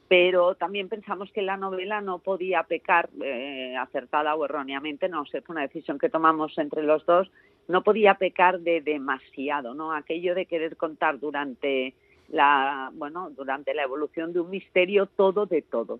pero 0.07 0.55
también 0.55 0.89
pensamos 0.89 1.31
que 1.31 1.41
la 1.41 1.57
novela 1.57 2.01
no 2.01 2.19
podía 2.19 2.63
pecar 2.63 3.09
eh, 3.23 3.75
acertada 3.77 4.35
o 4.35 4.45
erróneamente, 4.45 5.09
no 5.09 5.25
sé, 5.25 5.41
fue 5.41 5.53
una 5.53 5.63
decisión 5.63 5.97
que 5.97 6.09
tomamos 6.09 6.57
entre 6.57 6.83
los 6.83 7.05
dos, 7.05 7.31
no 7.67 7.81
podía 7.83 8.15
pecar 8.15 8.59
de 8.59 8.81
demasiado, 8.81 9.73
¿no? 9.73 9.93
Aquello 9.93 10.35
de 10.35 10.45
querer 10.45 10.75
contar 10.77 11.19
durante 11.19 11.95
la, 12.31 12.91
bueno, 12.93 13.29
durante 13.29 13.73
la 13.73 13.83
evolución 13.83 14.33
de 14.33 14.39
un 14.39 14.49
misterio 14.49 15.05
todo 15.05 15.45
de 15.45 15.61
todos. 15.61 15.99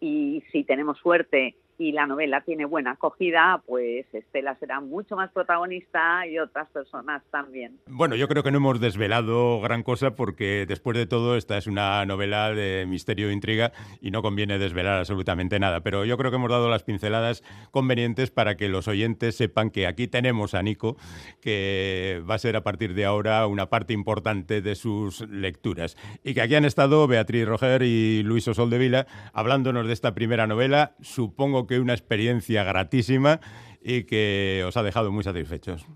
Y 0.00 0.42
si 0.52 0.64
tenemos 0.64 0.98
suerte 0.98 1.56
y 1.78 1.92
la 1.92 2.06
novela 2.06 2.42
tiene 2.42 2.64
buena 2.64 2.92
acogida, 2.92 3.62
pues 3.66 4.06
Estela 4.12 4.54
será 4.56 4.80
mucho 4.80 5.16
más 5.16 5.30
protagonista 5.32 6.26
y 6.26 6.38
otras 6.38 6.68
personas 6.70 7.22
también. 7.30 7.78
Bueno, 7.86 8.14
yo 8.16 8.28
creo 8.28 8.42
que 8.42 8.50
no 8.50 8.58
hemos 8.58 8.80
desvelado 8.80 9.60
gran 9.60 9.82
cosa 9.82 10.14
porque 10.14 10.66
después 10.66 10.96
de 10.96 11.06
todo 11.06 11.36
esta 11.36 11.58
es 11.58 11.66
una 11.66 12.04
novela 12.06 12.50
de 12.50 12.86
misterio 12.86 13.28
e 13.28 13.32
intriga 13.32 13.72
y 14.00 14.10
no 14.10 14.22
conviene 14.22 14.58
desvelar 14.58 14.98
absolutamente 14.98 15.58
nada, 15.58 15.80
pero 15.80 16.04
yo 16.04 16.16
creo 16.16 16.30
que 16.30 16.36
hemos 16.36 16.50
dado 16.50 16.68
las 16.68 16.84
pinceladas 16.84 17.42
convenientes 17.70 18.30
para 18.30 18.56
que 18.56 18.68
los 18.68 18.88
oyentes 18.88 19.36
sepan 19.36 19.70
que 19.70 19.86
aquí 19.86 20.06
tenemos 20.06 20.54
a 20.54 20.62
Nico, 20.62 20.96
que 21.40 22.22
va 22.28 22.36
a 22.36 22.38
ser 22.38 22.56
a 22.56 22.62
partir 22.62 22.94
de 22.94 23.04
ahora 23.04 23.46
una 23.46 23.66
parte 23.66 23.92
importante 23.92 24.62
de 24.62 24.74
sus 24.74 25.28
lecturas 25.28 25.96
y 26.22 26.34
que 26.34 26.42
aquí 26.42 26.54
han 26.54 26.64
estado 26.64 27.06
Beatriz 27.06 27.46
Roger 27.46 27.82
y 27.82 28.22
Luis 28.22 28.46
Osol 28.48 28.70
de 28.70 28.78
Vila 28.78 29.06
hablándonos 29.32 29.86
de 29.86 29.92
esta 29.92 30.14
primera 30.14 30.46
novela, 30.46 30.94
supongo 31.00 31.63
que 31.66 31.80
una 31.80 31.92
experiencia 31.92 32.64
gratísima 32.64 33.40
y 33.82 34.04
que 34.04 34.64
os 34.66 34.76
ha 34.76 34.82
dejado 34.82 35.12
muy 35.12 35.24
satisfechos. 35.24 35.86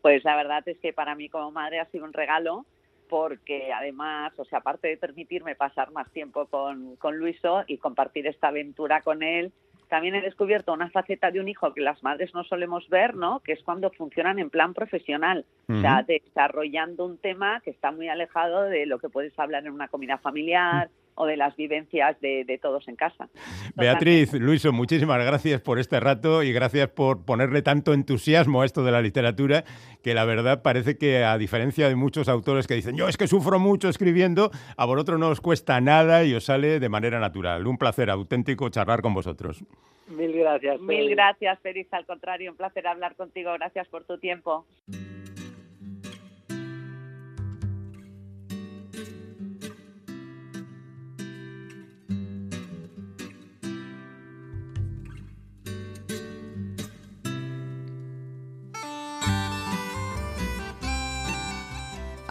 Pues 0.00 0.24
la 0.24 0.36
verdad 0.36 0.62
es 0.66 0.78
que 0.78 0.92
para 0.92 1.14
mí 1.14 1.28
como 1.28 1.52
madre 1.52 1.80
ha 1.80 1.86
sido 1.86 2.04
un 2.04 2.12
regalo 2.12 2.66
porque 3.08 3.72
además, 3.72 4.32
o 4.38 4.44
sea, 4.46 4.60
aparte 4.60 4.88
de 4.88 4.96
permitirme 4.96 5.54
pasar 5.54 5.92
más 5.92 6.10
tiempo 6.12 6.46
con, 6.46 6.96
con 6.96 7.18
Luiso 7.18 7.62
y 7.66 7.76
compartir 7.76 8.26
esta 8.26 8.48
aventura 8.48 9.02
con 9.02 9.22
él, 9.22 9.52
también 9.92 10.14
he 10.14 10.22
descubierto 10.22 10.72
una 10.72 10.88
faceta 10.88 11.30
de 11.30 11.38
un 11.38 11.48
hijo 11.48 11.74
que 11.74 11.82
las 11.82 12.02
madres 12.02 12.32
no 12.32 12.44
solemos 12.44 12.88
ver, 12.88 13.14
¿no? 13.14 13.40
Que 13.40 13.52
es 13.52 13.62
cuando 13.62 13.90
funcionan 13.90 14.38
en 14.38 14.48
plan 14.48 14.72
profesional, 14.72 15.44
o 15.68 15.78
sea, 15.82 16.02
desarrollando 16.02 17.04
un 17.04 17.18
tema 17.18 17.60
que 17.60 17.68
está 17.68 17.92
muy 17.92 18.08
alejado 18.08 18.62
de 18.62 18.86
lo 18.86 18.98
que 18.98 19.10
puedes 19.10 19.38
hablar 19.38 19.66
en 19.66 19.74
una 19.74 19.88
comida 19.88 20.16
familiar, 20.16 20.88
o 21.14 21.26
de 21.26 21.36
las 21.36 21.54
vivencias 21.56 22.20
de, 22.20 22.58
todos 22.60 22.86
en 22.88 22.96
casa. 22.96 23.28
Beatriz, 23.74 24.32
Luiso, 24.34 24.72
muchísimas 24.72 25.24
gracias 25.24 25.60
por 25.60 25.78
este 25.78 26.00
rato 26.00 26.42
y 26.42 26.52
gracias 26.52 26.88
por 26.88 27.24
ponerle 27.24 27.62
tanto 27.62 27.92
entusiasmo 27.92 28.62
a 28.62 28.64
esto 28.64 28.84
de 28.84 28.92
la 28.92 29.02
literatura, 29.02 29.64
que 30.02 30.14
la 30.14 30.24
verdad 30.24 30.62
parece 30.62 30.96
que 30.96 31.24
a 31.24 31.36
diferencia 31.38 31.88
de 31.88 31.96
muchos 31.96 32.28
autores 32.28 32.66
que 32.66 32.74
dicen 32.74 32.96
yo 32.96 33.08
es 33.08 33.16
que 33.16 33.26
sufro 33.26 33.58
mucho 33.58 33.88
escribiendo, 33.88 34.50
a 34.76 34.84
vosotros 34.84 35.18
no 35.18 35.28
os 35.28 35.40
cuesta 35.40 35.80
nada 35.80 36.24
y 36.24 36.34
os 36.34 36.44
sale 36.44 36.80
de 36.80 36.88
manera 36.88 37.20
natural. 37.20 37.66
Un 37.66 37.78
placer 37.78 38.10
auténtico 38.10 38.68
charlar 38.68 39.02
con 39.02 39.14
vosotros. 39.14 39.64
Mil 40.08 40.32
gracias. 40.32 40.80
Mil 40.80 41.10
gracias, 41.10 41.58
Félix. 41.60 41.92
Al 41.92 42.06
contrario, 42.06 42.50
un 42.50 42.56
placer 42.56 42.86
hablar 42.86 43.16
contigo. 43.16 43.52
Gracias 43.54 43.88
por 43.88 44.04
tu 44.04 44.18
tiempo. 44.18 44.66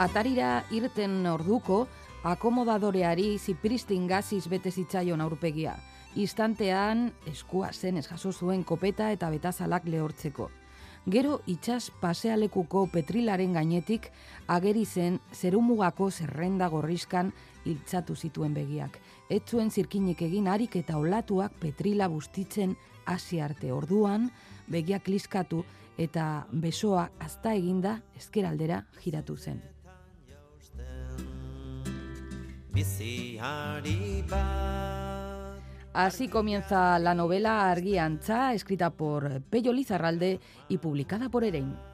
Atarira 0.01 0.63
irten 0.73 1.27
orduko, 1.29 1.83
akomodadoreari 2.25 3.35
zipristin 3.37 4.07
gaziz 4.09 4.47
bete 4.49 4.71
zitzaion 4.71 5.21
aurpegia. 5.21 5.75
Istantean 6.17 7.11
eskua 7.29 7.67
zen 7.71 7.99
jaso 8.01 8.31
zuen 8.31 8.63
kopeta 8.63 9.11
eta 9.13 9.29
betazalak 9.29 9.85
lehortzeko. 9.85 10.47
Gero 11.05 11.35
itxas 11.45 11.91
pasealekuko 12.01 12.87
petrilaren 12.89 13.53
gainetik 13.53 14.07
ageri 14.47 14.85
zen 14.85 15.19
zerumugako 15.33 16.09
zerrenda 16.09 16.69
gorriskan 16.73 17.29
iltzatu 17.65 18.15
zituen 18.15 18.55
begiak. 18.57 18.97
Ez 19.29 19.43
zuen 19.45 19.69
zirkinik 19.69 20.23
egin 20.25 20.47
harik 20.47 20.79
eta 20.81 20.97
olatuak 20.97 21.59
petrila 21.61 22.07
bustitzen 22.09 22.73
hasi 23.05 23.39
arte 23.39 23.69
orduan, 23.71 24.31
begiak 24.67 25.07
liskatu 25.07 25.61
eta 25.97 26.47
besoa 26.51 27.11
azta 27.19 27.53
eginda 27.53 27.99
ezkeraldera 28.17 28.81
giratu 29.03 29.37
zen. 29.37 29.61
Así 35.93 36.29
comienza 36.29 36.97
la 36.99 37.13
novela 37.13 37.69
Arguiancha, 37.69 38.53
escrita 38.53 38.91
por 38.91 39.41
Pello 39.43 39.73
Lizarralde 39.73 40.39
y 40.69 40.77
publicada 40.77 41.29
por 41.29 41.43
Erein. 41.43 41.90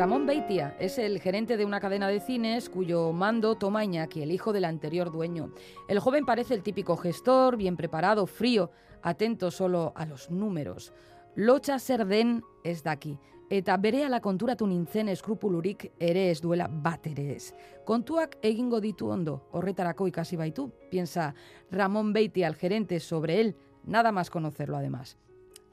Ramón 0.00 0.24
Beitia 0.24 0.74
es 0.80 0.96
el 0.96 1.20
gerente 1.20 1.58
de 1.58 1.66
una 1.66 1.78
cadena 1.78 2.08
de 2.08 2.20
cines 2.20 2.70
cuyo 2.70 3.12
mando 3.12 3.56
toma 3.56 3.84
Iñaki, 3.84 4.22
el 4.22 4.32
hijo 4.32 4.50
del 4.50 4.64
anterior 4.64 5.12
dueño. 5.12 5.52
El 5.88 5.98
joven 5.98 6.24
parece 6.24 6.54
el 6.54 6.62
típico 6.62 6.96
gestor, 6.96 7.58
bien 7.58 7.76
preparado, 7.76 8.24
frío, 8.24 8.70
atento 9.02 9.50
solo 9.50 9.92
a 9.94 10.06
los 10.06 10.30
números. 10.30 10.94
Locha 11.34 11.78
serden 11.78 12.42
ez 12.64 12.82
daki, 12.82 13.18
eta 13.50 13.76
berehala 13.76 14.22
konturatu 14.24 14.64
nintzen 14.66 15.12
eskrupulurik 15.12 15.90
ere 16.00 16.30
ez 16.30 16.40
duela 16.40 16.70
bat 16.72 17.04
ere 17.06 17.34
ez. 17.36 17.52
Kontuak 17.84 18.38
egingo 18.40 18.80
ditu 18.80 19.10
ondo, 19.12 19.50
horretarako 19.52 20.08
ikasi 20.08 20.40
baitu, 20.40 20.70
piensa 20.88 21.34
Ramón 21.70 22.14
Beitia, 22.14 22.48
el 22.48 22.56
gerente, 22.56 23.00
sobre 23.00 23.38
él, 23.42 23.54
nada 23.84 24.12
más 24.12 24.30
conocerlo 24.30 24.78
además. 24.78 25.18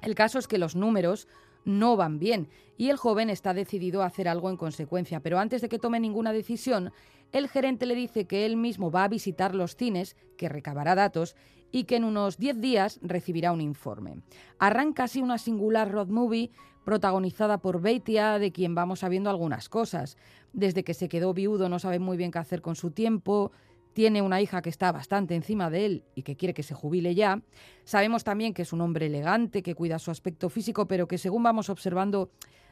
El 0.02 0.16
caso 0.16 0.38
es 0.38 0.48
que 0.48 0.58
los 0.58 0.76
números 0.76 1.30
no 1.68 1.98
van 1.98 2.18
bien 2.18 2.48
y 2.78 2.90
el 2.90 2.98
joven 2.98 3.30
está 3.30 3.54
decidido 3.54 4.02
a 4.02 4.06
hacer 4.06 4.28
algo 4.28 4.50
en 4.50 4.58
consecuencia. 4.58 5.20
Pero 5.20 5.38
antes 5.38 5.62
de 5.62 5.70
que 5.70 5.80
tome 5.80 6.00
ninguna 6.00 6.32
decisión, 6.32 6.94
el 7.34 7.50
gerente 7.50 7.86
le 7.86 7.94
dice 7.94 8.26
que 8.26 8.46
él 8.46 8.56
mismo 8.56 8.90
va 8.90 9.04
a 9.04 9.10
visitar 9.10 9.54
los 9.54 9.76
cines, 9.76 10.16
que 10.38 10.48
recabará 10.48 10.96
datos 10.96 11.36
y 11.72 11.84
que 11.84 11.98
en 11.98 12.06
unos 12.06 12.38
10 12.38 12.62
días 12.62 13.00
recibirá 13.02 13.52
un 13.52 13.60
informe. 13.60 14.22
Arranca 14.60 15.04
así 15.04 15.22
una 15.22 15.38
singular 15.38 15.92
road 15.92 16.08
movie 16.08 16.52
protagonizada 16.86 17.58
por 17.58 17.82
Beitia, 17.82 18.40
de 18.40 18.54
quien 18.54 18.74
vamos 18.74 19.00
sabiendo 19.00 19.30
algunas 19.30 19.68
cosas. 19.68 20.16
Desde 20.54 20.86
que 20.86 20.94
se 20.94 21.10
quedó 21.10 21.34
viudo 21.34 21.68
no 21.68 21.80
sabe 21.80 22.00
muy 22.00 22.16
bien 22.16 22.32
qué 22.32 22.40
hacer 22.40 22.62
con 22.62 22.78
su 22.78 22.92
tiempo, 22.92 23.52
tiene 23.98 24.22
una 24.22 24.40
hija 24.40 24.62
que 24.62 24.70
está 24.70 24.92
bastante 24.92 25.34
encima 25.34 25.72
de 25.72 25.88
él 25.88 26.04
y 26.14 26.22
que 26.22 26.38
quiere 26.38 26.54
que 26.54 26.62
se 26.62 26.76
jubile 26.76 27.16
ya. 27.16 27.42
Sabemos 27.84 28.24
también 28.24 28.54
que 28.54 28.62
es 28.62 28.72
un 28.72 28.82
hombre 28.82 29.08
elegante, 29.08 29.64
que 29.64 29.74
cuida 29.74 29.98
su 29.98 30.12
aspecto 30.12 30.50
físico, 30.50 30.88
pero 30.88 31.08
que 31.08 31.18
según 31.18 31.42
vamos 31.42 31.68
observando 31.72 32.30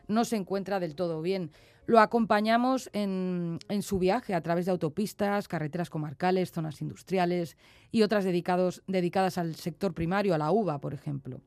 no 0.08 0.24
se 0.24 0.36
encuentra 0.36 0.80
del 0.80 0.94
todo 0.94 1.24
bien. 1.24 1.50
Lo 1.88 2.00
acompañamos 2.00 2.92
en, 2.94 3.58
su 3.82 3.98
viaje 3.98 4.36
a 4.36 4.42
través 4.42 4.66
de 4.68 4.72
autopistas, 4.74 5.48
carreteras 5.48 5.90
comarcales, 5.90 6.52
zonas 6.52 6.80
industriales 6.84 7.58
y 7.90 8.04
otras 8.04 8.24
dedicadas 8.24 9.40
al 9.40 9.56
sector 9.56 9.96
primario, 9.96 10.36
a 10.36 10.38
la 10.38 10.52
uva, 10.52 10.80
por 10.80 10.94
ejemplo. 10.94 11.42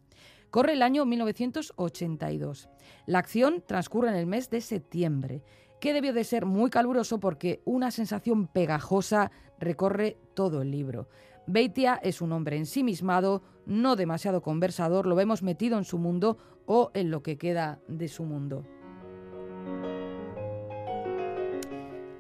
Corre 0.51 0.73
el 0.73 0.83
año 0.83 1.05
1982. 1.05 2.69
La 3.07 3.21
acción 3.21 3.63
transcurre 3.65 4.09
en 4.09 4.17
el 4.17 4.27
mes 4.27 4.51
de 4.51 4.61
septiembre 4.61 5.45
que 5.81 5.93
debió 5.93 6.13
de 6.13 6.25
ser 6.25 6.47
muy 6.47 6.71
caluroso 6.71 7.21
porque 7.21 7.61
una 7.65 7.91
sensación 7.91 8.47
pegajosa 8.47 9.31
recorre 9.59 10.17
todo 10.35 10.63
el 10.63 10.71
libro. 10.71 11.09
Beitia 11.47 11.99
es 12.03 12.21
un 12.21 12.33
hombre 12.33 12.57
ensimismado, 12.57 13.43
no 13.65 13.97
demasiado 13.97 14.43
conversador, 14.43 15.07
lo 15.07 15.15
vemos 15.15 15.43
metido 15.43 15.79
en 15.79 15.85
su 15.85 15.99
mundo 15.99 16.37
o 16.67 16.91
en 16.95 17.11
lo 17.11 17.23
que 17.23 17.39
queda 17.39 17.81
de 17.89 18.09
su 18.09 18.25
mundo. 18.25 18.65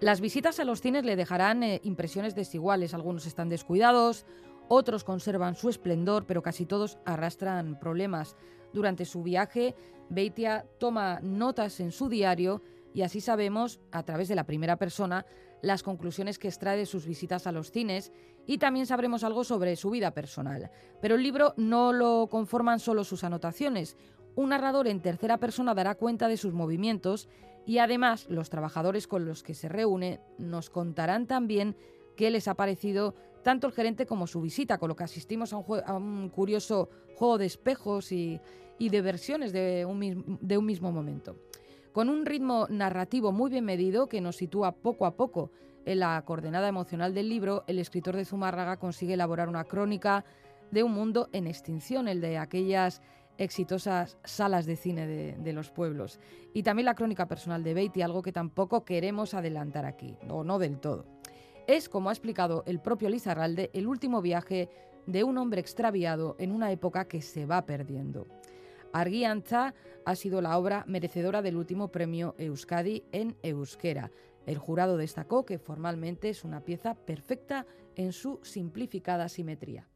Las 0.00 0.20
visitas 0.20 0.60
a 0.60 0.64
los 0.64 0.80
cines 0.80 1.04
le 1.04 1.16
dejarán 1.16 1.62
eh, 1.64 1.80
impresiones 1.82 2.36
desiguales. 2.36 2.94
Algunos 2.94 3.26
están 3.26 3.48
descuidados, 3.48 4.26
otros 4.68 5.02
conservan 5.02 5.56
su 5.56 5.68
esplendor, 5.68 6.24
pero 6.24 6.40
casi 6.40 6.66
todos 6.66 6.98
arrastran 7.04 7.78
problemas. 7.80 8.36
Durante 8.72 9.04
su 9.04 9.22
viaje, 9.22 9.74
Beitia 10.08 10.66
toma 10.78 11.20
notas 11.20 11.80
en 11.80 11.90
su 11.90 12.08
diario 12.08 12.62
y 12.94 13.02
así 13.02 13.20
sabemos, 13.20 13.80
a 13.92 14.02
través 14.02 14.28
de 14.28 14.34
la 14.34 14.44
primera 14.44 14.76
persona, 14.76 15.26
las 15.62 15.82
conclusiones 15.82 16.38
que 16.38 16.48
extrae 16.48 16.76
de 16.76 16.86
sus 16.86 17.06
visitas 17.06 17.46
a 17.46 17.52
los 17.52 17.70
cines 17.70 18.12
y 18.46 18.58
también 18.58 18.86
sabremos 18.86 19.24
algo 19.24 19.44
sobre 19.44 19.76
su 19.76 19.90
vida 19.90 20.12
personal. 20.12 20.70
Pero 21.00 21.16
el 21.16 21.22
libro 21.22 21.54
no 21.56 21.92
lo 21.92 22.28
conforman 22.30 22.80
solo 22.80 23.04
sus 23.04 23.24
anotaciones. 23.24 23.96
Un 24.36 24.50
narrador 24.50 24.88
en 24.88 25.00
tercera 25.00 25.38
persona 25.38 25.74
dará 25.74 25.96
cuenta 25.96 26.28
de 26.28 26.36
sus 26.36 26.54
movimientos 26.54 27.28
y 27.66 27.78
además 27.78 28.26
los 28.28 28.50
trabajadores 28.50 29.06
con 29.06 29.26
los 29.26 29.42
que 29.42 29.54
se 29.54 29.68
reúne 29.68 30.20
nos 30.38 30.70
contarán 30.70 31.26
también 31.26 31.76
qué 32.16 32.30
les 32.30 32.48
ha 32.48 32.54
parecido 32.54 33.14
tanto 33.42 33.66
el 33.66 33.72
gerente 33.72 34.06
como 34.06 34.26
su 34.26 34.40
visita, 34.40 34.78
con 34.78 34.88
lo 34.88 34.96
que 34.96 35.04
asistimos 35.04 35.52
a 35.52 35.58
un, 35.58 36.28
curioso 36.30 36.88
juego 37.14 37.38
de 37.38 37.46
espejos 37.46 38.12
y, 38.12 38.40
de 38.78 39.02
versiones 39.02 39.52
de 39.52 39.84
un 39.86 40.66
mismo 40.66 40.92
momento 40.92 41.36
con 41.98 42.10
un 42.10 42.26
ritmo 42.26 42.68
narrativo 42.70 43.32
muy 43.32 43.50
bien 43.50 43.64
medido 43.64 44.08
que 44.08 44.20
nos 44.20 44.36
sitúa 44.36 44.70
poco 44.70 45.04
a 45.04 45.16
poco 45.16 45.50
en 45.84 45.98
la 45.98 46.22
coordenada 46.24 46.68
emocional 46.68 47.12
del 47.12 47.28
libro, 47.28 47.64
el 47.66 47.80
escritor 47.80 48.14
de 48.14 48.24
Zumárraga 48.24 48.76
consigue 48.76 49.14
elaborar 49.14 49.48
una 49.48 49.64
crónica 49.64 50.24
de 50.70 50.84
un 50.84 50.92
mundo 50.92 51.28
en 51.32 51.48
extinción, 51.48 52.06
el 52.06 52.20
de 52.20 52.38
aquellas 52.38 53.02
exitosas 53.36 54.16
salas 54.22 54.64
de 54.64 54.76
cine 54.76 55.08
de, 55.08 55.52
los 55.52 55.72
pueblos. 55.72 56.20
Y 56.54 56.62
también 56.62 56.86
la 56.86 56.94
crónica 56.94 57.26
personal 57.26 57.64
de 57.64 57.74
Beatty, 57.74 58.00
algo 58.02 58.22
que 58.22 58.30
tampoco 58.30 58.84
queremos 58.84 59.34
adelantar 59.34 59.84
aquí, 59.84 60.16
o 60.28 60.44
no 60.44 60.60
del 60.60 60.78
todo. 60.78 61.04
Es, 61.66 61.88
como 61.88 62.10
ha 62.10 62.12
explicado 62.12 62.62
el 62.68 62.78
propio 62.78 63.08
Lizarralde, 63.08 63.70
el 63.74 63.88
último 63.88 64.22
viaje 64.22 64.68
de 65.08 65.24
un 65.24 65.36
hombre 65.36 65.60
extraviado 65.60 66.36
en 66.38 66.52
una 66.52 66.70
época 66.70 67.08
que 67.08 67.22
se 67.22 67.44
va 67.44 67.66
perdiendo. 67.66 68.28
Argiantza 68.92 69.74
ha 70.04 70.14
sido 70.14 70.40
la 70.40 70.56
obra 70.58 70.84
merecedora 70.86 71.42
del 71.42 71.56
último 71.56 71.88
premio 71.88 72.34
Euskadi 72.38 73.04
en 73.12 73.36
Euskera. 73.42 74.10
El 74.46 74.58
jurado 74.58 74.96
destacó 74.96 75.44
que 75.44 75.58
formalmente 75.58 76.30
es 76.30 76.44
una 76.44 76.64
pieza 76.64 76.94
perfecta 76.94 77.66
en 77.96 78.12
su 78.12 78.40
simplificada 78.42 79.28
simetría. 79.28 79.86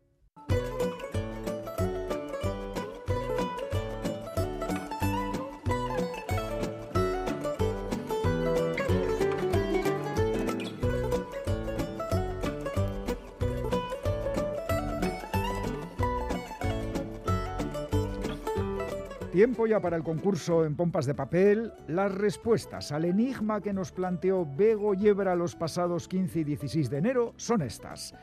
Tiempo 19.32 19.66
ya 19.66 19.80
para 19.80 19.96
el 19.96 20.02
concurso 20.02 20.66
en 20.66 20.76
pompas 20.76 21.06
de 21.06 21.14
papel. 21.14 21.72
Las 21.88 22.14
respuestas 22.14 22.92
al 22.92 23.06
enigma 23.06 23.62
que 23.62 23.72
nos 23.72 23.90
planteó 23.90 24.44
Bego 24.44 24.92
Yebra 24.92 25.34
los 25.34 25.56
pasados 25.56 26.06
15 26.06 26.40
y 26.40 26.44
16 26.44 26.90
de 26.90 26.98
enero 26.98 27.32
son 27.36 27.62
estas. 27.62 28.14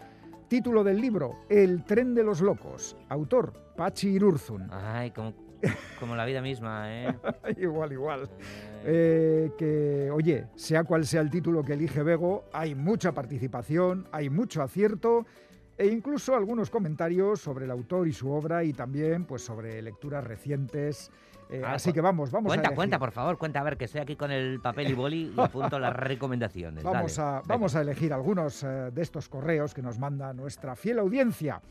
Título 0.47 0.83
del 0.83 1.01
libro, 1.01 1.39
El 1.49 1.83
tren 1.83 2.13
de 2.13 2.23
los 2.23 2.41
locos. 2.41 2.95
Autor, 3.09 3.53
Pachi 3.75 4.09
Irurzun. 4.09 4.67
Ay, 4.71 5.09
como, 5.09 5.33
como 5.99 6.15
la 6.15 6.25
vida 6.25 6.43
misma, 6.43 6.83
¿eh? 6.87 7.15
igual, 7.57 7.91
igual. 7.91 8.29
Eh, 8.85 9.49
que, 9.57 10.11
oye, 10.11 10.45
sea 10.53 10.83
cual 10.83 11.07
sea 11.07 11.21
el 11.21 11.31
título 11.31 11.63
que 11.63 11.73
elige 11.73 12.03
Bego, 12.03 12.45
hay 12.53 12.75
mucha 12.75 13.13
participación, 13.13 14.07
hay 14.11 14.29
mucho 14.29 14.61
acierto 14.61 15.25
e 15.79 15.87
incluso 15.87 16.35
algunos 16.35 16.69
comentarios 16.69 17.39
sobre 17.39 17.63
el 17.63 17.71
autor 17.71 18.05
y 18.05 18.11
su 18.11 18.29
obra 18.29 18.65
y 18.65 18.73
también 18.73 19.23
pues 19.23 19.43
sobre 19.43 19.81
lecturas 19.81 20.25
recientes. 20.25 21.09
Eh, 21.49 21.61
ah, 21.65 21.75
así 21.75 21.93
que 21.93 22.01
vamos, 22.01 22.31
vamos 22.31 22.49
cuenta, 22.49 22.69
a 22.69 22.75
Cuenta, 22.75 22.99
por 22.99 23.11
favor, 23.11 23.37
cuenta, 23.37 23.61
a 23.61 23.63
ver, 23.63 23.77
que 23.77 23.85
estoy 23.85 24.01
aquí 24.01 24.17
con 24.17 24.29
el 24.29 24.59
papel 24.59 24.89
y 24.89 24.93
boli 24.93 25.33
y 25.35 25.39
apunto 25.39 25.79
las 25.79 25.95
recomendaciones. 25.95 26.83
Vamos, 26.83 27.17
a, 27.17 27.41
vamos 27.45 27.77
a 27.77 27.81
elegir 27.81 28.11
algunos 28.11 28.61
eh, 28.63 28.91
de 28.91 29.01
estos 29.01 29.29
correos 29.29 29.73
que 29.73 29.81
nos 29.81 29.97
manda 29.97 30.33
nuestra 30.33 30.75
fiel 30.75 30.99
audiencia. 30.99 31.61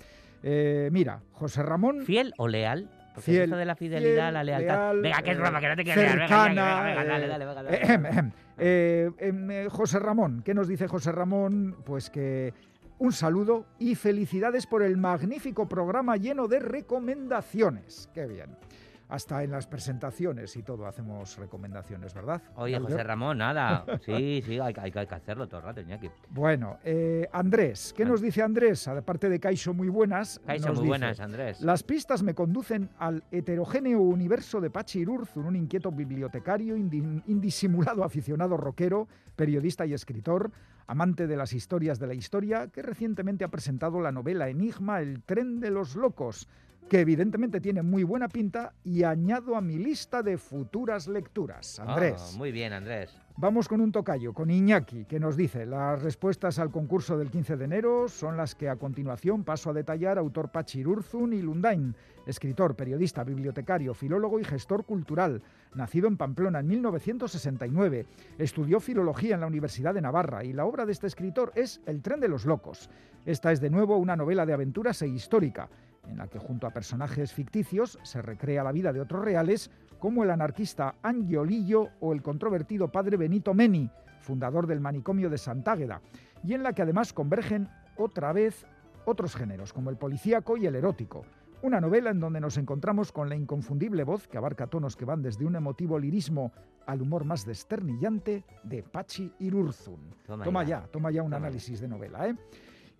Eh, 0.43 0.89
mira, 0.91 1.21
José 1.33 1.63
Ramón... 1.63 2.01
¿Fiel 2.01 2.33
o 2.39 2.49
leal? 2.49 2.91
Porque 3.15 3.33
fiel, 3.33 3.51
de 3.51 3.65
la 3.67 3.77
fidelidad, 3.77 4.33
la 4.33 4.43
lealtad. 4.43 4.95
venga, 5.03 5.21
que 5.21 5.33
es 5.33 5.39
broma, 5.39 5.61
que 5.61 5.69
no 5.69 5.77
te 5.77 5.85
quieres 5.85 6.13
cercana, 6.13 6.83
venga, 6.83 7.03
venga, 7.03 7.05
dale, 7.05 7.27
dale, 7.27 8.33
dale. 8.57 9.69
José 9.69 9.99
Ramón, 9.99 10.43
¿qué 10.45 10.55
nos 10.55 10.67
dice 10.67 10.89
José 10.89 11.13
Ramón? 11.13 11.77
Pues 11.85 12.11
que 12.11 12.55
un 12.99 13.13
saludo 13.13 13.67
y 13.79 13.95
felicidades 13.95 14.67
por 14.67 14.83
el 14.83 14.97
magnífico 14.97 15.69
programa 15.69 16.17
lleno 16.17 16.49
de 16.49 16.59
recomendaciones. 16.59 18.09
Qué 18.13 18.27
bien 18.27 18.68
hasta 19.09 19.43
en 19.43 19.51
las 19.51 19.67
presentaciones 19.67 20.55
y 20.57 20.63
todo 20.63 20.87
hacemos 20.87 21.37
recomendaciones, 21.37 22.13
¿verdad? 22.15 22.43
Oye, 22.57 22.79
José 22.79 23.03
Ramón, 23.03 23.39
nada. 23.39 23.85
Sí, 24.09 24.43
sí, 24.45 24.59
hay, 24.59 24.73
que 24.73 25.15
hacerlo 25.15 25.49
todo 25.49 25.61
el 25.61 25.67
rato, 25.67 25.81
Iñaki. 25.81 26.09
Bueno, 26.31 26.79
eh, 26.85 27.29
Andrés, 27.33 27.93
¿qué 27.97 28.05
nos 28.05 28.23
dice 28.23 28.43
Andrés? 28.43 28.87
Aparte 28.89 29.29
de 29.29 29.39
Caixo 29.39 29.75
muy 29.75 29.89
buenas. 29.89 30.41
Caixo 30.47 30.73
muy 30.73 30.87
buenas, 30.87 31.21
Andrés. 31.21 31.61
Las 31.61 31.83
pistas 31.83 32.23
me 32.23 32.35
conducen 32.35 32.91
al 32.99 33.25
heterogéneo 33.31 34.01
universo 34.01 34.61
de 34.61 34.71
Pachi 34.71 35.01
Irurzun, 35.01 35.47
un 35.47 35.57
inquieto 35.57 35.91
bibliotecario, 35.91 36.77
indisimulado 36.77 38.05
aficionado 38.05 38.57
rockero, 38.57 39.09
periodista 39.37 39.85
y 39.85 39.95
escritor, 39.95 40.51
amante 40.87 41.27
de 41.27 41.37
las 41.37 41.53
historias 41.53 41.99
de 41.99 42.07
la 42.07 42.15
historia, 42.15 42.69
que 42.69 42.83
recientemente 42.83 43.45
ha 43.45 43.49
presentado 43.49 44.01
la 44.01 44.13
novela 44.13 44.49
Enigma, 44.49 45.01
El 45.01 45.23
tren 45.23 45.61
de 45.61 45.71
los 45.71 45.97
locos 45.97 46.49
que 46.89 47.01
evidentemente 47.01 47.61
tiene 47.61 47.83
muy 47.83 48.03
buena 48.03 48.29
pinta 48.29 48.73
y 48.83 49.03
añado 49.05 49.57
a 49.57 49.61
mi 49.61 49.79
lista 49.79 50.23
de 50.23 50.39
futuras 50.39 51.07
lecturas. 51.07 51.79
Andrés. 51.79 52.33
Oh, 52.35 52.39
muy 52.39 52.51
bien, 52.51 52.73
Andrés. 52.73 53.17
Vamos 53.37 53.69
con 53.69 53.81
un 53.81 53.93
tocayo, 53.93 54.33
con 54.33 54.51
Iñaki, 54.51 55.05
que 55.05 55.21
nos 55.21 55.37
dice, 55.37 55.65
las 55.65 56.03
respuestas 56.03 56.59
al 56.59 56.73
concurso 56.73 57.17
del 57.17 57.31
15 57.31 57.57
de 57.57 57.65
enero 57.67 58.09
son 58.09 58.37
las 58.37 58.57
que 58.57 58.69
a 58.69 58.75
continuación 58.75 59.45
paso 59.45 59.71
a 59.71 59.75
detallar 59.75 60.19
autor 60.19 60.51
Pachirurzun 60.51 61.33
y 61.33 61.41
Lundain, 61.41 61.95
escritor, 62.27 62.75
periodista, 62.75 63.23
bibliotecario, 63.23 63.95
filólogo 63.95 64.41
y 64.41 64.45
gestor 64.45 64.85
cultural, 64.85 65.41
nacido 65.75 66.09
en 66.09 66.17
Pamplona 66.17 66.59
en 66.59 66.67
1969. 66.67 68.07
Estudió 68.39 68.81
filología 68.81 69.37
en 69.37 69.43
la 69.43 69.47
Universidad 69.47 69.95
de 69.95 70.03
Navarra 70.03 70.43
y 70.43 70.53
la 70.53 70.65
obra 70.65 70.85
de 70.85 70.91
este 70.91 71.07
escritor 71.07 71.53
es 71.55 71.81
El 71.87 72.03
tren 72.03 72.19
de 72.19 72.29
los 72.29 72.45
locos. 72.45 72.91
Esta 73.25 73.53
es 73.53 73.61
de 73.61 73.71
nuevo 73.71 73.99
una 73.99 74.17
novela 74.17 74.47
de 74.47 74.55
aventuras 74.55 75.01
e 75.03 75.07
histórica, 75.07 75.69
en 76.09 76.19
la 76.19 76.29
que 76.29 76.39
junto 76.39 76.67
a 76.67 76.71
personajes 76.71 77.33
ficticios 77.33 77.99
se 78.03 78.23
recrea 78.23 78.65
la 78.65 78.73
vida 78.73 78.93
de 78.93 79.01
otros 79.01 79.25
reales 79.25 79.71
como 79.99 80.25
el 80.25 80.31
anarquista 80.31 80.95
Angiolillo 81.03 81.89
o 82.01 82.13
el 82.13 82.23
controvertido 82.23 82.89
padre 82.89 83.17
Benito 83.17 83.55
Meni, 83.55 83.91
fundador 84.21 84.67
del 84.67 84.81
manicomio 84.81 85.31
de 85.31 85.39
Santágueda, 85.39 86.01
y 86.45 86.55
en 86.55 86.63
la 86.63 86.73
que 86.73 86.83
además 86.83 87.13
convergen 87.13 87.69
otra 87.97 88.33
vez 88.33 88.67
otros 89.05 89.35
géneros, 89.35 89.73
como 89.73 89.91
el 89.91 89.97
policíaco 89.97 90.57
y 90.57 90.67
el 90.67 90.77
erótico. 90.77 91.25
Una 91.61 91.81
novela 91.81 92.11
en 92.11 92.21
donde 92.21 92.41
nos 92.41 92.57
encontramos 92.57 93.11
con 93.11 93.29
la 93.29 93.35
inconfundible 93.35 94.05
voz 94.05 94.29
que 94.29 94.39
abarca 94.39 94.69
tonos 94.69 94.95
que 94.95 95.05
van 95.05 95.23
desde 95.23 95.45
un 95.45 95.57
emotivo 95.57 95.99
lirismo 95.99 96.53
al 96.87 97.03
humor 97.03 97.25
más 97.25 97.45
desternillante 97.45 98.45
de 98.63 98.85
Pachi 98.85 99.33
Irurzun. 99.41 99.99
Toma, 100.27 100.63
ya. 100.63 100.83
toma 100.83 101.11
ya 101.11 101.23
un 101.25 101.35
análisis 101.35 101.81
de 101.81 101.89
novela, 101.89 102.29
¿eh? 102.29 102.37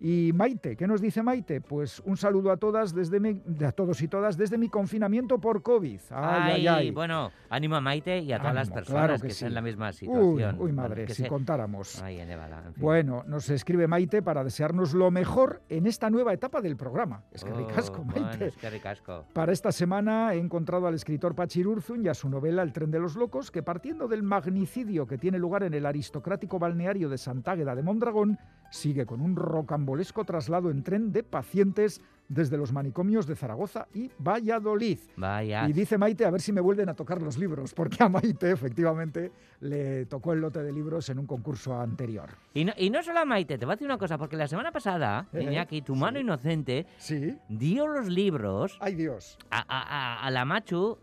Y 0.01 0.31
Maite, 0.33 0.77
¿qué 0.77 0.87
nos 0.87 1.01
dice 1.01 1.21
Maite? 1.21 1.59
Pues 1.59 2.01
un 2.05 2.15
saludo 2.15 2.51
a 2.51 2.57
todas 2.57 2.95
desde 2.95 3.19
mi, 3.19 3.43
a 3.65 3.73
todos 3.73 4.01
y 4.01 4.07
todas 4.07 4.37
desde 4.37 4.57
mi 4.57 4.69
confinamiento 4.69 5.39
por 5.39 5.61
COVID. 5.61 5.99
Ay, 6.11 6.51
ay, 6.53 6.67
ay. 6.67 6.91
Bueno, 6.91 7.31
ánimo 7.49 7.75
a 7.75 7.81
Maite 7.81 8.19
y 8.19 8.31
a 8.31 8.39
todas 8.39 8.55
las 8.55 8.69
personas 8.69 9.21
que, 9.21 9.27
están 9.27 9.49
en 9.49 9.55
la 9.55 9.61
misma 9.61 9.91
situación. 9.91 10.55
Uy, 10.57 10.71
madre, 10.71 11.09
si 11.09 11.27
contáramos. 11.27 12.01
Ay, 12.01 12.19
en 12.19 12.29
Bueno, 12.77 13.25
nos 13.27 13.49
escribe 13.49 13.87
Maite 13.87 14.21
para 14.21 14.41
desearnos 14.41 14.93
lo 14.93 15.11
mejor 15.11 15.63
en 15.67 15.85
esta 15.85 16.09
nueva 16.09 16.31
etapa 16.31 16.61
del 16.61 16.77
programa. 16.77 17.23
Es 17.33 17.43
que 17.43 17.51
ricasco, 17.51 18.01
oh, 18.01 18.05
Maite. 18.05 18.45
es 18.47 18.55
que 18.55 18.69
ricasco. 18.69 19.25
Para 19.33 19.51
esta 19.51 19.73
semana 19.73 20.33
he 20.33 20.37
encontrado 20.37 20.87
al 20.87 20.93
escritor 20.93 21.35
Pachirurzun 21.35 22.05
y 22.05 22.07
a 22.07 22.13
su 22.13 22.29
novela 22.29 22.63
El 22.63 22.71
tren 22.71 22.89
de 22.89 22.99
los 22.99 23.17
locos, 23.17 23.51
que 23.51 23.63
partiendo 23.63 24.07
del 24.07 24.23
magnicidio 24.23 25.05
que 25.05 25.17
tiene 25.17 25.37
lugar 25.37 25.63
en 25.63 25.73
el 25.73 25.85
aristocrático 25.85 26.57
balneario 26.57 27.09
de 27.09 27.17
Santágueda 27.17 27.75
de 27.75 27.83
Mondragón, 27.83 28.39
sigue 28.69 29.05
con 29.05 29.21
un 29.21 29.35
rocambolesco 29.35 30.25
traslado 30.25 30.69
en 30.69 30.83
tren 30.83 31.11
de 31.11 31.23
pacientes 31.23 32.01
desde 32.27 32.57
los 32.57 32.71
manicomios 32.71 33.25
de 33.25 33.35
Zaragoza 33.35 33.87
y 33.93 34.11
Valladolid. 34.19 34.99
Vaya. 35.17 35.67
Y 35.67 35.73
dice 35.73 35.97
Maite, 35.97 36.25
a 36.25 36.29
ver 36.29 36.41
si 36.41 36.53
me 36.53 36.61
vuelven 36.61 36.87
a 36.87 36.93
tocar 36.93 37.21
los 37.21 37.37
libros, 37.37 37.73
porque 37.73 38.03
a 38.03 38.09
Maite 38.09 38.51
efectivamente 38.51 39.31
le 39.61 40.05
tocó 40.05 40.33
el 40.33 40.39
lote 40.39 40.61
de 40.61 40.71
libros 40.71 41.09
en 41.09 41.19
un 41.19 41.25
concurso 41.25 41.79
anterior. 41.79 42.29
Y 42.53 42.65
no, 42.65 42.73
y 42.77 42.91
no 42.91 43.01
solo 43.01 43.19
a 43.19 43.25
Maite, 43.25 43.57
te 43.57 43.65
voy 43.65 43.73
a 43.73 43.75
decir 43.75 43.87
una 43.87 43.97
cosa, 43.97 44.17
porque 44.17 44.37
la 44.37 44.47
semana 44.47 44.71
pasada, 44.71 45.27
eh, 45.33 45.43
Iñaki, 45.43 45.81
tu 45.81 45.95
mano 45.95 46.19
inocente, 46.19 46.85
¿Sí? 46.97 47.35
dio 47.49 47.87
los 47.87 48.07
libros 48.07 48.77
¡Ay 48.79 48.95
Dios! 48.95 49.37
A, 49.49 50.25
a, 50.25 50.29
la 50.31 50.45
Machu 50.45 50.97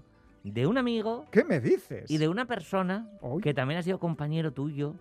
de 0.45 0.67
un 0.67 0.79
amigo. 0.79 1.27
¿Qué 1.33 1.45
me 1.45 1.61
dices? 1.61 2.09
Y 2.11 2.19
de 2.19 2.29
una 2.29 2.47
persona 2.47 3.09
que 3.43 3.53
también 3.53 3.81
ha 3.81 3.83
sido 3.83 3.99
compañero 3.99 4.53
tuyo 4.53 4.95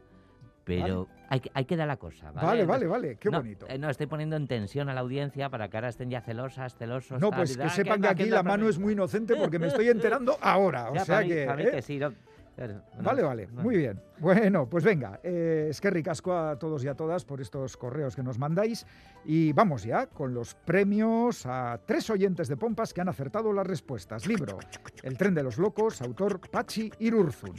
pero 0.66 1.08
hay, 1.30 1.40
que, 1.40 1.52
hay 1.54 1.66
que 1.66 1.78
dar 1.78 1.88
la 1.88 1.98
cosa. 1.98 2.32
Vale, 2.32 2.66
vale, 2.66 2.88
vale, 2.88 3.18
qué 3.18 3.30
bonito. 3.30 3.68
Eh, 3.70 3.78
no, 3.78 3.90
estoy 3.90 4.08
poniendo 4.08 4.36
en 4.36 4.48
tensión 4.48 4.90
a 4.90 4.94
la 4.94 5.02
audiencia 5.02 5.50
para 5.50 5.70
que 5.70 5.78
ahora 5.78 5.90
estén 5.90 6.10
ya 6.10 6.22
celosas, 6.22 6.76
celosos. 6.76 7.22
No, 7.22 7.30
pues 7.32 7.56
que 7.56 7.70
sepan 7.70 8.02
que 8.02 8.08
aquí 8.08 8.26
la 8.26 8.44
mano 8.44 8.68
es 8.68 8.80
muy 8.80 8.94
inocente 8.94 9.36
porque 9.36 9.60
me 9.60 9.68
estoy 9.68 9.90
enterando 9.90 10.38
ahora. 10.42 10.90
O 10.90 11.00
sea 11.00 11.24
que. 11.24 11.44
¿eh? 11.44 12.80
vale, 13.00 13.22
vale, 13.22 13.48
muy 13.48 13.78
bien. 13.78 14.02
Bueno, 14.18 14.68
pues 14.68 14.84
venga, 14.84 15.20
eh, 15.24 15.68
es 15.70 15.80
que 15.80 15.90
ricasco 15.90 16.34
a 16.36 16.58
todos 16.58 16.84
y 16.84 16.88
a 16.88 16.96
todas 16.96 17.26
por 17.26 17.42
estos 17.42 17.78
correos 17.78 18.16
que 18.16 18.24
nos 18.24 18.40
mandáis. 18.40 18.88
Y 19.24 19.54
vamos 19.54 19.84
ya 19.84 20.08
con 20.08 20.34
los 20.34 20.56
premios 20.56 21.46
a 21.46 21.80
tres 21.86 22.10
oyentes 22.10 22.48
de 22.48 22.58
Pompas 22.58 22.94
que 22.94 23.02
han 23.02 23.10
acertado 23.10 23.54
las 23.54 23.68
respuestas. 23.68 24.26
Libro 24.26 24.58
El 25.04 25.16
tren 25.16 25.36
de 25.36 25.44
los 25.44 25.60
locos, 25.60 26.02
autor 26.02 26.40
Pachi 26.50 26.92
Irurzun. 27.00 27.56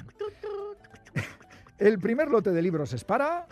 El 1.79 1.99
primer 1.99 2.31
lote 2.31 2.53
de 2.53 2.63
libros 2.63 2.93
es 2.93 3.05
para... 3.05 3.47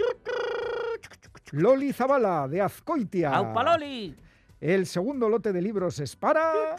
Loli 1.52 1.92
Zabala, 1.92 2.48
de 2.48 2.60
Azcoitia. 2.60 3.34
¡Aupa 3.34 3.62
Loli! 3.62 4.16
El 4.60 4.86
segundo 4.86 5.28
lote 5.28 5.52
de 5.52 5.60
libros 5.60 5.98
es 6.00 6.16
para... 6.16 6.76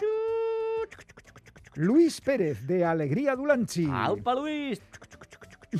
Luis 1.75 2.19
Pérez, 2.19 2.65
de 2.65 2.83
Alegría 2.83 3.35
Dulanchi. 3.35 3.87
¡Aupa 3.91 4.33
Luis! 4.33 4.81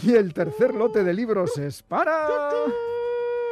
Y 0.04 0.14
el 0.14 0.34
tercer 0.34 0.76
lote 0.76 1.04
de 1.04 1.14
libros 1.14 1.58
es 1.58 1.82
para... 1.82 2.28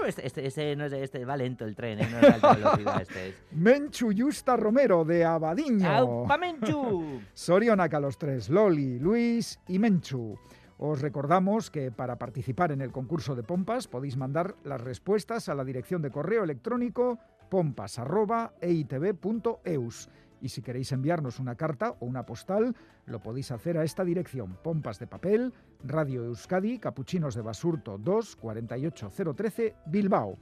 Este, 0.05 0.45
este, 0.45 0.76
no 0.76 0.86
es, 0.86 0.93
este 0.93 1.24
va 1.24 1.38
lento 1.38 1.64
el 1.64 1.76
tren, 1.76 1.99
¿eh? 1.99 2.07
no 2.11 2.20
es 2.20 2.34
alta 2.34 2.53
velocidad 2.53 3.01
este 3.01 3.30
es. 3.30 3.36
Menchu 3.53 4.11
Yusta 4.11 4.57
Romero 4.57 5.05
de 5.05 5.24
Abadiño. 5.24 5.89
¡Aupa 5.89 6.38
Menchu! 6.38 7.22
Sorionaca 7.34 7.99
los 8.01 8.18
tres, 8.18 8.49
Loli, 8.49 8.99
Luis 8.99 9.57
y 9.68 9.80
Menchu. 9.80 10.38
Os 10.86 11.00
recordamos 11.00 11.72
que 11.72 11.96
para 11.96 12.20
participar 12.20 12.74
en 12.74 12.82
el 12.82 12.92
concurso 12.92 13.36
de 13.36 13.44
pompas 13.44 13.88
podéis 13.88 14.18
mandar 14.18 14.58
las 14.66 14.82
respuestas 14.82 15.48
a 15.48 15.56
la 15.56 15.64
dirección 15.64 16.02
de 16.02 16.12
correo 16.12 16.44
electrónico 16.44 17.20
pompas.eitv.eus. 17.50 20.10
Y 20.42 20.50
si 20.50 20.62
queréis 20.62 20.92
enviarnos 20.92 21.40
una 21.40 21.56
carta 21.56 21.96
o 22.02 22.06
una 22.06 22.26
postal, 22.26 22.76
lo 23.06 23.22
podéis 23.22 23.52
hacer 23.52 23.78
a 23.78 23.86
esta 23.86 24.04
dirección: 24.04 24.58
Pompas 24.62 25.00
de 25.00 25.08
Papel, 25.08 25.54
Radio 25.86 26.26
Euskadi, 26.26 26.80
Capuchinos 26.80 27.36
de 27.36 27.44
Basurto 27.44 27.98
2, 27.98 28.36
48013, 28.36 29.76
Bilbao. 29.86 30.38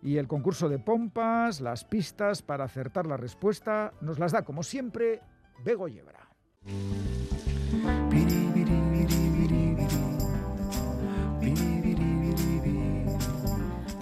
Y 0.00 0.16
el 0.16 0.26
concurso 0.26 0.70
de 0.70 0.78
pompas, 0.78 1.60
las 1.60 1.84
pistas 1.84 2.40
para 2.40 2.64
acertar 2.64 3.06
la 3.06 3.18
respuesta, 3.18 3.92
nos 4.00 4.18
las 4.18 4.32
da, 4.32 4.40
como 4.40 4.62
siempre, 4.62 5.20
Bego 5.62 5.86
Yebra. 5.86 6.30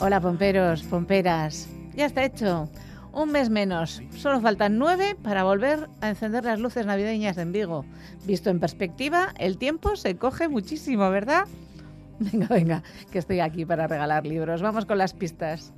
Hola 0.02 0.18
pomperos, 0.18 0.82
pomperas. 0.84 1.68
Ya 1.94 2.06
está 2.06 2.24
hecho. 2.24 2.70
Un 3.12 3.32
mes 3.32 3.50
menos. 3.50 4.00
Solo 4.16 4.40
faltan 4.40 4.78
nueve 4.78 5.14
para 5.22 5.44
volver 5.44 5.90
a 6.00 6.08
encender 6.08 6.42
las 6.42 6.58
luces 6.58 6.86
navideñas 6.86 7.36
en 7.36 7.52
Vigo. 7.52 7.84
Visto 8.24 8.48
en 8.48 8.60
perspectiva, 8.60 9.34
el 9.36 9.58
tiempo 9.58 9.96
se 9.96 10.16
coge 10.16 10.48
muchísimo, 10.48 11.10
¿verdad? 11.10 11.44
Venga, 12.18 12.46
venga, 12.48 12.82
que 13.10 13.18
estoy 13.18 13.40
aquí 13.40 13.66
para 13.66 13.86
regalar 13.86 14.26
libros. 14.26 14.62
Vamos 14.62 14.86
con 14.86 14.96
las 14.96 15.12
pistas. 15.12 15.70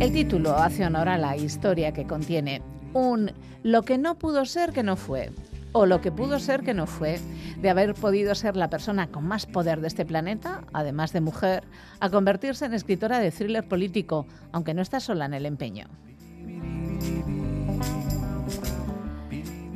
El 0.00 0.12
título 0.12 0.56
hace 0.56 0.84
honor 0.84 1.08
a 1.08 1.16
la 1.16 1.34
historia 1.34 1.92
que 1.92 2.06
contiene 2.06 2.60
un 2.92 3.32
lo 3.62 3.82
que 3.82 3.96
no 3.96 4.18
pudo 4.18 4.44
ser 4.44 4.72
que 4.72 4.82
no 4.82 4.96
fue 4.96 5.30
o 5.72 5.86
lo 5.86 6.00
que 6.00 6.12
pudo 6.12 6.38
ser 6.38 6.62
que 6.62 6.74
no 6.74 6.86
fue, 6.86 7.20
de 7.60 7.70
haber 7.70 7.94
podido 7.94 8.34
ser 8.34 8.56
la 8.56 8.70
persona 8.70 9.08
con 9.08 9.26
más 9.26 9.46
poder 9.46 9.80
de 9.80 9.88
este 9.88 10.04
planeta, 10.04 10.64
además 10.72 11.12
de 11.12 11.20
mujer, 11.20 11.64
a 12.00 12.10
convertirse 12.10 12.64
en 12.64 12.74
escritora 12.74 13.18
de 13.18 13.30
thriller 13.30 13.66
político, 13.66 14.26
aunque 14.52 14.74
no 14.74 14.82
está 14.82 15.00
sola 15.00 15.26
en 15.26 15.34
el 15.34 15.46
empeño. 15.46 15.86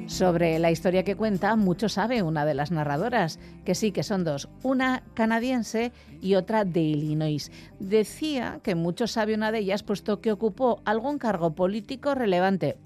Sobre 0.07 0.61
la 0.61 0.70
historia 0.70 1.03
que 1.03 1.16
cuenta, 1.16 1.57
mucho 1.57 1.88
sabe 1.88 2.22
una 2.22 2.45
de 2.47 2.55
las 2.55 2.70
narradoras, 2.70 3.40
que 3.64 3.74
sí 3.74 3.90
que 3.90 4.05
son 4.05 4.22
dos, 4.22 4.49
una 4.62 5.03
canadiense 5.14 5.90
y 6.20 6.36
otra 6.36 6.64
de 6.64 6.82
Illinois. 6.82 7.51
Decía 7.80 8.61
que 8.62 8.76
mucho 8.76 9.09
sabe 9.09 9.34
una 9.34 9.51
de 9.51 9.59
ellas, 9.59 9.82
puesto 9.82 10.20
que 10.20 10.30
ocupó 10.30 10.80
algún 10.84 11.18
cargo 11.18 11.57
político 11.57 12.14
relevante, 12.14 12.76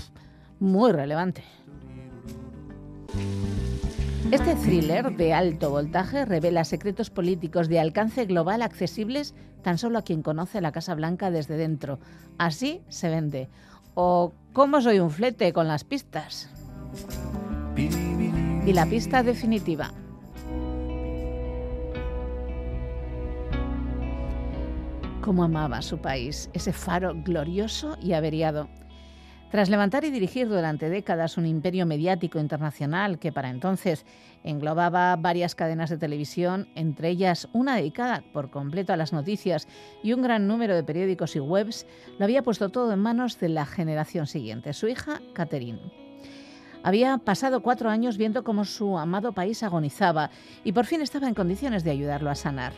muy 0.59 0.91
relevante. 0.91 1.45
Este 4.31 4.55
thriller 4.57 5.17
de 5.17 5.33
alto 5.33 5.71
voltaje 5.71 6.27
revela 6.27 6.65
secretos 6.65 7.09
políticos 7.09 7.69
de 7.69 7.81
alcance 7.81 8.27
global 8.27 8.61
accesibles 8.61 9.35
tan 9.63 9.79
solo 9.79 9.99
a 9.99 10.03
quien 10.03 10.23
conoce 10.23 10.61
la 10.61 10.71
Casa 10.71 10.95
Blanca 10.95 11.31
desde 11.31 11.57
dentro. 11.57 11.99
Así 12.37 12.83
se 12.89 13.09
vende. 13.09 13.49
O 13.95 14.35
cómo 14.53 14.81
soy 14.83 14.99
un 14.99 15.11
flete 15.11 15.53
con 15.53 15.67
las 15.67 15.85
pistas. 15.85 16.51
Y 18.67 18.73
la 18.75 18.85
pista 18.87 19.23
definitiva. 19.23 19.93
Cómo 25.23 25.45
amaba 25.45 25.81
su 25.83 25.99
país, 25.99 26.51
ese 26.53 26.73
faro 26.73 27.15
glorioso 27.15 27.97
y 28.01 28.13
averiado. 28.13 28.69
Tras 29.51 29.71
levantar 29.71 30.05
y 30.05 30.11
dirigir 30.11 30.47
durante 30.47 30.91
décadas 30.91 31.39
un 31.39 31.47
imperio 31.47 31.87
mediático 31.87 32.39
internacional 32.39 33.19
que 33.19 33.33
para 33.33 33.49
entonces 33.49 34.05
englobaba 34.45 35.17
varias 35.17 35.55
cadenas 35.55 35.89
de 35.89 35.97
televisión, 35.97 36.69
entre 36.75 37.09
ellas 37.09 37.49
una 37.55 37.75
dedicada 37.77 38.23
por 38.35 38.51
completo 38.51 38.93
a 38.93 38.99
las 38.99 39.15
noticias 39.15 39.67
y 40.03 40.13
un 40.13 40.21
gran 40.21 40.47
número 40.47 40.75
de 40.75 40.85
periódicos 40.85 41.35
y 41.35 41.41
webs, 41.41 41.87
lo 42.19 42.27
había 42.27 42.43
puesto 42.43 42.69
todo 42.69 42.93
en 42.93 42.99
manos 42.99 43.41
de 43.41 43.49
la 43.49 43.65
generación 43.65 44.27
siguiente, 44.27 44.75
su 44.75 44.87
hija 44.87 45.23
Catherine. 45.33 45.81
Había 46.83 47.17
pasado 47.17 47.63
cuatro 47.63 47.89
años 47.89 48.19
viendo 48.19 48.45
cómo 48.45 48.67
su 48.67 48.99
amado 48.99 49.33
país 49.33 49.63
agonizaba 49.63 50.31
y 50.63 50.73
por 50.73 50.85
fin 50.85 51.01
estaba 51.01 51.27
en 51.27 51.35
condiciones 51.35 51.85
de 51.85 51.91
ayudarlo 51.91 52.31
a 52.31 52.35
sanar. 52.35 52.75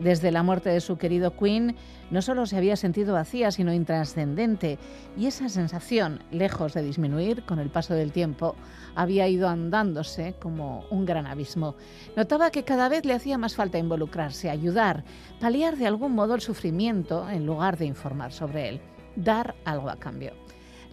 Desde 0.00 0.30
la 0.30 0.44
muerte 0.44 0.70
de 0.70 0.80
su 0.80 0.96
querido 0.96 1.36
Queen, 1.36 1.74
no 2.12 2.22
solo 2.22 2.46
se 2.46 2.56
había 2.56 2.76
sentido 2.76 3.14
vacía, 3.14 3.50
sino 3.50 3.72
intrascendente, 3.72 4.78
y 5.16 5.26
esa 5.26 5.48
sensación, 5.48 6.22
lejos 6.30 6.72
de 6.74 6.82
disminuir 6.82 7.42
con 7.44 7.58
el 7.58 7.68
paso 7.68 7.94
del 7.94 8.12
tiempo, 8.12 8.54
había 8.94 9.26
ido 9.26 9.48
andándose 9.48 10.34
como 10.38 10.84
un 10.90 11.04
gran 11.04 11.26
abismo. 11.26 11.74
Notaba 12.16 12.52
que 12.52 12.62
cada 12.62 12.88
vez 12.88 13.04
le 13.04 13.12
hacía 13.12 13.38
más 13.38 13.56
falta 13.56 13.78
involucrarse, 13.78 14.50
ayudar, 14.50 15.02
paliar 15.40 15.76
de 15.76 15.88
algún 15.88 16.14
modo 16.14 16.36
el 16.36 16.42
sufrimiento 16.42 17.28
en 17.28 17.44
lugar 17.44 17.76
de 17.76 17.86
informar 17.86 18.32
sobre 18.32 18.68
él, 18.68 18.80
dar 19.16 19.56
algo 19.64 19.90
a 19.90 19.96
cambio. 19.96 20.32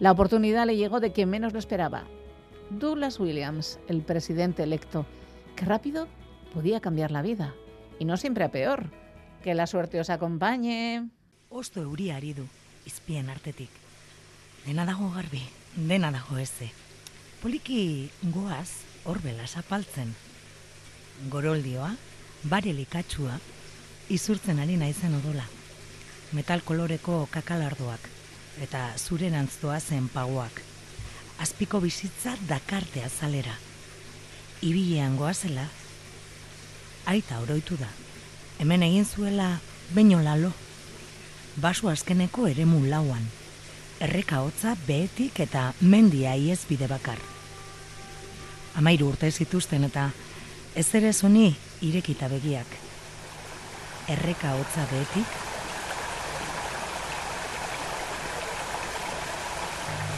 La 0.00 0.10
oportunidad 0.10 0.66
le 0.66 0.76
llegó 0.76 0.98
de 0.98 1.12
quien 1.12 1.30
menos 1.30 1.52
lo 1.52 1.60
esperaba. 1.60 2.04
Douglas 2.70 3.20
Williams, 3.20 3.78
el 3.86 4.02
presidente 4.02 4.64
electo, 4.64 5.06
que 5.54 5.64
rápido 5.64 6.08
podía 6.52 6.80
cambiar 6.80 7.12
la 7.12 7.22
vida 7.22 7.54
y 7.98 8.04
no 8.04 8.16
siempre 8.16 8.44
a 8.44 8.50
peor. 8.50 8.90
Que 9.42 9.54
la 9.54 9.66
suerte 9.66 10.00
os 10.00 10.10
acompañe. 10.10 11.08
Osto 11.48 11.80
euria 11.80 12.16
ari 12.16 12.32
du, 12.34 12.46
izpien 12.84 13.30
artetik. 13.30 13.70
Dena 14.66 14.84
dago 14.84 15.10
garbi, 15.14 15.42
dena 15.76 16.10
dago 16.10 16.38
eze. 16.38 16.72
Poliki 17.42 18.10
goaz, 18.34 18.82
horbela 19.04 19.46
zapaltzen. 19.46 20.14
Goroldioa, 21.30 21.94
bare 22.42 22.72
likatxua, 22.74 23.38
izurtzen 24.10 24.58
ari 24.58 24.76
naizen 24.76 25.14
odola. 25.14 25.46
Metal 26.34 26.64
koloreko 26.66 27.28
kakalardoak, 27.30 28.10
eta 28.66 28.90
zure 28.98 29.30
nantztoa 29.30 29.78
zen 29.80 30.08
pagoak. 30.10 30.60
Azpiko 31.38 31.78
bizitza 31.80 32.34
dakarte 32.48 33.04
azalera. 33.06 33.54
Ibilean 34.66 35.16
goazela, 35.16 35.68
aita 37.06 37.38
oroitu 37.38 37.78
da. 37.78 37.88
Hemen 38.58 38.82
egin 38.82 39.06
zuela 39.06 39.60
baino 39.94 40.20
lalo. 40.22 40.52
Basu 41.56 41.88
azkeneko 41.88 42.46
eremu 42.50 42.82
lauan. 42.90 43.24
Erreka 44.00 44.42
hotza 44.44 44.74
behetik 44.86 45.40
eta 45.40 45.72
mendia 45.80 46.34
iez 46.36 46.66
bide 46.68 46.88
bakar. 46.90 47.18
Amairu 48.76 49.08
urte 49.14 49.30
zituzten 49.30 49.88
eta 49.88 50.10
ez 50.74 50.88
ere 50.94 51.12
zoni 51.12 51.54
irekita 51.80 52.28
begiak. 52.28 52.76
Erreka 54.12 54.52
hotza 54.58 54.84
behetik 54.92 55.42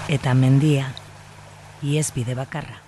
eta 0.08 0.34
mendia 0.34 0.90
iez 1.84 2.10
bide 2.16 2.34
bakarra. 2.34 2.87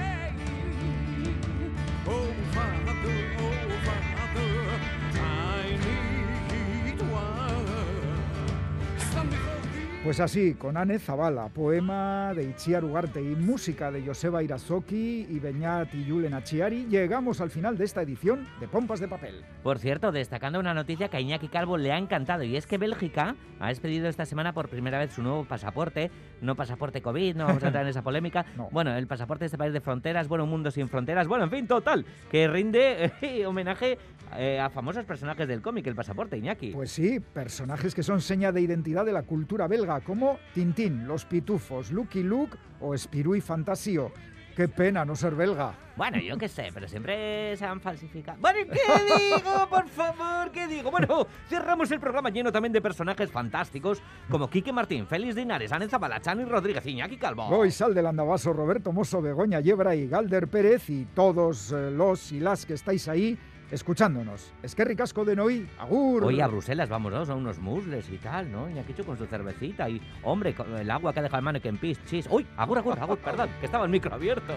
Pues 10.03 10.19
así, 10.19 10.55
con 10.55 10.77
Anne 10.77 10.97
Zavala, 10.97 11.49
poema 11.49 12.33
de 12.33 12.45
Itziar 12.45 12.83
Ugarte 12.83 13.21
y 13.21 13.35
música 13.35 13.91
de 13.91 14.03
Joseba 14.03 14.41
Irazoki 14.41 15.27
y 15.29 15.37
Beñat 15.37 15.93
y 15.93 16.05
Yulen 16.05 16.33
Achiari, 16.33 16.87
llegamos 16.87 17.39
al 17.39 17.51
final 17.51 17.77
de 17.77 17.85
esta 17.85 18.01
edición 18.01 18.47
de 18.59 18.67
Pompas 18.67 18.99
de 18.99 19.07
Papel. 19.07 19.45
Por 19.61 19.77
cierto, 19.77 20.11
destacando 20.11 20.59
una 20.59 20.73
noticia 20.73 21.09
que 21.09 21.17
a 21.17 21.21
Iñaki 21.21 21.49
Calvo 21.49 21.77
le 21.77 21.91
ha 21.91 21.99
encantado 21.99 22.41
y 22.41 22.55
es 22.55 22.65
que 22.65 22.79
Bélgica 22.79 23.35
ha 23.59 23.69
expedido 23.69 24.07
esta 24.07 24.25
semana 24.25 24.53
por 24.53 24.69
primera 24.69 24.97
vez 24.97 25.13
su 25.13 25.21
nuevo 25.21 25.45
pasaporte, 25.45 26.09
no 26.41 26.55
pasaporte 26.55 27.03
COVID, 27.03 27.35
no 27.35 27.45
vamos 27.45 27.61
a 27.61 27.67
entrar 27.67 27.83
en 27.83 27.89
esa 27.89 28.01
polémica. 28.01 28.45
Bueno, 28.71 28.95
el 28.95 29.05
pasaporte 29.05 29.41
de 29.41 29.47
este 29.47 29.57
país 29.57 29.73
de 29.73 29.81
fronteras, 29.81 30.27
bueno, 30.27 30.45
un 30.45 30.49
mundo 30.49 30.71
sin 30.71 30.87
fronteras, 30.87 31.27
bueno, 31.27 31.43
en 31.43 31.51
fin, 31.51 31.67
total, 31.67 32.05
que 32.31 32.47
rinde 32.47 33.11
eh, 33.21 33.45
homenaje 33.45 33.97
eh, 34.37 34.59
a 34.59 34.69
famosos 34.69 35.05
personajes 35.05 35.47
del 35.47 35.61
cómic, 35.61 35.87
el 35.87 35.95
pasaporte, 35.95 36.37
Iñaki. 36.37 36.71
Pues 36.71 36.91
sí, 36.91 37.19
personajes 37.19 37.93
que 37.95 38.03
son 38.03 38.21
seña 38.21 38.51
de 38.51 38.61
identidad 38.61 39.05
de 39.05 39.13
la 39.13 39.23
cultura 39.23 39.67
belga 39.67 39.99
como 40.01 40.37
Tintín, 40.53 41.07
Los 41.07 41.25
Pitufos, 41.25 41.91
Lucky 41.91 42.23
Luke 42.23 42.57
o 42.79 42.97
Spirou 42.97 43.35
y 43.35 43.41
Fantasio. 43.41 44.11
Qué 44.55 44.67
pena 44.67 45.05
no 45.05 45.15
ser 45.15 45.33
belga. 45.33 45.73
Bueno, 45.95 46.19
yo 46.19 46.37
qué 46.37 46.49
sé, 46.49 46.69
pero 46.73 46.87
siempre 46.87 47.55
se 47.55 47.65
han 47.65 47.79
falsificado. 47.79 48.37
Bueno, 48.41 48.59
¿qué 48.71 48.79
digo? 49.37 49.69
Por 49.69 49.87
favor, 49.87 50.51
¿qué 50.51 50.67
digo? 50.67 50.91
Bueno, 50.91 51.25
cerramos 51.47 51.89
el 51.91 51.99
programa 51.99 52.29
lleno 52.29 52.51
también 52.51 52.73
de 52.73 52.81
personajes 52.81 53.31
fantásticos 53.31 54.01
como 54.29 54.49
Quique 54.49 54.73
Martín, 54.73 55.07
Félix 55.07 55.35
Dinares, 55.35 55.71
Ana 55.71 55.87
Zabalachán 55.87 56.41
y 56.41 56.45
Rodríguez 56.45 56.85
Iñaki 56.85 57.17
Calvo. 57.17 57.45
Hoy 57.47 57.71
sal 57.71 57.93
del 57.93 58.07
Andabaso, 58.07 58.51
Roberto 58.51 58.91
Mosso, 58.91 59.21
Begoña 59.21 59.61
Yebra 59.61 59.95
y 59.95 60.07
Galder 60.07 60.47
Pérez 60.47 60.89
y 60.89 61.05
todos 61.05 61.71
eh, 61.71 61.91
los 61.91 62.31
y 62.31 62.39
las 62.39 62.65
que 62.65 62.73
estáis 62.73 63.07
ahí 63.07 63.37
escuchándonos. 63.71 64.51
Es 64.61 64.75
que 64.75 64.85
ricasco 64.85 65.25
de 65.25 65.35
Noí, 65.35 65.67
agur. 65.79 66.25
Hoy 66.25 66.41
a 66.41 66.47
Bruselas, 66.47 66.89
vámonos 66.89 67.29
a 67.29 67.35
unos 67.35 67.59
musles 67.59 68.09
y 68.09 68.17
tal, 68.17 68.51
¿no? 68.51 68.69
Iñaki 68.69 68.93
con 69.03 69.17
su 69.17 69.25
cervecita 69.25 69.89
y, 69.89 70.01
hombre, 70.23 70.53
el 70.79 70.91
agua 70.91 71.13
que 71.13 71.19
ha 71.19 71.23
dejado 71.23 71.39
el 71.39 71.45
mannequin 71.45 71.77
Peace, 71.77 72.01
chis. 72.05 72.27
Uy, 72.29 72.45
agur, 72.57 72.77
agur, 72.77 72.99
agur, 72.99 73.17
perdón, 73.17 73.49
que 73.59 73.65
estaba 73.65 73.85
el 73.85 73.91
micro 73.91 74.13
abierto. 74.13 74.53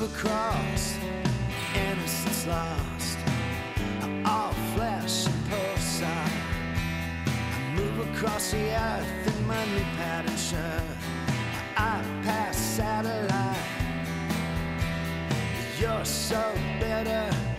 Across, 0.00 0.96
innocence 1.74 2.46
lost. 2.46 3.18
All 4.24 4.52
flesh 4.74 5.26
and 5.26 5.50
porcelain. 5.50 6.30
I 7.26 7.74
move 7.76 8.14
across 8.14 8.50
the 8.50 8.74
earth 8.74 9.19
Stanley 9.60 9.84
Patterson, 9.98 10.82
I 11.76 12.02
pass 12.24 12.56
satellite. 12.56 13.58
You're 15.78 16.04
so 16.06 16.42
bitter. 16.78 17.49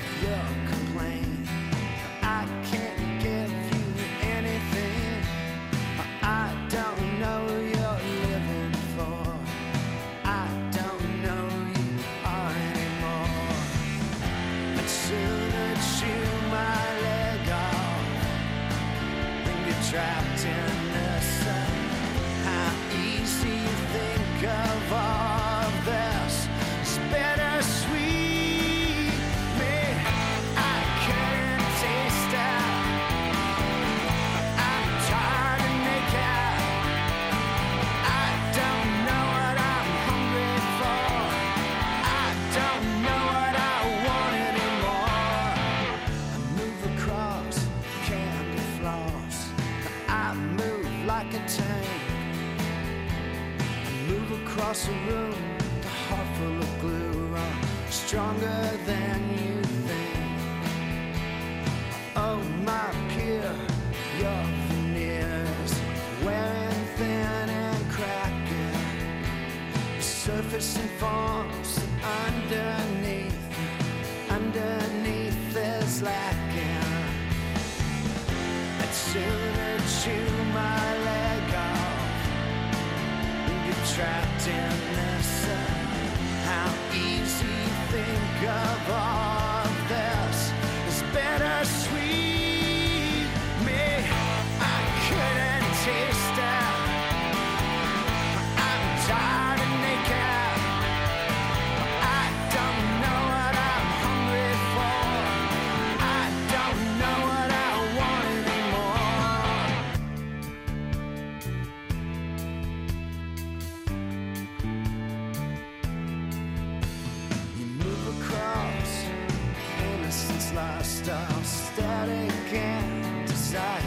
stop 121.03 121.43
static 121.43 122.53
and 122.53 123.27
desire. 123.27 123.81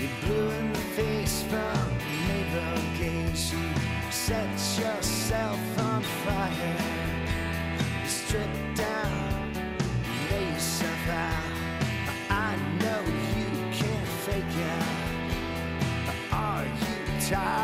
You 0.00 0.08
blew 0.22 0.50
in 0.50 0.72
the 0.72 0.78
face 0.96 1.42
from 1.42 1.86
naval 2.26 2.82
gaze. 2.98 3.52
You 3.52 3.68
set 4.10 4.50
yourself 4.80 5.60
on 5.78 6.02
fire. 6.02 6.76
You 8.02 8.08
strip 8.08 8.54
down, 8.74 9.52
lay 10.30 10.48
yourself 10.52 11.08
out. 11.10 11.44
I 12.28 12.56
know 12.80 13.02
you 13.36 13.48
can't 13.78 14.08
fake 14.24 14.56
it. 14.72 14.94
Are 16.32 16.64
you 16.64 17.20
tired? 17.28 17.55